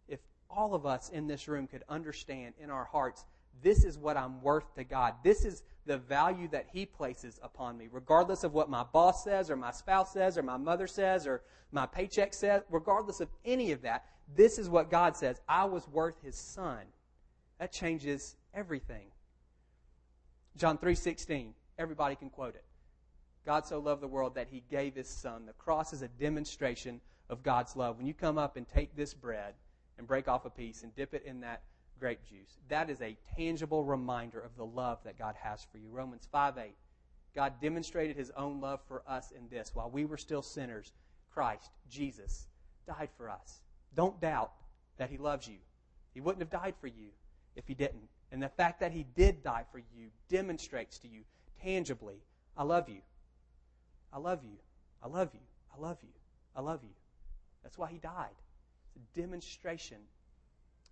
if 0.07 0.19
all 0.47 0.75
of 0.75 0.85
us 0.85 1.09
in 1.09 1.27
this 1.27 1.47
room 1.47 1.65
could 1.65 1.83
understand 1.89 2.53
in 2.61 2.69
our 2.69 2.85
hearts 2.85 3.25
this 3.63 3.83
is 3.83 3.97
what 3.97 4.17
I'm 4.17 4.41
worth 4.41 4.73
to 4.75 4.83
God. 4.83 5.15
This 5.23 5.45
is 5.45 5.63
the 5.85 5.97
value 5.97 6.47
that 6.49 6.67
He 6.71 6.85
places 6.85 7.39
upon 7.43 7.77
me, 7.77 7.87
regardless 7.91 8.43
of 8.43 8.53
what 8.53 8.69
my 8.69 8.83
boss 8.83 9.23
says, 9.23 9.49
or 9.49 9.55
my 9.55 9.71
spouse 9.71 10.13
says, 10.13 10.37
or 10.37 10.43
my 10.43 10.57
mother 10.57 10.87
says, 10.87 11.27
or 11.27 11.41
my 11.71 11.85
paycheck 11.85 12.33
says, 12.33 12.61
regardless 12.69 13.19
of 13.19 13.29
any 13.45 13.71
of 13.71 13.81
that. 13.81 14.05
This 14.35 14.57
is 14.59 14.69
what 14.69 14.89
God 14.89 15.17
says. 15.17 15.41
I 15.49 15.65
was 15.65 15.87
worth 15.87 16.15
His 16.23 16.35
Son. 16.35 16.79
That 17.59 17.71
changes 17.71 18.35
everything. 18.53 19.07
John 20.55 20.77
3:16. 20.77 21.53
Everybody 21.81 22.15
can 22.15 22.29
quote 22.29 22.53
it. 22.53 22.63
God 23.43 23.65
so 23.65 23.79
loved 23.79 24.03
the 24.03 24.07
world 24.07 24.35
that 24.35 24.49
he 24.51 24.61
gave 24.69 24.93
his 24.93 25.09
son. 25.09 25.47
The 25.47 25.53
cross 25.53 25.93
is 25.93 26.03
a 26.03 26.07
demonstration 26.07 27.01
of 27.27 27.41
God's 27.41 27.75
love. 27.75 27.97
When 27.97 28.05
you 28.05 28.13
come 28.13 28.37
up 28.37 28.55
and 28.55 28.69
take 28.69 28.95
this 28.95 29.15
bread 29.15 29.55
and 29.97 30.05
break 30.05 30.27
off 30.27 30.45
a 30.45 30.51
piece 30.51 30.83
and 30.83 30.95
dip 30.95 31.15
it 31.15 31.23
in 31.25 31.41
that 31.41 31.63
grape 31.99 32.23
juice. 32.23 32.59
That 32.69 32.91
is 32.91 33.01
a 33.01 33.17
tangible 33.35 33.83
reminder 33.83 34.39
of 34.39 34.55
the 34.57 34.65
love 34.65 34.99
that 35.05 35.17
God 35.17 35.33
has 35.41 35.65
for 35.71 35.79
you. 35.79 35.89
Romans 35.89 36.27
5 36.31 36.59
8. 36.59 36.73
God 37.35 37.53
demonstrated 37.59 38.15
his 38.15 38.31
own 38.37 38.61
love 38.61 38.79
for 38.87 39.01
us 39.07 39.31
in 39.31 39.47
this. 39.49 39.71
While 39.73 39.89
we 39.89 40.05
were 40.05 40.17
still 40.17 40.43
sinners, 40.43 40.93
Christ, 41.33 41.71
Jesus, 41.89 42.45
died 42.85 43.09
for 43.17 43.27
us. 43.27 43.61
Don't 43.95 44.21
doubt 44.21 44.51
that 44.97 45.09
he 45.09 45.17
loves 45.17 45.47
you. 45.47 45.57
He 46.13 46.21
wouldn't 46.21 46.41
have 46.41 46.61
died 46.61 46.75
for 46.79 46.87
you 46.87 47.09
if 47.55 47.67
he 47.67 47.73
didn't. 47.73 48.09
And 48.31 48.41
the 48.41 48.49
fact 48.49 48.79
that 48.81 48.91
he 48.91 49.05
did 49.15 49.43
die 49.43 49.65
for 49.71 49.79
you 49.79 50.09
demonstrates 50.29 50.99
to 50.99 51.07
you 51.07 51.21
tangibly, 51.63 52.23
I 52.57 52.63
love 52.63 52.89
you. 52.89 53.01
I 54.13 54.19
love 54.19 54.43
you. 54.43 54.57
I 55.03 55.07
love 55.07 55.29
you. 55.33 55.39
I 55.75 55.81
love 55.81 55.97
you. 56.01 56.09
I 56.55 56.61
love 56.61 56.79
you. 56.83 56.89
That's 57.63 57.77
why 57.77 57.89
he 57.89 57.97
died. 57.97 58.35
It's 58.87 58.97
a 58.97 59.19
demonstration 59.19 59.97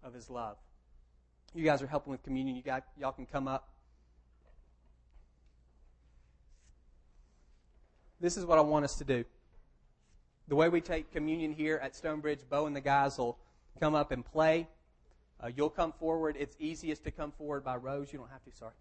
of 0.03 0.13
his 0.13 0.29
love. 0.29 0.57
You 1.53 1.63
guys 1.63 1.81
are 1.81 1.87
helping 1.87 2.11
with 2.11 2.23
communion. 2.23 2.55
You 2.55 2.61
got, 2.61 2.83
y'all 2.97 3.11
can 3.11 3.25
come 3.25 3.47
up. 3.47 3.69
This 8.21 8.37
is 8.37 8.45
what 8.45 8.57
I 8.57 8.61
want 8.61 8.85
us 8.85 8.95
to 8.95 9.03
do. 9.03 9.25
The 10.47 10.55
way 10.55 10.69
we 10.69 10.81
take 10.81 11.11
communion 11.11 11.53
here 11.53 11.79
at 11.81 11.95
Stonebridge, 11.95 12.41
Bo 12.49 12.65
and 12.65 12.75
the 12.75 12.81
guys 12.81 13.17
will 13.17 13.37
come 13.79 13.95
up 13.95 14.11
and 14.11 14.25
play. 14.25 14.67
Uh, 15.41 15.49
you'll 15.55 15.69
come 15.69 15.93
forward. 15.93 16.35
It's 16.37 16.55
easiest 16.59 17.03
to 17.05 17.11
come 17.11 17.31
forward 17.31 17.63
by 17.63 17.77
rows. 17.77 18.11
You 18.11 18.19
don't 18.19 18.29
have 18.29 18.43
to, 18.43 18.51
sorry. 18.51 18.73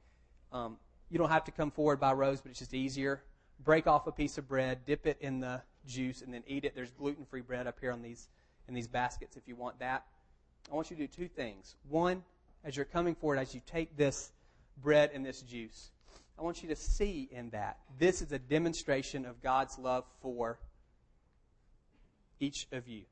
Um, 0.53 0.77
you 1.11 1.19
don't 1.19 1.31
have 1.31 1.45
to 1.45 1.51
come 1.51 1.71
forward 1.71 2.01
by 2.01 2.13
rows, 2.13 2.41
but 2.41 2.51
it's 2.51 2.59
just 2.59 2.75
easier. 2.75 3.23
Break 3.65 3.87
off 3.87 4.07
a 4.07 4.13
piece 4.13 4.39
of 4.39 4.49
bread, 4.49 4.85
dip 4.87 5.07
it 5.07 5.19
in 5.21 5.41
the 5.41 5.63
juice, 5.87 6.23
and 6.23 6.33
then 6.33 6.43
eat 6.47 6.65
it. 6.65 6.75
There's 6.75 6.91
gluten 6.91 7.25
free 7.25 7.41
bread 7.41 7.67
up 7.67 7.79
here 7.81 7.93
on 7.93 8.03
these, 8.03 8.29
in 8.69 8.75
these 8.75 8.87
baskets 8.87 9.37
if 9.37 9.43
you 9.47 9.57
want 9.57 9.79
that. 9.81 10.05
I 10.71 10.75
want 10.75 10.91
you 10.91 10.97
to 10.97 11.03
do 11.03 11.09
two 11.09 11.29
things. 11.29 11.77
One, 11.89 12.23
as 12.65 12.77
you're 12.77 12.85
coming 12.85 13.15
forward, 13.15 13.39
as 13.39 13.55
you 13.55 13.63
take 13.67 13.97
this 13.97 14.33
bread 14.83 15.11
and 15.15 15.25
this 15.25 15.41
juice, 15.43 15.91
I 16.39 16.43
want 16.43 16.63
you 16.63 16.69
to 16.69 16.77
see 16.77 17.29
in 17.33 17.51
that 17.51 17.79
this 17.99 18.23
is 18.23 18.31
a 18.31 18.39
demonstration 18.39 19.25
of 19.25 19.43
God's 19.43 19.79
love 19.79 20.05
for 20.21 20.59
each 22.39 22.69
of 22.71 22.87
you. 22.87 23.03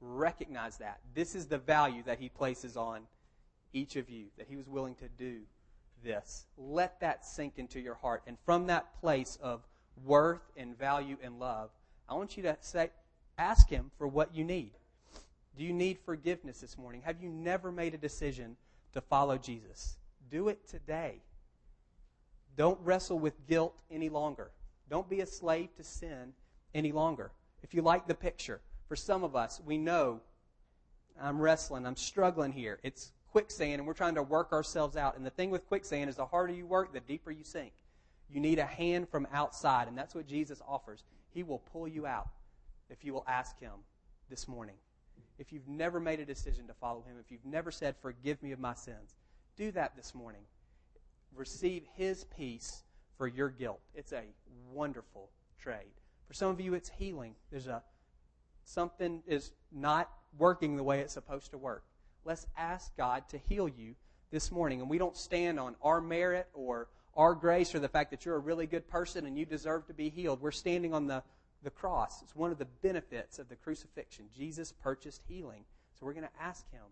Recognize 0.00 0.78
that. 0.78 0.98
This 1.14 1.34
is 1.34 1.46
the 1.46 1.58
value 1.58 2.02
that 2.06 2.18
He 2.18 2.28
places 2.28 2.76
on 2.76 3.02
each 3.72 3.94
of 3.96 4.08
you, 4.08 4.26
that 4.38 4.46
He 4.48 4.56
was 4.56 4.66
willing 4.66 4.94
to 4.96 5.08
do 5.18 5.40
this. 6.04 6.46
Let 6.56 7.00
that 7.00 7.24
sink 7.24 7.54
into 7.58 7.80
your 7.80 7.94
heart. 7.94 8.22
And 8.26 8.36
from 8.44 8.66
that 8.66 9.00
place 9.00 9.38
of 9.42 9.62
worth 10.04 10.42
and 10.56 10.78
value 10.78 11.16
and 11.22 11.38
love, 11.38 11.70
I 12.08 12.14
want 12.14 12.36
you 12.36 12.42
to 12.44 12.56
say, 12.60 12.90
ask 13.38 13.68
Him 13.68 13.90
for 13.98 14.08
what 14.08 14.34
you 14.34 14.44
need. 14.44 14.72
Do 15.56 15.64
you 15.64 15.72
need 15.72 15.98
forgiveness 16.04 16.60
this 16.60 16.78
morning? 16.78 17.02
Have 17.04 17.22
you 17.22 17.28
never 17.28 17.70
made 17.70 17.94
a 17.94 17.98
decision 17.98 18.56
to 18.92 19.00
follow 19.00 19.36
Jesus? 19.36 19.96
Do 20.30 20.48
it 20.48 20.66
today. 20.68 21.16
Don't 22.56 22.78
wrestle 22.82 23.18
with 23.18 23.46
guilt 23.46 23.74
any 23.90 24.08
longer. 24.08 24.50
Don't 24.88 25.08
be 25.08 25.20
a 25.20 25.26
slave 25.26 25.74
to 25.76 25.84
sin 25.84 26.32
any 26.74 26.92
longer. 26.92 27.30
If 27.62 27.74
you 27.74 27.82
like 27.82 28.06
the 28.06 28.14
picture, 28.14 28.60
for 28.88 28.96
some 28.96 29.22
of 29.22 29.36
us, 29.36 29.60
we 29.64 29.78
know 29.78 30.20
I'm 31.20 31.40
wrestling, 31.40 31.86
I'm 31.86 31.96
struggling 31.96 32.52
here. 32.52 32.80
It's 32.82 33.12
quicksand, 33.32 33.74
and 33.74 33.86
we're 33.86 33.94
trying 33.94 34.14
to 34.14 34.22
work 34.22 34.52
ourselves 34.52 34.96
out. 34.96 35.16
And 35.16 35.24
the 35.24 35.30
thing 35.30 35.50
with 35.50 35.66
quicksand 35.66 36.10
is 36.10 36.16
the 36.16 36.26
harder 36.26 36.52
you 36.52 36.66
work, 36.66 36.92
the 36.92 37.00
deeper 37.00 37.30
you 37.30 37.44
sink. 37.44 37.72
You 38.28 38.40
need 38.40 38.58
a 38.58 38.66
hand 38.66 39.08
from 39.08 39.26
outside, 39.32 39.88
and 39.88 39.96
that's 39.96 40.14
what 40.14 40.26
Jesus 40.26 40.62
offers. 40.66 41.04
He 41.32 41.42
will 41.42 41.58
pull 41.58 41.88
you 41.88 42.06
out 42.06 42.28
if 42.88 43.04
you 43.04 43.12
will 43.12 43.24
ask 43.26 43.58
Him 43.60 43.72
this 44.28 44.46
morning. 44.46 44.76
If 45.38 45.52
you've 45.52 45.68
never 45.68 45.98
made 45.98 46.20
a 46.20 46.24
decision 46.24 46.66
to 46.66 46.74
follow 46.74 47.02
Him, 47.02 47.16
if 47.18 47.30
you've 47.30 47.44
never 47.44 47.70
said, 47.70 47.96
Forgive 48.00 48.42
me 48.42 48.52
of 48.52 48.60
my 48.60 48.74
sins, 48.74 49.16
do 49.56 49.72
that 49.72 49.96
this 49.96 50.14
morning. 50.14 50.42
Receive 51.34 51.84
His 51.96 52.24
peace 52.24 52.82
for 53.16 53.26
your 53.26 53.48
guilt. 53.48 53.80
It's 53.94 54.12
a 54.12 54.22
wonderful 54.72 55.30
trade. 55.58 55.92
For 56.28 56.34
some 56.34 56.50
of 56.50 56.60
you, 56.60 56.74
it's 56.74 56.88
healing. 56.88 57.34
There's 57.50 57.66
a 57.66 57.82
something 58.64 59.22
is 59.26 59.50
not 59.72 60.10
working 60.38 60.76
the 60.76 60.82
way 60.82 61.00
it's 61.00 61.14
supposed 61.14 61.50
to 61.50 61.58
work. 61.58 61.82
Let's 62.24 62.46
ask 62.56 62.96
God 62.96 63.28
to 63.30 63.38
heal 63.38 63.68
you 63.68 63.94
this 64.30 64.52
morning. 64.52 64.80
And 64.80 64.90
we 64.90 64.98
don't 64.98 65.16
stand 65.16 65.58
on 65.58 65.76
our 65.82 66.00
merit 66.00 66.48
or 66.54 66.88
our 67.16 67.34
grace 67.34 67.74
or 67.74 67.80
the 67.80 67.88
fact 67.88 68.10
that 68.10 68.24
you're 68.24 68.36
a 68.36 68.40
really 68.40 68.66
good 68.66 68.88
person 68.88 69.26
and 69.26 69.38
you 69.38 69.44
deserve 69.44 69.86
to 69.86 69.94
be 69.94 70.08
healed. 70.08 70.40
We're 70.40 70.50
standing 70.50 70.94
on 70.94 71.06
the, 71.06 71.22
the 71.62 71.70
cross. 71.70 72.22
It's 72.22 72.36
one 72.36 72.52
of 72.52 72.58
the 72.58 72.66
benefits 72.82 73.38
of 73.38 73.48
the 73.48 73.56
crucifixion. 73.56 74.26
Jesus 74.36 74.72
purchased 74.72 75.22
healing. 75.28 75.64
So 75.98 76.06
we're 76.06 76.14
going 76.14 76.26
to 76.26 76.42
ask 76.42 76.70
Him 76.70 76.82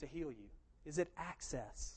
to 0.00 0.06
heal 0.06 0.30
you. 0.30 0.48
Is 0.84 0.98
it 0.98 1.08
access? 1.16 1.94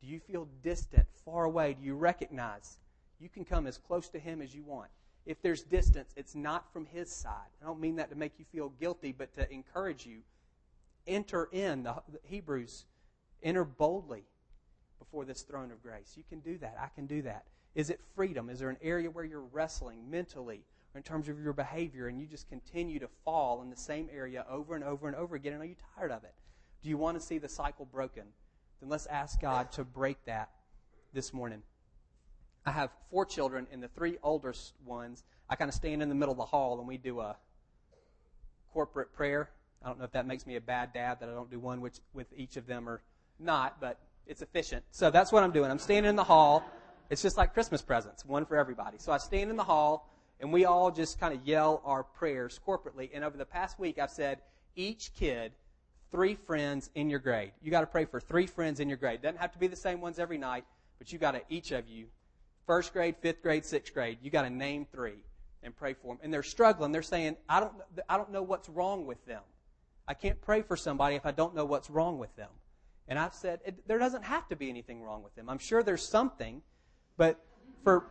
Do 0.00 0.06
you 0.06 0.20
feel 0.20 0.48
distant, 0.62 1.06
far 1.24 1.44
away? 1.44 1.76
Do 1.78 1.84
you 1.84 1.94
recognize 1.94 2.78
you 3.18 3.28
can 3.28 3.44
come 3.44 3.66
as 3.66 3.76
close 3.76 4.08
to 4.10 4.18
Him 4.18 4.40
as 4.40 4.54
you 4.54 4.62
want? 4.62 4.88
If 5.26 5.42
there's 5.42 5.62
distance, 5.62 6.12
it's 6.16 6.34
not 6.34 6.72
from 6.72 6.86
His 6.86 7.10
side. 7.10 7.50
I 7.60 7.66
don't 7.66 7.80
mean 7.80 7.96
that 7.96 8.10
to 8.10 8.16
make 8.16 8.32
you 8.38 8.46
feel 8.50 8.70
guilty, 8.80 9.12
but 9.12 9.34
to 9.34 9.52
encourage 9.52 10.06
you 10.06 10.20
enter 11.10 11.48
in, 11.52 11.82
the, 11.82 11.96
Hebrews, 12.22 12.86
enter 13.42 13.64
boldly 13.64 14.24
before 14.98 15.24
this 15.24 15.42
throne 15.42 15.70
of 15.70 15.82
grace. 15.82 16.14
You 16.16 16.22
can 16.28 16.40
do 16.40 16.56
that. 16.58 16.76
I 16.80 16.88
can 16.94 17.06
do 17.06 17.22
that. 17.22 17.46
Is 17.74 17.90
it 17.90 18.00
freedom? 18.14 18.48
Is 18.48 18.60
there 18.60 18.70
an 18.70 18.78
area 18.80 19.10
where 19.10 19.24
you're 19.24 19.40
wrestling 19.40 20.10
mentally 20.10 20.64
or 20.94 20.98
in 20.98 21.02
terms 21.02 21.28
of 21.28 21.40
your 21.40 21.52
behavior 21.52 22.08
and 22.08 22.20
you 22.20 22.26
just 22.26 22.48
continue 22.48 22.98
to 22.98 23.08
fall 23.24 23.62
in 23.62 23.70
the 23.70 23.76
same 23.76 24.08
area 24.12 24.44
over 24.48 24.74
and 24.74 24.84
over 24.84 25.06
and 25.06 25.16
over 25.16 25.36
again 25.36 25.52
and 25.52 25.62
are 25.62 25.66
you 25.66 25.76
tired 25.96 26.10
of 26.10 26.24
it? 26.24 26.34
Do 26.82 26.88
you 26.88 26.96
want 26.96 27.18
to 27.18 27.24
see 27.24 27.38
the 27.38 27.48
cycle 27.48 27.84
broken? 27.84 28.24
Then 28.80 28.88
let's 28.88 29.06
ask 29.06 29.40
God 29.40 29.70
to 29.72 29.84
break 29.84 30.24
that 30.24 30.50
this 31.12 31.32
morning. 31.32 31.62
I 32.64 32.72
have 32.72 32.90
four 33.10 33.24
children, 33.24 33.66
and 33.72 33.82
the 33.82 33.88
three 33.88 34.18
oldest 34.22 34.74
ones, 34.84 35.24
I 35.48 35.56
kind 35.56 35.68
of 35.68 35.74
stand 35.74 36.02
in 36.02 36.08
the 36.08 36.14
middle 36.14 36.32
of 36.32 36.38
the 36.38 36.44
hall 36.44 36.78
and 36.78 36.86
we 36.86 36.98
do 36.98 37.20
a 37.20 37.36
corporate 38.72 39.12
prayer 39.12 39.50
I 39.82 39.88
don't 39.88 39.98
know 39.98 40.04
if 40.04 40.12
that 40.12 40.26
makes 40.26 40.46
me 40.46 40.56
a 40.56 40.60
bad 40.60 40.92
dad 40.92 41.20
that 41.20 41.28
I 41.28 41.32
don't 41.32 41.50
do 41.50 41.58
one 41.58 41.80
which, 41.80 41.98
with 42.12 42.26
each 42.36 42.56
of 42.56 42.66
them 42.66 42.88
or 42.88 43.00
not, 43.38 43.80
but 43.80 43.98
it's 44.26 44.42
efficient. 44.42 44.84
So 44.90 45.10
that's 45.10 45.32
what 45.32 45.42
I'm 45.42 45.52
doing. 45.52 45.70
I'm 45.70 45.78
standing 45.78 46.10
in 46.10 46.16
the 46.16 46.24
hall. 46.24 46.62
It's 47.08 47.22
just 47.22 47.36
like 47.36 47.54
Christmas 47.54 47.82
presents, 47.82 48.24
one 48.24 48.44
for 48.44 48.56
everybody. 48.56 48.98
So 48.98 49.10
I 49.10 49.18
stand 49.18 49.50
in 49.50 49.56
the 49.56 49.64
hall 49.64 50.08
and 50.38 50.52
we 50.52 50.64
all 50.64 50.90
just 50.90 51.18
kind 51.18 51.34
of 51.34 51.46
yell 51.46 51.82
our 51.84 52.02
prayers 52.02 52.60
corporately. 52.66 53.10
And 53.12 53.24
over 53.24 53.36
the 53.36 53.46
past 53.46 53.78
week, 53.78 53.98
I've 53.98 54.10
said, 54.10 54.38
each 54.76 55.12
kid, 55.14 55.52
three 56.10 56.34
friends 56.34 56.90
in 56.94 57.10
your 57.10 57.18
grade. 57.18 57.52
You 57.62 57.70
got 57.70 57.80
to 57.80 57.86
pray 57.86 58.04
for 58.04 58.20
three 58.20 58.46
friends 58.46 58.80
in 58.80 58.88
your 58.88 58.98
grade. 58.98 59.22
Doesn't 59.22 59.38
have 59.38 59.52
to 59.52 59.58
be 59.58 59.66
the 59.66 59.76
same 59.76 60.00
ones 60.00 60.18
every 60.18 60.38
night, 60.38 60.64
but 60.98 61.12
you 61.12 61.18
got 61.18 61.32
to, 61.32 61.42
each 61.48 61.72
of 61.72 61.88
you, 61.88 62.06
first 62.66 62.92
grade, 62.92 63.16
fifth 63.20 63.42
grade, 63.42 63.64
sixth 63.64 63.92
grade, 63.92 64.18
you 64.22 64.30
got 64.30 64.42
to 64.42 64.50
name 64.50 64.86
three 64.92 65.24
and 65.62 65.76
pray 65.76 65.94
for 65.94 66.14
them. 66.14 66.18
And 66.22 66.32
they're 66.32 66.42
struggling. 66.42 66.92
They're 66.92 67.02
saying, 67.02 67.36
I 67.48 67.60
don't, 67.60 67.72
I 68.08 68.16
don't 68.16 68.30
know 68.30 68.42
what's 68.42 68.68
wrong 68.68 69.06
with 69.06 69.24
them. 69.26 69.42
I 70.10 70.14
can't 70.14 70.40
pray 70.40 70.62
for 70.62 70.76
somebody 70.76 71.14
if 71.14 71.24
I 71.24 71.30
don't 71.30 71.54
know 71.54 71.64
what's 71.64 71.88
wrong 71.88 72.18
with 72.18 72.34
them. 72.34 72.50
And 73.06 73.16
I've 73.16 73.32
said, 73.32 73.60
it, 73.64 73.86
there 73.86 73.96
doesn't 73.96 74.24
have 74.24 74.48
to 74.48 74.56
be 74.56 74.68
anything 74.68 75.04
wrong 75.04 75.22
with 75.22 75.36
them. 75.36 75.48
I'm 75.48 75.60
sure 75.60 75.84
there's 75.84 76.02
something, 76.02 76.62
but 77.16 77.40
for 77.84 78.06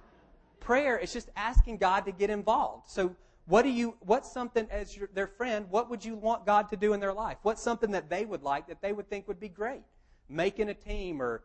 prayer, 0.62 0.98
it's 0.98 1.12
just 1.12 1.30
asking 1.36 1.76
God 1.76 2.06
to 2.06 2.14
get 2.14 2.30
involved. 2.30 2.90
So, 2.90 3.14
what 3.48 3.64
do 3.64 3.70
you, 3.70 3.96
what's 4.00 4.32
something 4.32 4.66
as 4.72 4.96
your, 4.96 5.10
their 5.14 5.28
friend, 5.28 5.66
what 5.70 5.90
would 5.90 6.06
you 6.06 6.16
want 6.16 6.46
God 6.46 6.70
to 6.70 6.78
do 6.78 6.94
in 6.94 7.02
their 7.02 7.12
life? 7.12 7.36
What's 7.42 7.62
something 7.62 7.92
that 7.92 8.10
they 8.10 8.24
would 8.24 8.44
like 8.44 8.68
that 8.70 8.82
they 8.82 8.94
would 8.94 9.10
think 9.10 9.28
would 9.28 9.40
be 9.40 9.50
great? 9.50 9.82
Making 10.30 10.70
a 10.70 10.74
team 10.74 11.22
or 11.22 11.44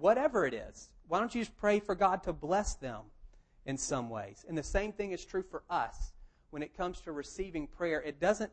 whatever 0.00 0.44
it 0.44 0.54
is. 0.54 0.88
Why 1.06 1.20
don't 1.20 1.32
you 1.32 1.42
just 1.42 1.56
pray 1.56 1.78
for 1.78 1.94
God 1.94 2.24
to 2.24 2.32
bless 2.32 2.74
them 2.74 3.02
in 3.64 3.76
some 3.76 4.10
ways? 4.10 4.44
And 4.48 4.58
the 4.58 4.62
same 4.64 4.90
thing 4.90 5.12
is 5.12 5.24
true 5.24 5.44
for 5.48 5.62
us 5.70 6.14
when 6.50 6.64
it 6.64 6.76
comes 6.76 7.00
to 7.02 7.12
receiving 7.12 7.68
prayer. 7.68 8.02
It 8.02 8.18
doesn't 8.18 8.50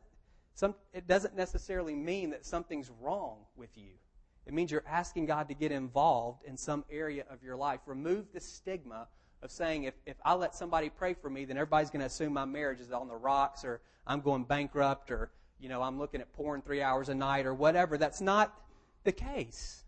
some, 0.54 0.76
it 0.94 1.08
doesn't 1.08 1.36
necessarily 1.36 1.96
mean 1.96 2.32
that 2.32 2.46
something's 2.46 2.92
wrong 3.02 3.40
with 3.56 3.78
you. 3.78 3.92
It 4.46 4.54
means 4.54 4.72
you're 4.72 4.84
asking 4.88 5.28
God 5.28 5.48
to 5.50 5.54
get 5.54 5.72
involved 5.72 6.44
in 6.46 6.58
some 6.58 6.84
area 6.90 7.26
of 7.30 7.44
your 7.44 7.56
life. 7.56 7.80
Remove 7.86 8.26
the 8.34 8.40
stigma 8.40 9.08
of 9.42 9.52
saying, 9.52 9.86
if, 9.86 9.94
if 10.06 10.18
I 10.26 10.34
let 10.34 10.56
somebody 10.56 10.90
pray 10.90 11.14
for 11.14 11.30
me, 11.30 11.46
then 11.46 11.58
everybody's 11.58 11.90
going 11.90 12.02
to 12.02 12.08
assume 12.08 12.34
my 12.34 12.46
marriage 12.46 12.80
is 12.80 12.92
on 12.92 13.08
the 13.08 13.16
rocks 13.16 13.64
or 13.64 13.82
I'm 14.06 14.22
going 14.22 14.44
bankrupt 14.44 15.12
or, 15.12 15.32
you 15.60 15.70
know, 15.70 15.82
I'm 15.82 15.98
looking 15.98 16.22
at 16.22 16.34
porn 16.34 16.62
three 16.62 16.82
hours 16.82 17.10
a 17.10 17.16
night 17.16 17.46
or 17.46 17.54
whatever. 17.54 17.98
That's 17.98 18.22
not 18.22 18.54
the 19.04 19.12
case. 19.12 19.84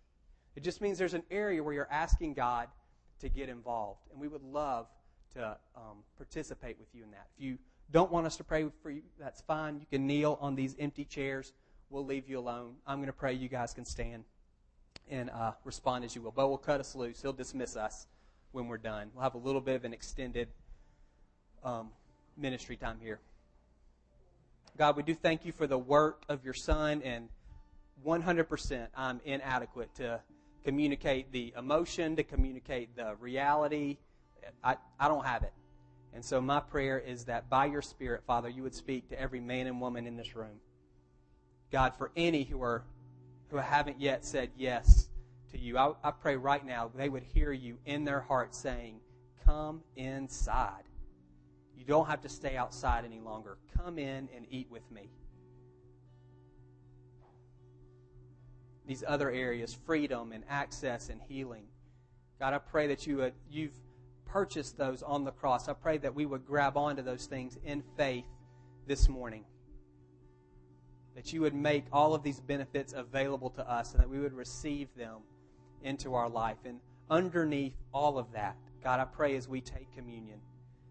It 0.56 0.64
just 0.64 0.82
means 0.82 0.98
there's 0.98 1.16
an 1.16 1.24
area 1.32 1.64
where 1.64 1.74
you're 1.74 1.92
asking 1.92 2.36
God 2.36 2.68
to 3.20 3.30
get 3.30 3.50
involved. 3.50 4.02
And 4.12 4.20
we 4.20 4.28
would 4.28 4.44
love 4.44 4.88
to 5.34 5.58
um, 5.76 6.04
participate 6.18 6.78
with 6.80 6.90
you 6.94 7.04
in 7.04 7.12
that. 7.12 7.28
If 7.36 7.44
you 7.44 7.58
don't 7.92 8.12
want 8.12 8.26
us 8.26 8.38
to 8.38 8.44
pray 8.44 8.66
for 8.82 8.90
you, 8.90 9.02
that's 9.20 9.42
fine. 9.42 9.80
You 9.80 9.86
can 9.90 10.08
kneel 10.08 10.38
on 10.42 10.56
these 10.56 10.76
empty 10.80 11.06
chairs. 11.06 11.54
We'll 11.90 12.06
leave 12.06 12.28
you 12.28 12.40
alone. 12.40 12.76
I'm 12.88 12.98
going 12.98 13.08
to 13.08 13.14
pray. 13.14 13.34
You 13.34 13.50
guys 13.50 13.74
can 13.74 13.86
stand 13.86 14.24
and 15.10 15.30
uh, 15.30 15.52
respond 15.64 16.06
as 16.06 16.16
you 16.16 16.22
will. 16.22 16.32
Bo 16.32 16.48
will 16.48 16.58
cut 16.58 16.80
us 16.80 16.96
loose. 16.96 17.22
He'll 17.22 17.34
dismiss 17.34 17.76
us 17.76 18.08
when 18.52 18.68
we're 18.68 18.78
done. 18.78 19.12
We'll 19.14 19.24
have 19.24 19.36
a 19.36 19.40
little 19.40 19.62
bit 19.62 19.76
of 19.76 19.86
an 19.86 19.94
extended 19.94 20.48
um, 21.64 21.90
ministry 22.38 22.78
time 22.78 22.98
here. 23.02 23.20
God, 24.78 24.98
we 24.98 25.04
do 25.04 25.14
thank 25.14 25.46
you 25.46 25.52
for 25.52 25.68
the 25.68 25.78
work 25.78 26.24
of 26.30 26.44
your 26.44 26.56
Son, 26.56 27.02
and 27.04 27.30
100% 28.06 28.88
I'm 28.96 29.22
inadequate 29.24 29.94
to 29.96 30.20
communicate 30.64 31.32
the 31.32 31.54
emotion, 31.58 32.16
to 32.16 32.24
communicate 32.24 32.96
the 32.96 33.16
reality. 33.20 33.98
I, 34.64 34.78
I 35.00 35.08
don't 35.08 35.26
have 35.26 35.44
it. 35.44 35.54
And 36.14 36.24
so 36.24 36.40
my 36.40 36.60
prayer 36.60 37.00
is 37.00 37.26
that 37.26 37.50
by 37.50 37.66
your 37.66 37.82
Spirit, 37.82 38.24
Father, 38.26 38.50
you 38.50 38.64
would 38.64 38.76
speak 38.76 39.10
to 39.10 39.20
every 39.20 39.40
man 39.40 39.68
and 39.68 39.82
woman 39.82 40.06
in 40.06 40.16
this 40.16 40.36
room. 40.36 40.60
God, 41.72 41.96
for 41.96 42.12
any 42.16 42.44
who 42.44 42.62
are 42.62 42.84
who 43.50 43.58
haven't 43.58 44.02
yet 44.02 44.26
said 44.26 44.50
yes 44.58 45.10
to 45.52 45.60
you. 45.60 45.78
I, 45.78 45.94
I 46.04 46.12
pray 46.12 46.36
right 46.36 46.66
now 46.66 46.90
they 46.96 47.08
would 47.08 47.24
hear 47.24 47.52
you 47.52 47.78
in 47.86 48.04
their 48.04 48.20
heart 48.20 48.56
saying, 48.56 49.00
Come 49.46 49.84
inside. 49.96 50.84
You 51.78 51.86
don't 51.86 52.08
have 52.08 52.22
to 52.22 52.30
stay 52.30 52.58
outside 52.58 53.06
any 53.06 53.20
longer. 53.20 53.58
Come 53.78 54.00
in 54.00 54.30
and 54.36 54.46
eat 54.50 54.68
with 54.72 54.90
me. 54.90 55.10
These 58.88 59.04
other 59.06 59.30
areas, 59.30 59.78
freedom 59.86 60.32
and 60.32 60.44
access 60.50 61.10
and 61.10 61.22
healing. 61.28 61.66
God, 62.40 62.54
I 62.54 62.58
pray 62.58 62.88
that 62.88 63.06
you 63.06 63.18
would, 63.18 63.34
you've 63.52 63.74
purchased 64.34 64.80
those 64.80 65.04
on 65.04 65.24
the 65.24 65.32
cross. 65.32 65.70
I 65.70 65.74
pray 65.74 66.00
that 66.00 66.16
we 66.16 66.26
would 66.26 66.44
grab 66.44 66.76
onto 66.76 67.04
those 67.04 67.28
things 67.28 67.60
in 67.64 67.84
faith 67.96 68.26
this 68.88 69.08
morning. 69.08 69.46
That 71.16 71.32
you 71.32 71.42
would 71.42 71.54
make 71.54 71.86
all 71.94 72.16
of 72.16 72.24
these 72.24 72.40
benefits 72.40 72.94
available 72.94 73.52
to 73.52 73.72
us 73.72 73.94
and 73.94 74.02
that 74.02 74.10
we 74.10 74.20
would 74.20 74.34
receive 74.34 74.88
them 74.98 75.18
into 75.84 76.16
our 76.16 76.28
life. 76.28 76.58
And 76.66 76.80
underneath 77.12 77.76
all 77.94 78.18
of 78.18 78.32
that, 78.34 78.58
God, 78.84 79.00
I 79.00 79.06
pray 79.06 79.36
as 79.36 79.48
we 79.48 79.62
take 79.62 79.94
communion 79.96 80.40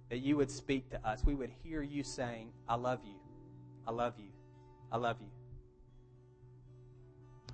that 0.09 0.19
you 0.19 0.37
would 0.37 0.51
speak 0.51 0.89
to 0.91 1.05
us. 1.05 1.25
We 1.25 1.35
would 1.35 1.51
hear 1.65 1.83
you 1.83 2.05
saying, 2.05 2.51
I 2.69 2.77
love 2.77 3.01
you. 3.05 3.17
I 3.89 3.91
love 3.91 4.15
you. 4.19 4.31
I 4.93 4.99
love 4.99 5.17
you. 5.21 5.31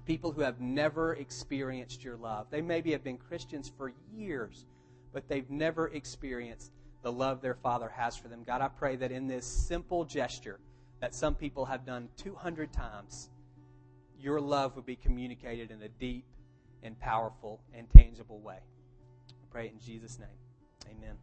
People 0.05 0.32
who 0.32 0.43
have 0.43 0.61
never 0.61 1.14
experienced 1.14 2.05
your 2.05 2.16
love. 2.16 2.49
They 2.51 2.61
maybe 2.61 2.93
have 2.93 3.03
been 3.03 3.16
Christians 3.16 3.72
for 3.74 3.95
years, 4.14 4.66
but 5.13 5.29
they've 5.29 5.51
never 5.51 5.89
experienced 5.89 6.73
the 7.03 7.13
love 7.13 7.41
their 7.41 7.55
Father 7.55 7.89
has 7.89 8.17
for 8.17 8.29
them. 8.29 8.43
God, 8.45 8.61
I 8.61 8.69
pray 8.69 8.97
that 8.97 9.13
in 9.13 9.27
this 9.27 9.47
simple 9.47 10.05
gesture 10.05 10.59
that 11.01 11.15
some 11.15 11.35
people 11.35 11.65
have 11.67 11.87
done 11.87 12.09
200 12.17 12.73
times, 12.73 13.31
your 14.21 14.41
love 14.41 14.75
would 14.77 14.87
be 14.87 14.97
communicated 14.97 15.71
in 15.71 15.83
a 15.83 15.89
deep 15.89 16.25
and 16.83 16.99
powerful 16.99 17.61
and 17.73 17.89
tangible 17.91 18.41
way. 18.41 18.59
I 18.59 19.47
pray 19.51 19.69
in 19.69 19.79
Jesus' 19.81 20.19
name. 20.19 20.29
Amen. 20.91 21.17